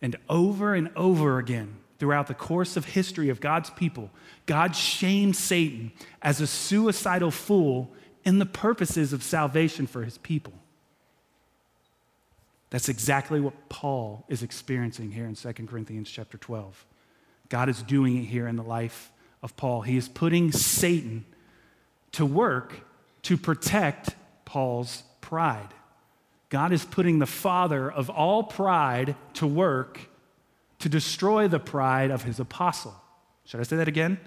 And 0.03 0.17
over 0.29 0.75
and 0.75 0.91
over 0.95 1.39
again, 1.39 1.77
throughout 1.99 2.27
the 2.27 2.35
course 2.35 2.77
of 2.77 2.85
history 2.85 3.31
of 3.31 3.41
God's 3.41 3.71
people, 3.71 4.11
God 4.45 4.77
shamed 4.77 5.37
Satan 5.37 5.93
as 6.21 6.43
a 6.43 6.47
suicidal 6.47 7.31
fool 7.31 7.95
in 8.29 8.38
the 8.38 8.45
purposes 8.45 9.14
of 9.14 9.23
salvation 9.23 9.87
for 9.87 10.05
his 10.05 10.19
people. 10.19 10.53
That's 12.69 12.91
exactly 12.91 13.41
what 13.41 13.71
Paul 13.71 14.27
is 14.29 14.43
experiencing 14.43 15.12
here 15.12 15.25
in 15.25 15.35
2 15.35 15.51
Corinthians 15.67 16.11
chapter 16.11 16.37
12. 16.37 16.85
God 17.49 17.71
is 17.71 17.83
doing 17.83 18.19
it 18.19 18.27
here 18.27 18.47
in 18.47 18.57
the 18.57 18.62
life 18.62 19.11
of 19.43 19.57
Paul. 19.57 19.81
He 19.81 19.97
is 19.97 20.11
putting 20.11 20.53
Satan 20.53 21.25
to 22.12 22.27
work 22.27 22.75
to 23.23 23.38
protect 23.38 24.14
Paul's 24.45 25.05
pride. 25.23 25.73
God 26.51 26.71
is 26.71 26.85
putting 26.85 27.21
the 27.21 27.27
father 27.27 27.91
of 27.91 28.11
all 28.11 28.43
pride 28.43 29.17
to 29.35 29.47
work 29.47 30.01
to 30.81 30.91
destroy 30.91 31.49
the 31.49 31.59
pride 31.59 32.11
of 32.11 32.25
his 32.25 32.38
apostle. 32.38 32.95
Should 33.47 33.61
I 33.61 33.62
say 33.62 33.77
that 33.77 33.88
again? 33.88 34.21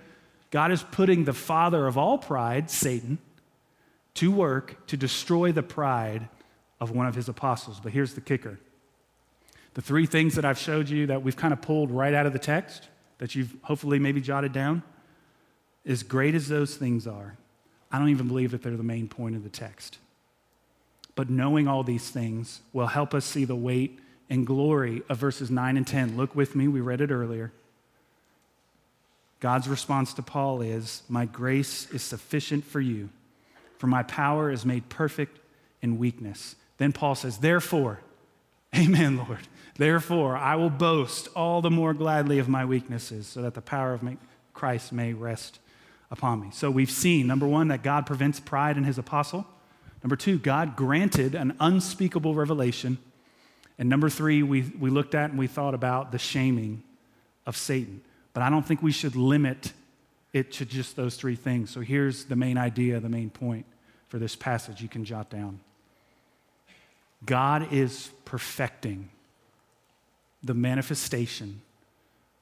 God 0.49 0.71
is 0.71 0.81
putting 0.81 1.25
the 1.25 1.33
father 1.33 1.85
of 1.85 1.99
all 1.99 2.17
pride, 2.17 2.71
Satan, 2.71 3.19
to 4.15 4.31
work 4.31 4.87
to 4.87 4.97
destroy 4.97 5.51
the 5.51 5.63
pride 5.63 6.27
of 6.79 6.91
one 6.91 7.07
of 7.07 7.15
his 7.15 7.29
apostles. 7.29 7.79
But 7.79 7.91
here's 7.91 8.13
the 8.13 8.21
kicker 8.21 8.59
the 9.73 9.81
three 9.81 10.05
things 10.05 10.35
that 10.35 10.43
I've 10.43 10.57
showed 10.57 10.89
you 10.89 11.07
that 11.07 11.23
we've 11.23 11.37
kind 11.37 11.53
of 11.53 11.61
pulled 11.61 11.91
right 11.91 12.13
out 12.13 12.25
of 12.25 12.33
the 12.33 12.39
text, 12.39 12.89
that 13.19 13.35
you've 13.35 13.55
hopefully 13.61 13.99
maybe 13.99 14.19
jotted 14.19 14.51
down, 14.51 14.83
as 15.85 16.03
great 16.03 16.35
as 16.35 16.49
those 16.49 16.75
things 16.75 17.07
are, 17.07 17.37
I 17.91 17.99
don't 17.99 18.09
even 18.09 18.27
believe 18.27 18.51
that 18.51 18.63
they're 18.63 18.77
the 18.77 18.83
main 18.83 19.07
point 19.07 19.35
of 19.35 19.43
the 19.43 19.49
text. 19.49 19.97
But 21.15 21.29
knowing 21.29 21.67
all 21.67 21.83
these 21.83 22.09
things 22.09 22.61
will 22.73 22.87
help 22.87 23.13
us 23.13 23.25
see 23.25 23.45
the 23.45 23.55
weight 23.55 23.99
and 24.29 24.47
glory 24.47 25.03
of 25.09 25.17
verses 25.17 25.51
9 25.51 25.75
and 25.75 25.85
10. 25.85 26.15
Look 26.15 26.35
with 26.35 26.55
me, 26.55 26.67
we 26.67 26.79
read 26.79 27.01
it 27.01 27.11
earlier. 27.11 27.51
God's 29.41 29.67
response 29.67 30.13
to 30.13 30.21
Paul 30.21 30.61
is, 30.61 31.03
My 31.09 31.25
grace 31.25 31.89
is 31.91 32.01
sufficient 32.01 32.63
for 32.63 32.79
you, 32.79 33.09
for 33.81 33.87
my 33.87 34.03
power 34.03 34.51
is 34.51 34.63
made 34.63 34.87
perfect 34.89 35.39
in 35.81 35.97
weakness. 35.97 36.55
Then 36.77 36.91
Paul 36.91 37.15
says, 37.15 37.39
Therefore, 37.39 37.99
Amen, 38.75 39.17
Lord. 39.17 39.47
Therefore, 39.75 40.37
I 40.37 40.55
will 40.55 40.69
boast 40.69 41.29
all 41.35 41.63
the 41.63 41.71
more 41.71 41.95
gladly 41.95 42.37
of 42.37 42.47
my 42.47 42.63
weaknesses, 42.63 43.25
so 43.25 43.41
that 43.41 43.55
the 43.55 43.61
power 43.61 43.93
of 43.93 44.03
Christ 44.53 44.93
may 44.93 45.13
rest 45.13 45.59
upon 46.11 46.39
me. 46.41 46.49
So 46.53 46.69
we've 46.69 46.91
seen, 46.91 47.25
number 47.25 47.47
one, 47.47 47.69
that 47.69 47.81
God 47.81 48.05
prevents 48.05 48.39
pride 48.39 48.77
in 48.77 48.83
his 48.83 48.99
apostle. 48.99 49.47
Number 50.03 50.15
two, 50.15 50.37
God 50.37 50.75
granted 50.75 51.33
an 51.33 51.57
unspeakable 51.59 52.35
revelation. 52.35 52.99
And 53.79 53.89
number 53.89 54.11
three, 54.11 54.43
we, 54.43 54.61
we 54.79 54.91
looked 54.91 55.15
at 55.15 55.31
and 55.31 55.39
we 55.39 55.47
thought 55.47 55.73
about 55.73 56.11
the 56.11 56.19
shaming 56.19 56.83
of 57.47 57.57
Satan. 57.57 58.01
But 58.33 58.43
I 58.43 58.51
don't 58.51 58.65
think 58.65 58.83
we 58.83 58.91
should 58.91 59.15
limit 59.15 59.73
it 60.33 60.51
to 60.53 60.65
just 60.65 60.95
those 60.95 61.15
three 61.15 61.35
things. 61.35 61.71
So 61.71 61.81
here's 61.81 62.25
the 62.25 62.35
main 62.35 62.59
idea, 62.59 62.99
the 62.99 63.09
main 63.09 63.31
point 63.31 63.65
for 64.11 64.19
this 64.19 64.35
passage 64.35 64.81
you 64.81 64.89
can 64.89 65.05
jot 65.05 65.29
down 65.29 65.61
God 67.25 67.71
is 67.71 68.09
perfecting 68.25 69.09
the 70.43 70.53
manifestation 70.53 71.61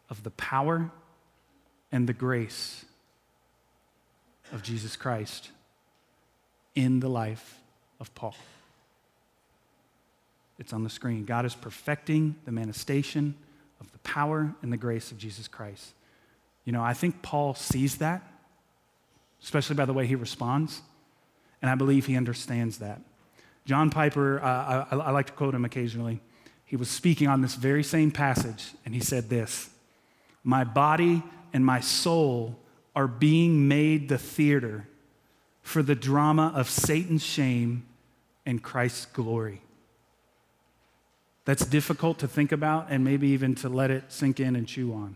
of 0.10 0.24
the 0.24 0.32
power 0.32 0.90
and 1.92 2.08
the 2.08 2.14
grace 2.14 2.86
of 4.52 4.64
Jesus 4.64 4.96
Christ 4.96 5.50
in 6.76 7.02
the 7.02 7.10
life 7.10 7.60
of 8.00 8.16
Paul. 8.16 8.36
It's 10.58 10.74
on 10.74 10.84
the 10.84 10.90
screen. 10.90 11.26
God 11.26 11.46
is 11.46 11.56
perfecting 11.56 12.36
the 12.46 12.52
manifestation 12.52 13.36
of 13.82 13.92
the 13.92 14.00
power 14.00 14.54
and 14.62 14.72
the 14.72 14.78
grace 14.78 15.12
of 15.12 15.18
Jesus 15.18 15.48
Christ. 15.48 15.94
You 16.66 16.72
know, 16.72 16.82
I 16.82 16.94
think 16.94 17.22
Paul 17.22 17.54
sees 17.54 17.98
that, 17.98 18.26
especially 19.44 19.76
by 19.76 19.86
the 19.86 19.94
way 19.94 20.08
he 20.08 20.16
responds, 20.16 20.82
and 21.62 21.70
I 21.70 21.76
believe 21.76 22.06
he 22.06 22.16
understands 22.16 22.80
that. 22.80 23.02
John 23.66 23.90
Piper, 23.90 24.42
uh, 24.42 24.86
I, 24.92 24.96
I 24.96 25.12
like 25.12 25.28
to 25.28 25.34
quote 25.34 25.54
him 25.54 25.66
occasionally. 25.66 26.22
He 26.66 26.76
was 26.76 26.90
speaking 26.90 27.28
on 27.28 27.42
this 27.42 27.56
very 27.56 27.84
same 27.84 28.12
passage, 28.12 28.72
and 28.86 28.94
he 28.94 29.02
said 29.02 29.30
this 29.30 29.70
My 30.44 30.64
body 30.64 31.24
and 31.54 31.66
my 31.66 31.80
soul 31.80 32.60
are 32.96 33.08
being 33.08 33.68
made 33.68 34.10
the 34.10 34.18
theater 34.18 34.88
for 35.62 35.84
the 35.84 35.96
drama 35.96 36.52
of 36.56 36.70
Satan's 36.70 37.24
shame 37.24 37.86
and 38.46 38.62
Christ's 38.62 39.06
glory. 39.06 39.62
That's 41.46 41.66
difficult 41.66 42.20
to 42.20 42.28
think 42.28 42.52
about 42.52 42.88
and 42.90 43.04
maybe 43.04 43.30
even 43.30 43.56
to 43.56 43.70
let 43.70 43.92
it 43.92 44.04
sink 44.10 44.40
in 44.40 44.56
and 44.56 44.68
chew 44.68 44.94
on. 44.94 45.16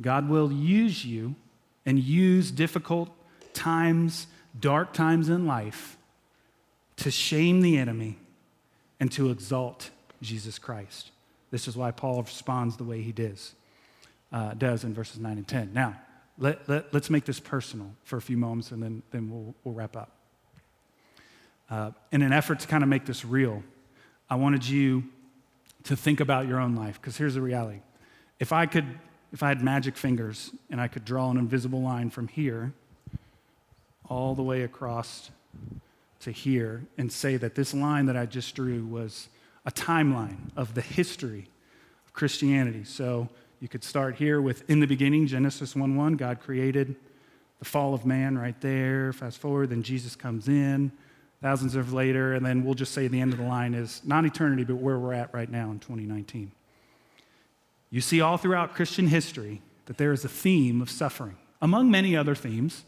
God 0.00 0.28
will 0.28 0.52
use 0.52 1.04
you 1.04 1.34
and 1.84 1.98
use 1.98 2.50
difficult 2.50 3.10
times, 3.52 4.26
dark 4.58 4.92
times 4.92 5.28
in 5.28 5.46
life 5.46 5.96
to 6.96 7.10
shame 7.10 7.60
the 7.60 7.78
enemy 7.78 8.18
and 8.98 9.10
to 9.12 9.30
exalt 9.30 9.90
Jesus 10.20 10.58
Christ. 10.58 11.10
This 11.50 11.66
is 11.66 11.76
why 11.76 11.90
Paul 11.90 12.22
responds 12.22 12.76
the 12.76 12.84
way 12.84 13.02
he 13.02 13.12
does, 13.12 13.54
uh, 14.32 14.54
does 14.54 14.84
in 14.84 14.94
verses 14.94 15.18
9 15.18 15.38
and 15.38 15.48
10. 15.48 15.72
Now, 15.72 15.96
let, 16.38 16.68
let, 16.68 16.94
us 16.94 17.10
make 17.10 17.24
this 17.24 17.40
personal 17.40 17.90
for 18.04 18.16
a 18.16 18.22
few 18.22 18.36
moments 18.36 18.70
and 18.70 18.82
then, 18.82 19.02
then 19.10 19.30
we'll, 19.30 19.54
we'll 19.64 19.74
wrap 19.74 19.96
up. 19.96 20.10
Uh, 21.70 21.90
in 22.12 22.22
an 22.22 22.32
effort 22.32 22.60
to 22.60 22.66
kind 22.66 22.82
of 22.82 22.88
make 22.88 23.06
this 23.06 23.24
real, 23.24 23.62
I 24.28 24.36
wanted 24.36 24.66
you 24.66 25.04
to 25.84 25.96
think 25.96 26.20
about 26.20 26.46
your 26.46 26.58
own 26.58 26.74
life 26.74 27.00
because 27.00 27.16
here's 27.16 27.34
the 27.34 27.42
reality. 27.42 27.80
If 28.38 28.52
I 28.52 28.66
could, 28.66 28.86
if 29.32 29.42
I 29.42 29.48
had 29.48 29.62
magic 29.62 29.96
fingers 29.96 30.50
and 30.70 30.80
I 30.80 30.88
could 30.88 31.04
draw 31.04 31.30
an 31.30 31.36
invisible 31.36 31.80
line 31.80 32.10
from 32.10 32.28
here 32.28 32.72
all 34.10 34.34
the 34.34 34.42
way 34.42 34.62
across 34.62 35.30
to 36.20 36.30
here 36.30 36.84
and 36.98 37.10
say 37.10 37.38
that 37.38 37.54
this 37.54 37.72
line 37.72 38.04
that 38.06 38.16
I 38.16 38.26
just 38.26 38.54
drew 38.54 38.84
was 38.84 39.28
a 39.64 39.70
timeline 39.70 40.50
of 40.56 40.74
the 40.74 40.82
history 40.82 41.48
of 42.04 42.12
Christianity. 42.12 42.84
So 42.84 43.28
you 43.60 43.68
could 43.68 43.84
start 43.84 44.16
here 44.16 44.42
with 44.42 44.68
in 44.68 44.80
the 44.80 44.86
beginning, 44.86 45.26
Genesis 45.26 45.74
1 45.74 45.96
1, 45.96 46.16
God 46.16 46.40
created 46.40 46.96
the 47.58 47.64
fall 47.64 47.94
of 47.94 48.04
man 48.04 48.36
right 48.36 48.60
there. 48.60 49.12
Fast 49.14 49.38
forward, 49.38 49.70
then 49.70 49.82
Jesus 49.82 50.14
comes 50.16 50.48
in 50.48 50.92
thousands 51.42 51.74
of 51.74 51.92
later, 51.92 52.34
and 52.34 52.44
then 52.44 52.64
we'll 52.64 52.74
just 52.74 52.92
say 52.92 53.08
the 53.08 53.20
end 53.20 53.32
of 53.32 53.38
the 53.38 53.44
line 53.46 53.74
is 53.74 54.02
not 54.04 54.24
eternity, 54.24 54.64
but 54.64 54.76
where 54.76 54.98
we're 54.98 55.14
at 55.14 55.32
right 55.32 55.50
now 55.50 55.70
in 55.70 55.78
2019. 55.78 56.52
You 57.88 58.00
see 58.00 58.20
all 58.20 58.36
throughout 58.36 58.74
Christian 58.74 59.06
history 59.06 59.62
that 59.86 59.96
there 59.96 60.12
is 60.12 60.24
a 60.24 60.28
theme 60.28 60.82
of 60.82 60.90
suffering, 60.90 61.36
among 61.62 61.90
many 61.90 62.14
other 62.14 62.34
themes, 62.34 62.84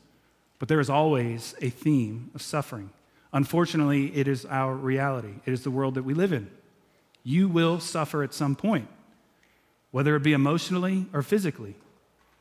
but 0.63 0.69
there 0.69 0.79
is 0.79 0.89
always 0.89 1.57
a 1.61 1.71
theme 1.71 2.31
of 2.37 2.41
suffering. 2.41 2.91
Unfortunately, 3.33 4.17
it 4.17 4.29
is 4.29 4.47
our 4.47 4.73
reality, 4.73 5.33
it 5.45 5.53
is 5.53 5.65
the 5.65 5.73
world 5.73 5.97
that 5.97 6.05
we 6.05 6.15
live 6.15 6.33
in. 6.33 6.49
You 7.25 7.49
will 7.49 7.81
suffer 7.81 8.23
at 8.23 8.33
some 8.33 8.55
point, 8.55 8.87
whether 9.91 10.15
it 10.15 10.23
be 10.23 10.33
emotionally 10.33 11.07
or 11.13 11.25
physically. 11.25 11.75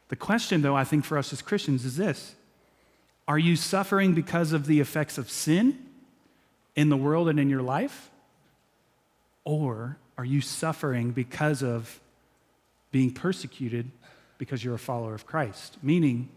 The 0.09 0.15
question, 0.15 0.61
though, 0.61 0.75
I 0.75 0.83
think 0.83 1.03
for 1.03 1.17
us 1.17 1.33
as 1.33 1.41
Christians 1.41 1.83
is 1.83 1.97
this 1.97 2.35
Are 3.27 3.39
you 3.39 3.55
suffering 3.55 4.13
because 4.13 4.53
of 4.53 4.67
the 4.67 4.81
effects 4.81 5.17
of 5.17 5.27
sin 5.31 5.83
in 6.75 6.89
the 6.89 6.97
world 6.97 7.27
and 7.27 7.39
in 7.39 7.49
your 7.49 7.63
life? 7.63 8.11
Or 9.45 9.97
are 10.19 10.25
you 10.25 10.41
suffering 10.41 11.09
because 11.09 11.63
of 11.63 11.99
being 12.91 13.15
persecuted 13.15 13.89
because 14.37 14.63
you're 14.63 14.75
a 14.75 14.77
follower 14.77 15.15
of 15.15 15.25
Christ? 15.25 15.79
Meaning, 15.81 16.29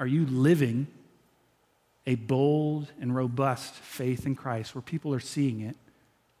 are 0.00 0.06
you 0.06 0.26
living 0.26 0.88
a 2.06 2.16
bold 2.16 2.90
and 3.00 3.14
robust 3.14 3.74
faith 3.74 4.26
in 4.26 4.34
Christ 4.34 4.74
where 4.74 4.82
people 4.82 5.14
are 5.14 5.20
seeing 5.20 5.60
it 5.60 5.76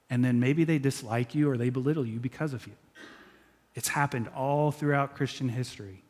and 0.08 0.24
then 0.24 0.40
maybe 0.40 0.64
they 0.64 0.78
dislike 0.78 1.34
you 1.34 1.48
or 1.48 1.56
they 1.56 1.70
belittle 1.70 2.06
you 2.06 2.18
because 2.18 2.52
of 2.54 2.66
you? 2.66 2.72
It's 3.74 3.88
happened 3.88 4.28
all 4.34 4.72
throughout 4.72 5.14
Christian 5.14 5.48
history 5.48 6.02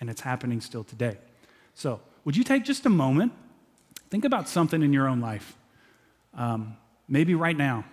and 0.00 0.10
it's 0.10 0.20
happening 0.20 0.60
still 0.60 0.84
today. 0.84 1.16
So, 1.74 2.00
would 2.24 2.36
you 2.36 2.44
take 2.44 2.64
just 2.64 2.84
a 2.84 2.90
moment? 2.90 3.32
Think 4.10 4.24
about 4.24 4.48
something 4.48 4.82
in 4.82 4.92
your 4.92 5.08
own 5.08 5.20
life 5.20 5.56
um, 6.36 6.76
maybe 7.08 7.34
right 7.34 7.56
now, 7.56 7.84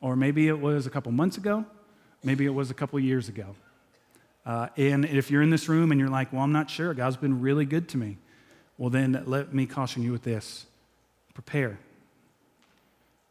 or 0.00 0.16
maybe 0.16 0.48
it 0.48 0.58
was 0.58 0.86
a 0.86 0.90
couple 0.90 1.12
months 1.12 1.36
ago, 1.36 1.64
maybe 2.22 2.44
it 2.44 2.50
was 2.50 2.70
a 2.70 2.74
couple 2.74 2.98
years 2.98 3.28
ago. 3.28 3.54
Uh, 4.44 4.68
and 4.76 5.04
if 5.04 5.30
you're 5.30 5.42
in 5.42 5.50
this 5.50 5.68
room 5.68 5.90
and 5.90 6.00
you're 6.00 6.10
like, 6.10 6.32
well, 6.32 6.42
I'm 6.42 6.52
not 6.52 6.68
sure, 6.68 6.92
God's 6.92 7.16
been 7.16 7.40
really 7.40 7.64
good 7.64 7.88
to 7.90 7.96
me, 7.96 8.18
well, 8.78 8.90
then 8.90 9.22
let 9.26 9.54
me 9.54 9.66
caution 9.66 10.02
you 10.02 10.12
with 10.12 10.22
this 10.22 10.66
prepare. 11.32 11.78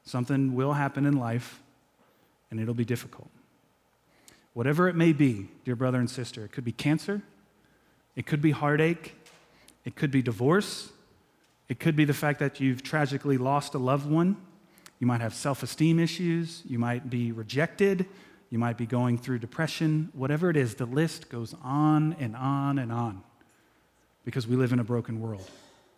Something 0.05 0.55
will 0.55 0.73
happen 0.73 1.05
in 1.05 1.17
life, 1.17 1.61
and 2.51 2.59
it'll 2.59 2.73
be 2.73 2.85
difficult. 2.85 3.29
Whatever 4.53 4.87
it 4.87 4.95
may 4.95 5.13
be, 5.13 5.47
dear 5.65 5.75
brother 5.75 5.99
and 5.99 6.09
sister, 6.09 6.45
it 6.45 6.51
could 6.51 6.65
be 6.65 6.71
cancer, 6.71 7.21
it 8.15 8.25
could 8.25 8.41
be 8.41 8.51
heartache, 8.51 9.15
it 9.85 9.95
could 9.95 10.11
be 10.11 10.21
divorce, 10.21 10.91
it 11.69 11.79
could 11.79 11.95
be 11.95 12.05
the 12.05 12.13
fact 12.13 12.39
that 12.39 12.59
you've 12.59 12.83
tragically 12.83 13.37
lost 13.37 13.73
a 13.73 13.79
loved 13.79 14.09
one. 14.09 14.37
You 14.99 15.07
might 15.07 15.21
have 15.21 15.33
self 15.33 15.63
esteem 15.63 15.99
issues. 15.99 16.61
You 16.65 16.77
might 16.77 17.09
be 17.09 17.31
rejected. 17.31 18.05
You 18.49 18.59
might 18.59 18.77
be 18.77 18.85
going 18.85 19.17
through 19.17 19.39
depression. 19.39 20.09
Whatever 20.13 20.49
it 20.49 20.57
is, 20.57 20.75
the 20.75 20.85
list 20.85 21.29
goes 21.29 21.55
on 21.63 22.15
and 22.19 22.35
on 22.35 22.77
and 22.77 22.91
on 22.91 23.23
because 24.25 24.47
we 24.47 24.55
live 24.55 24.73
in 24.73 24.79
a 24.79 24.83
broken 24.83 25.19
world. 25.19 25.49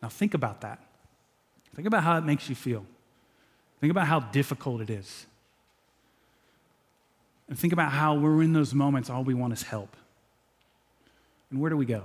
Now, 0.01 0.09
think 0.09 0.33
about 0.33 0.61
that. 0.61 0.79
Think 1.75 1.87
about 1.87 2.03
how 2.03 2.17
it 2.17 2.23
makes 2.23 2.49
you 2.49 2.55
feel. 2.55 2.85
Think 3.81 3.91
about 3.91 4.07
how 4.07 4.19
difficult 4.19 4.81
it 4.81 4.89
is. 4.89 5.25
And 7.47 7.59
think 7.59 7.73
about 7.73 7.91
how 7.91 8.15
we're 8.15 8.41
in 8.41 8.53
those 8.53 8.73
moments, 8.73 9.09
all 9.09 9.23
we 9.23 9.33
want 9.33 9.53
is 9.53 9.63
help. 9.63 9.95
And 11.51 11.61
where 11.61 11.69
do 11.69 11.77
we 11.77 11.85
go? 11.85 12.03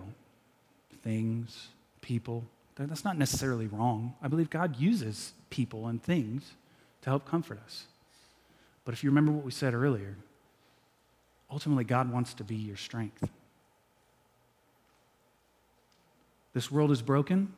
Things, 1.02 1.68
people. 2.02 2.44
That's 2.76 3.04
not 3.04 3.18
necessarily 3.18 3.66
wrong. 3.66 4.14
I 4.22 4.28
believe 4.28 4.50
God 4.50 4.78
uses 4.78 5.32
people 5.50 5.86
and 5.86 6.02
things 6.02 6.52
to 7.02 7.10
help 7.10 7.26
comfort 7.26 7.58
us. 7.64 7.84
But 8.84 8.94
if 8.94 9.04
you 9.04 9.10
remember 9.10 9.32
what 9.32 9.44
we 9.44 9.50
said 9.50 9.74
earlier, 9.74 10.16
ultimately, 11.50 11.84
God 11.84 12.10
wants 12.10 12.34
to 12.34 12.44
be 12.44 12.56
your 12.56 12.76
strength. 12.76 13.28
This 16.52 16.70
world 16.70 16.90
is 16.90 17.02
broken. 17.02 17.52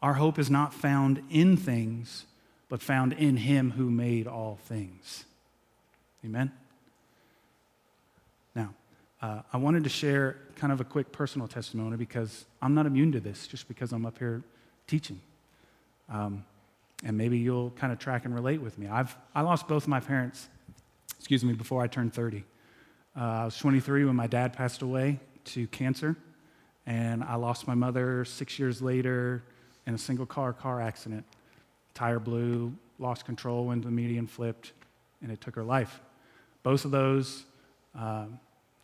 Our 0.00 0.14
hope 0.14 0.38
is 0.38 0.50
not 0.50 0.74
found 0.74 1.22
in 1.30 1.56
things, 1.56 2.26
but 2.68 2.80
found 2.80 3.12
in 3.12 3.36
Him 3.36 3.72
who 3.72 3.90
made 3.90 4.26
all 4.26 4.58
things. 4.64 5.24
Amen? 6.24 6.50
Now, 8.54 8.74
uh, 9.20 9.42
I 9.52 9.56
wanted 9.58 9.84
to 9.84 9.90
share 9.90 10.36
kind 10.56 10.72
of 10.72 10.80
a 10.80 10.84
quick 10.84 11.12
personal 11.12 11.46
testimony 11.46 11.96
because 11.96 12.44
I'm 12.60 12.74
not 12.74 12.86
immune 12.86 13.12
to 13.12 13.20
this 13.20 13.46
just 13.46 13.68
because 13.68 13.92
I'm 13.92 14.06
up 14.06 14.18
here 14.18 14.42
teaching. 14.86 15.20
Um, 16.08 16.44
and 17.04 17.16
maybe 17.16 17.38
you'll 17.38 17.70
kind 17.70 17.92
of 17.92 17.98
track 17.98 18.24
and 18.24 18.34
relate 18.34 18.60
with 18.60 18.78
me. 18.78 18.86
I've, 18.86 19.16
I 19.34 19.42
lost 19.42 19.66
both 19.68 19.84
of 19.84 19.88
my 19.88 20.00
parents, 20.00 20.48
excuse 21.18 21.44
me, 21.44 21.52
before 21.52 21.82
I 21.82 21.86
turned 21.86 22.14
30. 22.14 22.44
Uh, 23.16 23.20
I 23.20 23.44
was 23.44 23.56
23 23.58 24.04
when 24.04 24.16
my 24.16 24.26
dad 24.26 24.52
passed 24.52 24.82
away 24.82 25.20
to 25.46 25.66
cancer, 25.68 26.16
and 26.86 27.22
I 27.22 27.36
lost 27.36 27.66
my 27.66 27.74
mother 27.74 28.24
six 28.24 28.58
years 28.58 28.82
later 28.82 29.42
in 29.86 29.94
a 29.94 29.98
single 29.98 30.26
car 30.26 30.52
car 30.52 30.80
accident. 30.80 31.24
Tire 31.94 32.18
blew, 32.18 32.74
lost 32.98 33.24
control, 33.24 33.66
when 33.66 33.80
the 33.80 33.90
median, 33.90 34.26
flipped, 34.26 34.72
and 35.20 35.30
it 35.30 35.40
took 35.40 35.54
her 35.54 35.64
life. 35.64 36.00
Both 36.62 36.84
of 36.84 36.90
those 36.90 37.44
um, 37.94 38.38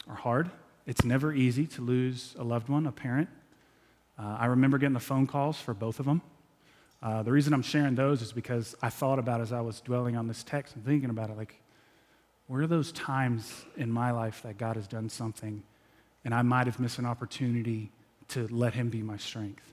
are 0.09 0.14
hard. 0.14 0.51
It's 0.86 1.05
never 1.05 1.32
easy 1.32 1.66
to 1.66 1.82
lose 1.82 2.34
a 2.38 2.44
loved 2.44 2.68
one, 2.68 2.86
a 2.86 2.92
parent. 2.92 3.28
Uh, 4.18 4.36
I 4.38 4.46
remember 4.46 4.78
getting 4.78 4.94
the 4.94 5.01
phone 5.01 5.26
calls 5.26 5.61
for 5.61 5.74
both 5.74 6.01
of 6.01 6.07
them. 6.07 6.22
Uh, 7.01 7.22
the 7.22 7.30
reason 7.30 7.53
I'm 7.53 7.62
sharing 7.62 7.94
those 7.94 8.22
is 8.22 8.32
because 8.32 8.74
I 8.82 8.90
thought 8.90 9.18
about 9.18 9.40
as 9.40 9.53
I 9.53 9.61
was 9.61 9.80
dwelling 9.80 10.16
on 10.16 10.26
this 10.26 10.42
text 10.42 10.74
and 10.74 10.84
thinking 10.84 11.11
about 11.11 11.30
it, 11.30 11.36
like, 11.36 11.61
where 12.49 12.62
are 12.62 12.66
those 12.66 12.90
times 12.92 13.64
in 13.76 13.92
my 13.92 14.11
life 14.11 14.42
that 14.42 14.59
God 14.59 14.76
has 14.76 14.88
done 14.88 15.09
something 15.09 15.62
and 16.29 16.35
I 16.35 16.43
might 16.43 16.66
have 16.66 16.79
missed 16.79 16.99
an 16.99 17.07
opportunity 17.07 17.91
to 18.29 18.47
let 18.49 18.74
Him 18.74 18.91
be 18.91 19.01
my 19.01 19.16
strength? 19.16 19.64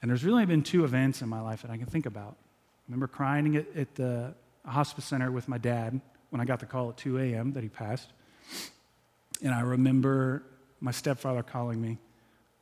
And 0.00 0.10
there's 0.10 0.24
really 0.24 0.46
been 0.46 0.62
two 0.62 0.84
events 0.84 1.20
in 1.20 1.28
my 1.28 1.42
life 1.42 1.60
that 1.60 1.70
I 1.70 1.76
can 1.76 1.84
think 1.84 2.06
about. 2.06 2.30
I 2.30 2.82
remember 2.88 3.06
crying 3.06 3.56
at, 3.56 3.66
at 3.76 3.94
the 3.94 4.32
hospice 4.64 5.04
center 5.04 5.30
with 5.30 5.48
my 5.48 5.58
dad 5.58 6.00
when 6.30 6.40
I 6.40 6.46
got 6.46 6.60
the 6.60 6.64
call 6.64 6.88
at 6.88 6.96
2 6.96 7.18
a.m. 7.18 7.52
that 7.52 7.62
he 7.62 7.68
passed. 7.68 8.08
And 9.42 9.52
I 9.52 9.60
remember 9.60 10.44
my 10.80 10.92
stepfather 10.92 11.42
calling 11.42 11.78
me 11.78 11.98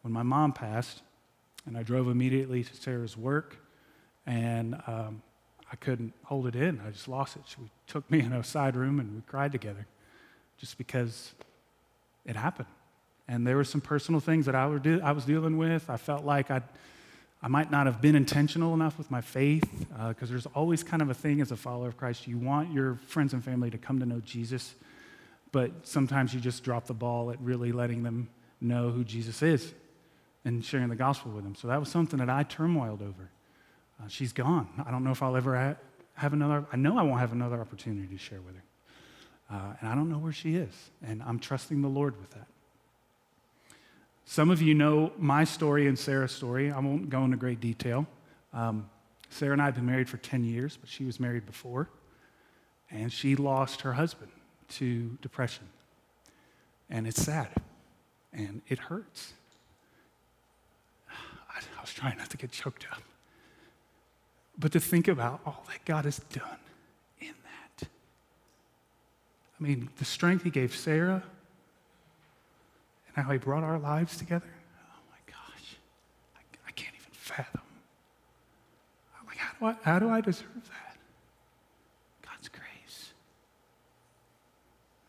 when 0.02 0.12
my 0.12 0.24
mom 0.24 0.52
passed, 0.52 1.02
and 1.66 1.78
I 1.78 1.84
drove 1.84 2.08
immediately 2.08 2.64
to 2.64 2.74
Sarah's 2.74 3.16
work 3.16 3.58
and 4.26 4.74
um, 4.88 5.22
I 5.70 5.76
couldn't 5.76 6.14
hold 6.24 6.48
it 6.48 6.56
in. 6.56 6.80
I 6.84 6.90
just 6.90 7.06
lost 7.06 7.36
it. 7.36 7.42
She 7.46 7.58
took 7.86 8.10
me 8.10 8.18
in 8.18 8.32
a 8.32 8.42
side 8.42 8.74
room 8.74 8.98
and 8.98 9.14
we 9.14 9.20
cried 9.20 9.52
together 9.52 9.86
just 10.58 10.78
because 10.78 11.32
it 12.26 12.34
happened. 12.34 12.66
And 13.26 13.46
there 13.46 13.56
were 13.56 13.64
some 13.64 13.80
personal 13.80 14.20
things 14.20 14.46
that 14.46 14.54
I, 14.54 14.76
de- 14.78 15.00
I 15.00 15.12
was 15.12 15.24
dealing 15.24 15.56
with. 15.56 15.88
I 15.88 15.96
felt 15.96 16.24
like 16.24 16.50
i 16.50 16.62
I 17.44 17.48
might 17.48 17.70
not 17.70 17.84
have 17.84 18.00
been 18.00 18.16
intentional 18.16 18.72
enough 18.72 18.96
with 18.96 19.10
my 19.10 19.20
faith 19.20 19.70
because 20.08 20.30
uh, 20.30 20.32
there's 20.32 20.46
always 20.54 20.82
kind 20.82 21.02
of 21.02 21.10
a 21.10 21.14
thing 21.14 21.42
as 21.42 21.52
a 21.52 21.56
follower 21.56 21.88
of 21.88 21.96
Christ. 21.98 22.26
You 22.26 22.38
want 22.38 22.72
your 22.72 22.94
friends 23.06 23.34
and 23.34 23.44
family 23.44 23.68
to 23.68 23.76
come 23.76 24.00
to 24.00 24.06
know 24.06 24.20
Jesus, 24.20 24.74
but 25.52 25.70
sometimes 25.86 26.32
you 26.32 26.40
just 26.40 26.64
drop 26.64 26.86
the 26.86 26.94
ball 26.94 27.30
at 27.30 27.38
really 27.42 27.70
letting 27.70 28.02
them 28.02 28.30
know 28.62 28.88
who 28.88 29.04
Jesus 29.04 29.42
is 29.42 29.74
and 30.46 30.64
sharing 30.64 30.88
the 30.88 30.96
gospel 30.96 31.32
with 31.32 31.44
them. 31.44 31.54
So 31.54 31.68
that 31.68 31.78
was 31.78 31.90
something 31.90 32.18
that 32.18 32.30
I 32.30 32.44
turmoiled 32.44 33.02
over. 33.02 33.28
Uh, 34.02 34.08
she's 34.08 34.32
gone. 34.32 34.66
I 34.86 34.90
don't 34.90 35.04
know 35.04 35.10
if 35.10 35.22
I'll 35.22 35.36
ever 35.36 35.54
ha- 35.54 35.76
have 36.14 36.32
another, 36.32 36.64
I 36.72 36.76
know 36.76 36.96
I 36.98 37.02
won't 37.02 37.20
have 37.20 37.32
another 37.32 37.60
opportunity 37.60 38.08
to 38.08 38.18
share 38.18 38.40
with 38.40 38.54
her. 38.54 38.64
Uh, 39.50 39.74
and 39.80 39.90
I 39.90 39.94
don't 39.94 40.08
know 40.08 40.18
where 40.18 40.32
she 40.32 40.56
is. 40.56 40.72
And 41.06 41.22
I'm 41.22 41.38
trusting 41.38 41.82
the 41.82 41.88
Lord 41.88 42.18
with 42.18 42.30
that. 42.30 42.46
Some 44.26 44.50
of 44.50 44.62
you 44.62 44.74
know 44.74 45.12
my 45.18 45.44
story 45.44 45.86
and 45.86 45.98
Sarah's 45.98 46.32
story. 46.32 46.70
I 46.70 46.78
won't 46.80 47.10
go 47.10 47.24
into 47.24 47.36
great 47.36 47.60
detail. 47.60 48.06
Um, 48.52 48.88
Sarah 49.28 49.52
and 49.52 49.62
I 49.62 49.66
have 49.66 49.74
been 49.74 49.86
married 49.86 50.08
for 50.08 50.16
10 50.16 50.44
years, 50.44 50.76
but 50.76 50.88
she 50.88 51.04
was 51.04 51.20
married 51.20 51.44
before. 51.44 51.88
And 52.90 53.12
she 53.12 53.36
lost 53.36 53.82
her 53.82 53.92
husband 53.92 54.30
to 54.70 55.18
depression. 55.20 55.64
And 56.88 57.06
it's 57.06 57.22
sad. 57.22 57.48
And 58.32 58.62
it 58.68 58.78
hurts. 58.78 59.34
I, 61.10 61.58
I 61.58 61.80
was 61.80 61.92
trying 61.92 62.18
not 62.18 62.30
to 62.30 62.36
get 62.36 62.50
choked 62.50 62.86
up. 62.92 63.02
But 64.56 64.72
to 64.72 64.80
think 64.80 65.08
about 65.08 65.40
all 65.44 65.64
that 65.68 65.84
God 65.84 66.04
has 66.04 66.20
done 66.32 66.58
in 67.20 67.34
that. 67.44 67.88
I 69.58 69.62
mean, 69.62 69.90
the 69.98 70.04
strength 70.04 70.44
He 70.44 70.50
gave 70.50 70.74
Sarah 70.74 71.24
and 73.16 73.26
how 73.26 73.32
He 73.32 73.38
brought 73.38 73.62
our 73.62 73.78
lives 73.78 74.16
together. 74.16 74.46
Oh 74.46 75.02
my 75.10 75.32
gosh, 75.32 75.76
I, 76.36 76.40
I 76.68 76.72
can't 76.72 76.94
even 76.94 77.12
fathom. 77.12 77.60
I'm 79.20 79.26
like, 79.26 79.38
how 79.38 79.52
do, 79.58 79.66
I, 79.66 79.76
how 79.82 79.98
do 79.98 80.08
I 80.10 80.20
deserve 80.20 80.48
that? 80.54 80.96
God's 82.22 82.48
grace, 82.48 83.12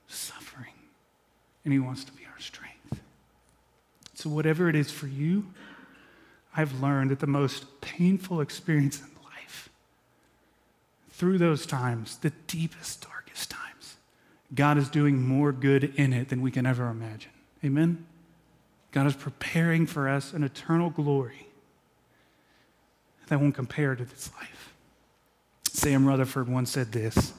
suffering, 0.08 0.74
and 1.64 1.74
He 1.74 1.80
wants 1.80 2.03
to 2.06 2.12
be 2.12 2.26
our 2.26 2.39
strength. 2.39 3.01
So, 4.14 4.30
whatever 4.30 4.70
it 4.70 4.76
is 4.76 4.91
for 4.91 5.08
you, 5.08 5.45
I've 6.56 6.82
learned 6.82 7.12
that 7.12 7.20
the 7.20 7.28
most 7.28 7.82
painful 7.82 8.39
experience 8.39 8.99
in 8.99 9.10
life, 9.24 9.70
through 11.12 11.38
those 11.38 11.66
times, 11.66 12.18
the 12.18 12.32
deepest, 12.47 13.01
darkest 13.01 13.51
times, 13.51 13.97
God 14.53 14.78
is 14.78 14.89
doing 14.89 15.22
more 15.22 15.51
good 15.51 15.93
in 15.95 16.14
it 16.14 16.30
than 16.30 16.41
we 16.41 16.51
can 16.51 16.66
ever 16.66 16.88
imagine. 16.88 17.32
Amen? 17.64 18.06
God 18.91 19.08
is 19.08 19.16
preparing 19.16 19.86
for 19.86 20.08
us 20.08 20.34
an 20.34 20.43
eternal 20.43 20.89
glory 20.89 21.47
that 23.28 23.39
won't 23.39 23.56
compare 23.56 23.95
to 23.95 24.06
this 24.06 24.30
life. 24.39 24.74
Sam 25.70 26.06
Rutherford 26.06 26.47
once 26.47 26.72
said 26.72 26.91
this 26.91 27.34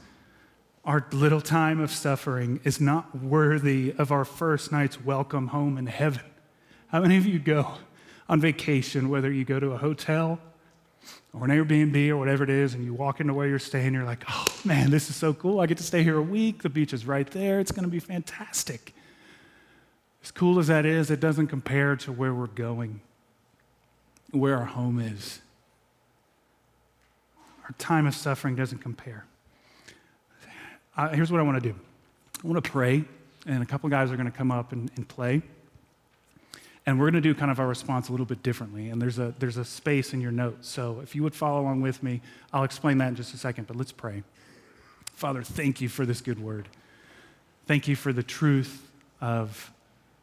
Our 0.84 1.06
little 1.12 1.40
time 1.40 1.80
of 1.80 1.90
suffering 1.90 2.60
is 2.64 2.80
not 2.80 3.16
worthy 3.16 3.94
of 3.96 4.12
our 4.12 4.24
first 4.24 4.72
night's 4.72 5.02
welcome 5.02 5.48
home 5.48 5.78
in 5.78 5.86
heaven. 5.86 6.24
How 6.88 7.00
many 7.00 7.16
of 7.16 7.26
you 7.26 7.38
go 7.38 7.74
on 8.28 8.40
vacation, 8.40 9.08
whether 9.08 9.30
you 9.30 9.44
go 9.44 9.58
to 9.60 9.72
a 9.72 9.78
hotel 9.78 10.38
or 11.32 11.44
an 11.44 11.50
Airbnb 11.50 12.08
or 12.08 12.16
whatever 12.16 12.44
it 12.44 12.50
is, 12.50 12.74
and 12.74 12.84
you 12.84 12.92
walk 12.92 13.20
into 13.20 13.32
where 13.32 13.46
you're 13.46 13.58
staying, 13.58 13.94
you're 13.94 14.04
like, 14.04 14.24
oh 14.28 14.46
man, 14.64 14.90
this 14.90 15.08
is 15.08 15.16
so 15.16 15.32
cool. 15.32 15.60
I 15.60 15.66
get 15.66 15.78
to 15.78 15.84
stay 15.84 16.02
here 16.02 16.16
a 16.16 16.22
week. 16.22 16.62
The 16.62 16.68
beach 16.68 16.92
is 16.92 17.06
right 17.06 17.30
there. 17.30 17.60
It's 17.60 17.72
going 17.72 17.84
to 17.84 17.90
be 17.90 18.00
fantastic. 18.00 18.94
As 20.26 20.32
cool 20.32 20.58
as 20.58 20.66
that 20.66 20.84
is, 20.84 21.12
it 21.12 21.20
doesn't 21.20 21.46
compare 21.46 21.94
to 21.94 22.10
where 22.10 22.34
we're 22.34 22.48
going, 22.48 23.00
where 24.32 24.56
our 24.56 24.64
home 24.64 24.98
is. 24.98 25.40
Our 27.62 27.72
time 27.78 28.08
of 28.08 28.14
suffering 28.16 28.56
doesn't 28.56 28.78
compare. 28.78 29.24
Uh, 30.96 31.10
here's 31.10 31.30
what 31.30 31.38
I 31.38 31.44
want 31.44 31.62
to 31.62 31.68
do 31.72 31.78
I 32.42 32.48
want 32.48 32.64
to 32.64 32.68
pray, 32.68 33.04
and 33.46 33.62
a 33.62 33.66
couple 33.66 33.88
guys 33.88 34.10
are 34.10 34.16
going 34.16 34.28
to 34.28 34.36
come 34.36 34.50
up 34.50 34.72
and, 34.72 34.90
and 34.96 35.06
play. 35.06 35.42
And 36.86 36.98
we're 36.98 37.08
going 37.08 37.22
to 37.22 37.28
do 37.28 37.32
kind 37.32 37.52
of 37.52 37.60
our 37.60 37.68
response 37.68 38.08
a 38.08 38.10
little 38.10 38.26
bit 38.26 38.42
differently. 38.42 38.88
And 38.90 39.00
there's 39.00 39.20
a, 39.20 39.32
there's 39.38 39.58
a 39.58 39.64
space 39.64 40.12
in 40.12 40.20
your 40.20 40.32
notes. 40.32 40.68
So 40.68 40.98
if 41.04 41.14
you 41.14 41.22
would 41.22 41.36
follow 41.36 41.60
along 41.60 41.82
with 41.82 42.02
me, 42.02 42.20
I'll 42.52 42.64
explain 42.64 42.98
that 42.98 43.10
in 43.10 43.14
just 43.14 43.32
a 43.32 43.38
second. 43.38 43.68
But 43.68 43.76
let's 43.76 43.92
pray. 43.92 44.24
Father, 45.14 45.44
thank 45.44 45.80
you 45.80 45.88
for 45.88 46.04
this 46.04 46.20
good 46.20 46.40
word. 46.40 46.68
Thank 47.66 47.86
you 47.86 47.94
for 47.94 48.12
the 48.12 48.24
truth 48.24 48.90
of 49.20 49.72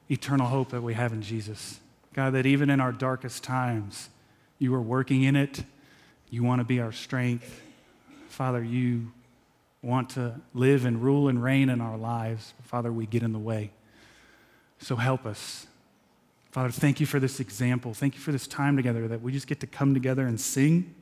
eternal 0.10 0.48
hope 0.48 0.70
that 0.70 0.82
we 0.82 0.94
have 0.94 1.14
in 1.14 1.22
Jesus. 1.22 1.80
God, 2.14 2.34
that 2.34 2.46
even 2.46 2.70
in 2.70 2.80
our 2.80 2.92
darkest 2.92 3.44
times, 3.44 4.10
you 4.60 4.74
are 4.76 4.82
working 4.82 5.24
in 5.24 5.36
it 5.36 5.64
you 6.34 6.42
want 6.42 6.60
to 6.60 6.66
be 6.66 6.80
our 6.80 6.92
strength. 6.92 7.62
Father, 8.28 8.64
you 8.64 9.12
want 9.84 10.10
to 10.10 10.34
live 10.56 10.84
and 10.84 11.00
rule 11.04 11.28
and 11.28 11.44
reign 11.44 11.70
in 11.70 11.80
our 11.80 11.96
lives. 11.96 12.56
Father, 12.64 12.92
we 12.92 13.06
get 13.06 13.22
in 13.22 13.34
the 13.34 13.40
way. 13.40 13.70
So 14.80 14.96
help 14.96 15.28
us. 15.28 15.68
Father, 16.50 16.72
thank 16.72 17.00
you 17.00 17.06
for 17.06 17.20
this 17.20 17.40
example. 17.40 17.94
Thank 17.94 18.16
you 18.16 18.20
for 18.20 18.32
this 18.32 18.48
time 18.48 18.76
together 18.76 19.08
that 19.10 19.22
we 19.22 19.32
just 19.32 19.46
get 19.46 19.60
to 19.60 19.68
come 19.68 19.94
together 19.94 20.26
and 20.26 20.42
sing 20.42 20.96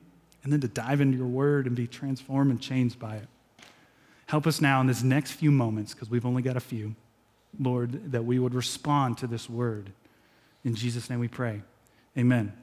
and 0.43 0.51
then 0.51 0.59
to 0.59 0.67
dive 0.67 0.99
into 0.99 1.17
your 1.17 1.27
word 1.27 1.65
and 1.65 1.77
be 1.77 1.87
transformed 1.87 2.51
and 2.51 2.59
changed 2.59 2.99
by 2.99 3.15
it. 3.15 3.27
Help 4.25 4.45
us 4.45 4.59
now 4.59 4.81
in 4.81 4.87
this 4.87 5.01
next 5.01 5.31
few 5.31 5.49
moments, 5.49 5.93
because 5.93 6.09
we've 6.09 6.25
only 6.25 6.41
got 6.41 6.57
a 6.57 6.61
few, 6.61 6.93
Lord, 7.59 8.11
that 8.11 8.25
we 8.25 8.39
would 8.39 8.53
respond 8.53 9.17
to 9.19 9.27
this 9.27 9.49
word. 9.49 9.91
In 10.63 10.75
Jesus' 10.75 11.09
name 11.09 11.19
we 11.19 11.27
pray. 11.27 11.61
Amen. 12.17 12.53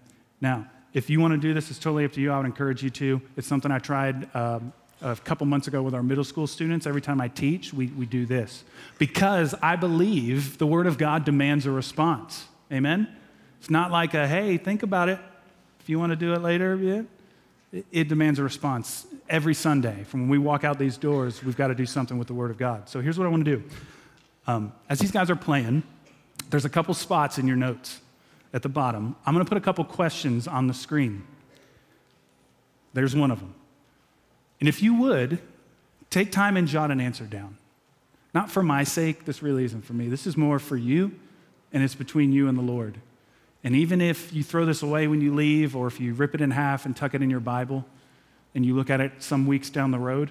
Now, 0.41 0.67
if 0.95 1.11
you 1.11 1.21
want 1.21 1.33
to 1.33 1.39
do 1.39 1.53
this, 1.53 1.71
it's 1.71 1.79
totally 1.79 2.05
up 2.05 2.13
to 2.13 2.21
you. 2.21 2.33
I 2.33 2.37
would 2.39 2.47
encourage 2.47 2.83
you 2.83 2.91
to. 2.91 3.21
It's 3.37 3.47
something 3.47 3.71
I 3.71 3.79
tried 3.79 4.35
um, 4.35 4.73
a 5.03 5.17
couple 5.17 5.47
months 5.47 5.69
ago 5.69 5.83
with 5.83 5.95
our 5.95 6.03
middle 6.03 6.25
school 6.25 6.47
students. 6.47 6.87
Every 6.87 7.01
time 7.01 7.21
I 7.21 7.29
teach, 7.29 7.73
we, 7.73 7.89
we 7.89 8.07
do 8.07 8.27
this 8.27 8.65
because 8.99 9.55
I 9.63 9.77
believe 9.77 10.59
the 10.59 10.67
Word 10.67 10.87
of 10.87 10.99
God 10.99 11.25
demands 11.25 11.67
a 11.67 11.71
response. 11.71 12.47
Amen? 12.73 13.09
It's 13.61 13.71
not 13.71 13.91
like 13.91 14.15
a, 14.15 14.27
hey, 14.27 14.57
think 14.57 14.83
about 14.83 15.09
it. 15.09 15.19
If 15.81 15.89
you 15.89 15.99
want 15.99 16.11
to 16.11 16.17
do 16.17 16.33
it 16.33 16.43
later, 16.43 16.77
yeah. 16.77 17.03
It, 17.71 17.87
it 17.93 18.09
demands 18.09 18.39
a 18.39 18.43
response 18.43 19.07
every 19.29 19.55
Sunday. 19.55 20.05
From 20.05 20.23
when 20.23 20.31
we 20.31 20.39
walk 20.39 20.65
out 20.65 20.79
these 20.79 20.97
doors, 20.97 21.45
we've 21.45 21.57
got 21.57 21.69
to 21.69 21.75
do 21.75 21.87
something 21.87 22.17
with 22.17 22.29
the 22.29 22.35
Word 22.35 22.51
of 22.51 22.57
God. 22.57 22.89
So 22.89 23.01
here's 23.01 23.19
what 23.19 23.27
I 23.27 23.31
want 23.31 23.45
to 23.45 23.57
do. 23.57 23.63
Um, 24.49 24.73
as 24.89 24.99
these 24.99 25.13
guys 25.13 25.31
are 25.31 25.37
playing, 25.37 25.85
there's 26.51 26.65
a 26.65 26.71
couple 26.71 26.95
spots 26.95 27.39
in 27.39 27.47
your 27.47 27.57
notes 27.57 28.01
at 28.53 28.63
the 28.63 28.69
bottom, 28.69 29.15
I'm 29.27 29.35
going 29.35 29.45
to 29.45 29.49
put 29.49 29.59
a 29.59 29.63
couple 29.63 29.85
questions 29.85 30.49
on 30.49 30.67
the 30.67 30.75
screen. 30.75 31.27
There's 32.95 33.15
one 33.15 33.31
of 33.31 33.41
them. 33.41 33.55
And 34.61 34.69
if 34.69 34.83
you 34.83 34.95
would, 34.95 35.39
take 36.11 36.33
time 36.33 36.57
and 36.57 36.67
jot 36.67 36.91
an 36.91 37.01
answer 37.01 37.25
down. 37.25 37.59
Not 38.35 38.51
for 38.51 38.63
my 38.63 38.85
sake, 38.85 39.25
this 39.25 39.43
really 39.43 39.65
isn't 39.65 39.85
for 39.85 39.93
me. 39.93 40.09
This 40.09 40.27
is 40.27 40.37
more 40.37 40.59
for 40.59 40.77
you, 40.77 41.13
and 41.73 41.83
it's 41.83 41.95
between 41.95 42.33
you 42.33 42.49
and 42.49 42.57
the 42.57 42.63
Lord. 42.63 42.99
And 43.63 43.75
even 43.77 44.01
if 44.01 44.33
you 44.33 44.43
throw 44.43 44.65
this 44.65 44.83
away 44.83 45.09
when 45.09 45.21
you 45.21 45.35
leave, 45.35 45.77
or 45.77 45.87
if 45.87 46.01
you 46.01 46.15
rip 46.15 46.35
it 46.35 46.41
in 46.41 46.51
half 46.51 46.87
and 46.87 46.97
tuck 46.97 47.15
it 47.15 47.23
in 47.23 47.29
your 47.29 47.41
Bible, 47.41 47.85
and 48.55 48.65
you 48.65 48.75
look 48.75 48.89
at 48.89 49.01
it 49.01 49.13
some 49.19 49.47
weeks 49.47 49.69
down 49.69 49.91
the 49.91 49.99
road, 49.99 50.31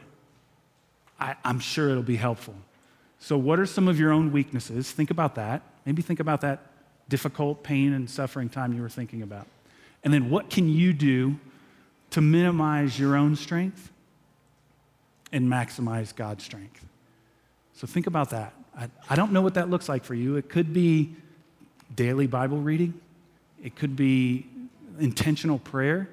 I, 1.20 1.36
am 1.44 1.60
sure 1.60 1.90
it'll 1.90 2.04
be 2.04 2.16
helpful. 2.16 2.56
So, 3.20 3.38
what 3.38 3.60
are 3.60 3.66
some 3.66 3.88
of 3.88 4.00
your 4.00 4.12
own 4.12 4.32
weaknesses? 4.32 4.92
Think 4.92 5.12
about 5.12 5.36
that. 5.36 5.62
Maybe 5.86 6.02
think 6.02 6.20
about 6.20 6.42
that 6.42 6.68
difficult 7.10 7.64
pain 7.64 7.94
and 7.94 8.10
suffering 8.10 8.50
time 8.50 8.74
you 8.74 8.82
were 8.82 8.90
thinking 8.90 9.22
about? 9.22 9.48
And 10.04 10.14
then 10.14 10.30
what 10.30 10.50
can 10.50 10.70
you 10.70 10.94
do 10.94 11.40
to 12.12 12.22
minimize 12.22 13.00
your 13.00 13.16
own 13.16 13.36
strength 13.36 13.92
and 15.32 15.48
maximize 15.48 16.16
God's 16.16 16.44
strength? 16.44 16.86
So 17.74 17.88
think 17.88 18.08
about 18.08 18.32
that. 18.32 18.54
I, 18.76 18.90
I 19.10 19.16
don't 19.16 19.32
know 19.32 19.42
what 19.42 19.56
that 19.56 19.70
looks 19.70 19.90
like 19.90 20.04
for 20.04 20.14
you. 20.14 20.36
It 20.36 20.50
could 20.50 20.74
be 20.74 21.16
daily 21.96 22.28
Bible 22.28 22.60
reading, 22.60 22.94
it 23.64 23.76
could 23.76 23.96
be 23.96 24.46
intentional 25.00 25.60
prayer, 25.60 26.10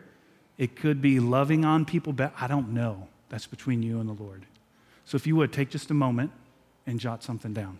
it 0.57 0.77
could 0.77 1.03
be 1.03 1.21
loving 1.21 1.65
on 1.65 1.85
people. 1.85 2.13
But 2.13 2.33
I 2.41 2.47
don't 2.47 2.71
know. 2.71 3.09
That's 3.29 3.47
between 3.47 3.83
you 3.83 3.99
and 4.01 4.09
the 4.09 4.23
Lord. 4.23 4.45
So 5.07 5.17
if 5.17 5.27
you 5.27 5.35
would, 5.37 5.53
take 5.53 5.71
just 5.71 5.91
a 5.91 5.95
moment 5.95 6.31
and 6.87 7.01
jot 7.01 7.23
something 7.23 7.53
down. 7.53 7.79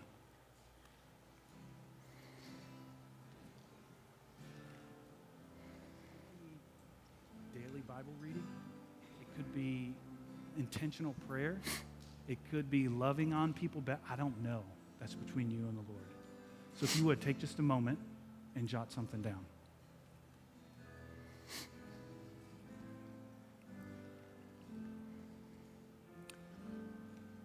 Daily 7.55 7.83
Bible 7.87 8.13
reading, 8.21 8.45
it 9.21 9.27
could 9.37 9.55
be 9.55 9.93
intentional 10.59 11.15
prayer. 11.29 11.61
It 12.29 12.39
could 12.51 12.71
be 12.71 12.89
loving 12.89 13.33
on 13.33 13.53
people. 13.53 13.83
But 13.85 14.01
I 14.09 14.17
don't 14.17 14.43
know. 14.43 14.63
That's 15.01 15.15
between 15.15 15.51
you 15.51 15.59
and 15.69 15.77
the 15.77 15.83
Lord. 15.91 16.05
So 16.75 16.85
if 16.85 16.97
you 16.97 17.05
would, 17.05 17.21
take 17.21 17.39
just 17.39 17.59
a 17.59 17.63
moment 17.63 17.99
and 18.57 18.67
jot 18.67 18.91
something 18.91 19.21
down. 19.21 19.45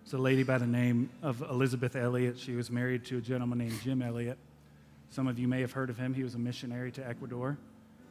It's 0.09 0.15
a 0.15 0.17
lady 0.17 0.41
by 0.41 0.57
the 0.57 0.65
name 0.65 1.11
of 1.21 1.39
Elisabeth 1.41 1.95
Elliot. 1.95 2.39
She 2.39 2.55
was 2.55 2.71
married 2.71 3.05
to 3.05 3.19
a 3.19 3.21
gentleman 3.21 3.59
named 3.59 3.79
Jim 3.83 4.01
Elliot. 4.01 4.39
Some 5.11 5.27
of 5.27 5.37
you 5.37 5.47
may 5.47 5.61
have 5.61 5.71
heard 5.71 5.91
of 5.91 5.99
him. 5.99 6.15
He 6.15 6.23
was 6.23 6.33
a 6.33 6.39
missionary 6.39 6.91
to 6.93 7.07
Ecuador. 7.07 7.59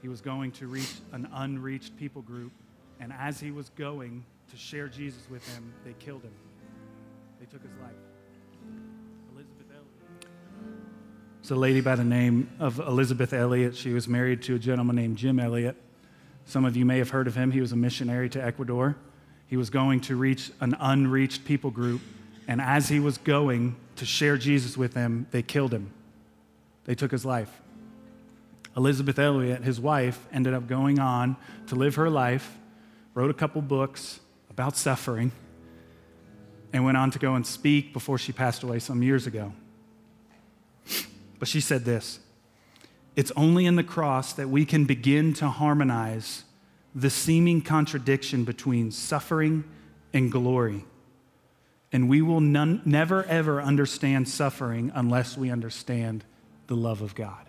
He 0.00 0.06
was 0.06 0.20
going 0.20 0.52
to 0.52 0.68
reach 0.68 0.92
an 1.10 1.28
unreached 1.32 1.96
people 1.96 2.22
group. 2.22 2.52
And 3.00 3.12
as 3.18 3.40
he 3.40 3.50
was 3.50 3.70
going, 3.70 4.24
to 4.48 4.56
share 4.56 4.86
Jesus 4.86 5.28
with 5.28 5.44
them, 5.52 5.72
they 5.84 5.92
killed 5.94 6.22
him. 6.22 6.30
They 7.40 7.46
took 7.46 7.62
his 7.62 7.72
life. 7.82 7.90
Elisabeth 9.34 9.66
Elliot. 9.68 10.28
It's 11.40 11.50
a 11.50 11.56
lady 11.56 11.80
by 11.80 11.96
the 11.96 12.04
name 12.04 12.48
of 12.60 12.78
Elisabeth 12.78 13.32
Elliot. 13.32 13.74
She 13.74 13.92
was 13.92 14.06
married 14.06 14.42
to 14.42 14.54
a 14.54 14.58
gentleman 14.60 14.94
named 14.94 15.16
Jim 15.16 15.40
Elliot. 15.40 15.74
Some 16.44 16.64
of 16.64 16.76
you 16.76 16.84
may 16.84 16.98
have 16.98 17.10
heard 17.10 17.26
of 17.26 17.34
him. 17.34 17.50
He 17.50 17.60
was 17.60 17.72
a 17.72 17.76
missionary 17.76 18.28
to 18.28 18.44
Ecuador. 18.44 18.94
He 19.48 19.56
was 19.56 19.70
going 19.70 20.00
to 20.02 20.16
reach 20.16 20.52
an 20.60 20.76
unreached 20.78 21.44
people 21.44 21.70
group, 21.70 22.00
and 22.46 22.60
as 22.60 22.88
he 22.88 23.00
was 23.00 23.18
going 23.18 23.76
to 23.96 24.06
share 24.06 24.36
Jesus 24.36 24.76
with 24.76 24.94
them, 24.94 25.26
they 25.32 25.42
killed 25.42 25.74
him. 25.74 25.90
They 26.84 26.94
took 26.94 27.10
his 27.10 27.24
life. 27.24 27.50
Elisabeth 28.76 29.18
Elliot, 29.18 29.64
his 29.64 29.80
wife, 29.80 30.24
ended 30.32 30.54
up 30.54 30.68
going 30.68 30.98
on 31.00 31.36
to 31.66 31.74
live 31.74 31.96
her 31.96 32.08
life, 32.08 32.56
wrote 33.14 33.30
a 33.30 33.34
couple 33.34 33.60
books, 33.60 34.20
about 34.58 34.76
suffering 34.76 35.30
and 36.72 36.84
went 36.84 36.96
on 36.96 37.10
to 37.12 37.18
go 37.18 37.36
and 37.36 37.46
speak 37.46 37.92
before 37.92 38.18
she 38.18 38.32
passed 38.32 38.64
away 38.64 38.80
some 38.80 39.02
years 39.04 39.26
ago. 39.26 39.52
But 41.38 41.46
she 41.46 41.60
said 41.60 41.84
this 41.84 42.18
It's 43.14 43.30
only 43.36 43.66
in 43.66 43.76
the 43.76 43.84
cross 43.84 44.32
that 44.32 44.48
we 44.48 44.64
can 44.64 44.84
begin 44.84 45.32
to 45.34 45.48
harmonize 45.48 46.42
the 46.98 47.10
seeming 47.10 47.62
contradiction 47.62 48.42
between 48.42 48.90
suffering 48.90 49.62
and 50.12 50.32
glory. 50.32 50.84
And 51.92 52.08
we 52.08 52.22
will 52.22 52.40
never, 52.40 53.24
ever 53.24 53.62
understand 53.62 54.28
suffering 54.28 54.90
unless 54.94 55.38
we 55.38 55.50
understand 55.50 56.24
the 56.66 56.74
love 56.74 57.00
of 57.00 57.14
God. 57.14 57.46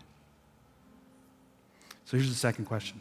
So 2.06 2.16
here's 2.16 2.30
the 2.30 2.36
second 2.36 2.66
question 2.66 3.00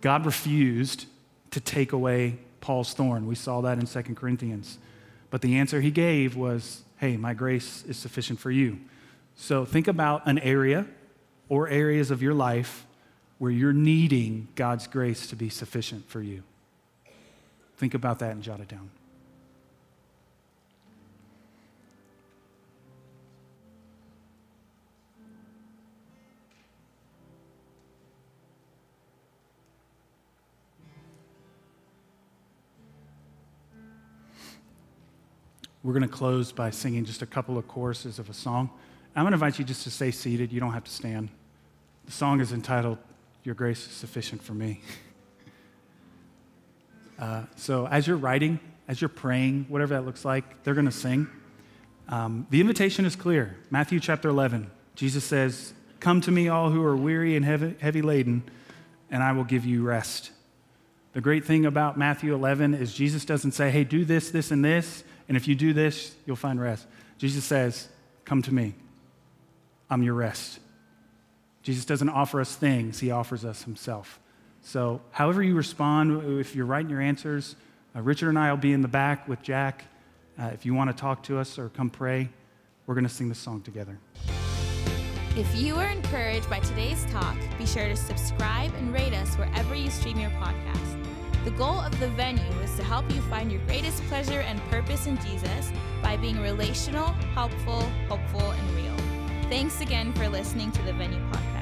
God 0.00 0.24
refused 0.24 1.06
to 1.50 1.60
take 1.60 1.92
away 1.92 2.38
Paul's 2.60 2.94
thorn. 2.94 3.26
We 3.26 3.34
saw 3.34 3.60
that 3.62 3.78
in 3.78 3.86
2 3.86 4.14
Corinthians. 4.14 4.78
But 5.30 5.42
the 5.42 5.56
answer 5.56 5.80
he 5.80 5.90
gave 5.90 6.36
was 6.36 6.82
hey, 6.98 7.16
my 7.16 7.34
grace 7.34 7.84
is 7.86 7.96
sufficient 7.96 8.40
for 8.40 8.50
you. 8.50 8.78
So 9.36 9.64
think 9.64 9.86
about 9.86 10.26
an 10.26 10.38
area 10.38 10.86
or 11.48 11.68
areas 11.68 12.10
of 12.10 12.22
your 12.22 12.34
life 12.34 12.86
where 13.38 13.50
you're 13.50 13.72
needing 13.72 14.48
God's 14.54 14.86
grace 14.86 15.26
to 15.28 15.36
be 15.36 15.48
sufficient 15.48 16.08
for 16.08 16.20
you. 16.20 16.42
Think 17.76 17.94
about 17.94 18.18
that 18.18 18.32
and 18.32 18.42
jot 18.42 18.60
it 18.60 18.68
down. 18.68 18.90
We're 35.84 35.94
going 35.94 36.02
to 36.02 36.08
close 36.08 36.52
by 36.52 36.68
singing 36.68 37.06
just 37.06 37.22
a 37.22 37.26
couple 37.26 37.56
of 37.56 37.66
choruses 37.66 38.18
of 38.18 38.28
a 38.28 38.34
song. 38.34 38.68
I'm 39.16 39.22
going 39.22 39.30
to 39.30 39.36
invite 39.36 39.58
you 39.58 39.64
just 39.64 39.84
to 39.84 39.90
stay 39.90 40.10
seated. 40.10 40.52
You 40.52 40.60
don't 40.60 40.74
have 40.74 40.84
to 40.84 40.90
stand. 40.90 41.30
The 42.04 42.12
song 42.12 42.40
is 42.40 42.52
entitled, 42.52 42.98
Your 43.48 43.54
Grace 43.54 43.86
is 43.86 43.92
Sufficient 43.92 44.42
for 44.42 44.52
Me. 44.52 44.82
Uh, 47.18 47.42
so 47.56 47.84
as 47.88 48.06
you're 48.06 48.16
writing, 48.16 48.60
as 48.86 49.00
you're 49.00 49.08
praying, 49.08 49.66
whatever 49.68 49.94
that 49.94 50.06
looks 50.06 50.24
like, 50.24 50.62
they're 50.62 50.74
going 50.74 50.86
to 50.86 50.92
sing. 50.92 51.26
Um, 52.08 52.46
the 52.50 52.60
invitation 52.60 53.04
is 53.04 53.16
clear. 53.16 53.56
Matthew 53.70 53.98
chapter 53.98 54.28
11, 54.28 54.70
Jesus 54.94 55.24
says, 55.24 55.72
Come 55.98 56.20
to 56.20 56.30
me, 56.30 56.46
all 56.46 56.70
who 56.70 56.80
are 56.84 56.94
weary 56.94 57.34
and 57.34 57.44
heavy, 57.44 57.74
heavy 57.80 58.02
laden, 58.02 58.44
and 59.10 59.20
I 59.20 59.32
will 59.32 59.42
give 59.42 59.66
you 59.66 59.82
rest. 59.82 60.30
The 61.12 61.20
great 61.20 61.44
thing 61.44 61.66
about 61.66 61.98
Matthew 61.98 62.32
11 62.32 62.74
is 62.74 62.94
Jesus 62.94 63.24
doesn't 63.24 63.50
say, 63.50 63.72
Hey, 63.72 63.82
do 63.82 64.04
this, 64.04 64.30
this, 64.30 64.52
and 64.52 64.64
this, 64.64 65.02
and 65.26 65.36
if 65.36 65.48
you 65.48 65.56
do 65.56 65.72
this, 65.72 66.14
you'll 66.24 66.36
find 66.36 66.60
rest. 66.60 66.86
Jesus 67.16 67.44
says, 67.44 67.88
Come 68.24 68.42
to 68.42 68.54
me. 68.54 68.74
I'm 69.90 70.04
your 70.04 70.14
rest. 70.14 70.60
Jesus 71.68 71.84
doesn't 71.84 72.08
offer 72.08 72.40
us 72.40 72.56
things, 72.56 72.98
he 72.98 73.10
offers 73.10 73.44
us 73.44 73.62
himself. 73.62 74.18
So, 74.62 75.02
however 75.10 75.42
you 75.42 75.54
respond, 75.54 76.40
if 76.40 76.56
you're 76.56 76.64
writing 76.64 76.88
your 76.88 77.02
answers, 77.02 77.56
uh, 77.94 78.00
Richard 78.00 78.30
and 78.30 78.38
I 78.38 78.48
will 78.50 78.56
be 78.56 78.72
in 78.72 78.80
the 78.80 78.88
back 78.88 79.28
with 79.28 79.42
Jack. 79.42 79.84
Uh, 80.40 80.44
if 80.54 80.64
you 80.64 80.72
want 80.72 80.88
to 80.88 80.98
talk 80.98 81.22
to 81.24 81.36
us 81.36 81.58
or 81.58 81.68
come 81.68 81.90
pray, 81.90 82.30
we're 82.86 82.94
going 82.94 83.04
to 83.04 83.10
sing 83.10 83.28
this 83.28 83.38
song 83.38 83.60
together. 83.60 83.98
If 85.36 85.54
you 85.54 85.74
were 85.74 85.84
encouraged 85.84 86.48
by 86.48 86.60
today's 86.60 87.04
talk, 87.10 87.36
be 87.58 87.66
sure 87.66 87.86
to 87.86 87.96
subscribe 87.96 88.72
and 88.76 88.90
rate 88.90 89.12
us 89.12 89.36
wherever 89.36 89.74
you 89.74 89.90
stream 89.90 90.18
your 90.18 90.30
podcast. 90.30 91.04
The 91.44 91.50
goal 91.50 91.80
of 91.80 92.00
the 92.00 92.08
venue 92.08 92.50
is 92.62 92.74
to 92.76 92.82
help 92.82 93.12
you 93.12 93.20
find 93.28 93.52
your 93.52 93.60
greatest 93.66 94.02
pleasure 94.04 94.40
and 94.40 94.58
purpose 94.70 95.06
in 95.06 95.18
Jesus 95.18 95.70
by 96.02 96.16
being 96.16 96.40
relational, 96.40 97.08
helpful, 97.34 97.82
hopeful, 98.08 98.52
and 98.52 98.70
real. 98.70 98.96
Thanks 99.50 99.82
again 99.82 100.14
for 100.14 100.30
listening 100.30 100.72
to 100.72 100.82
the 100.82 100.94
Venue 100.94 101.20
Podcast. 101.30 101.57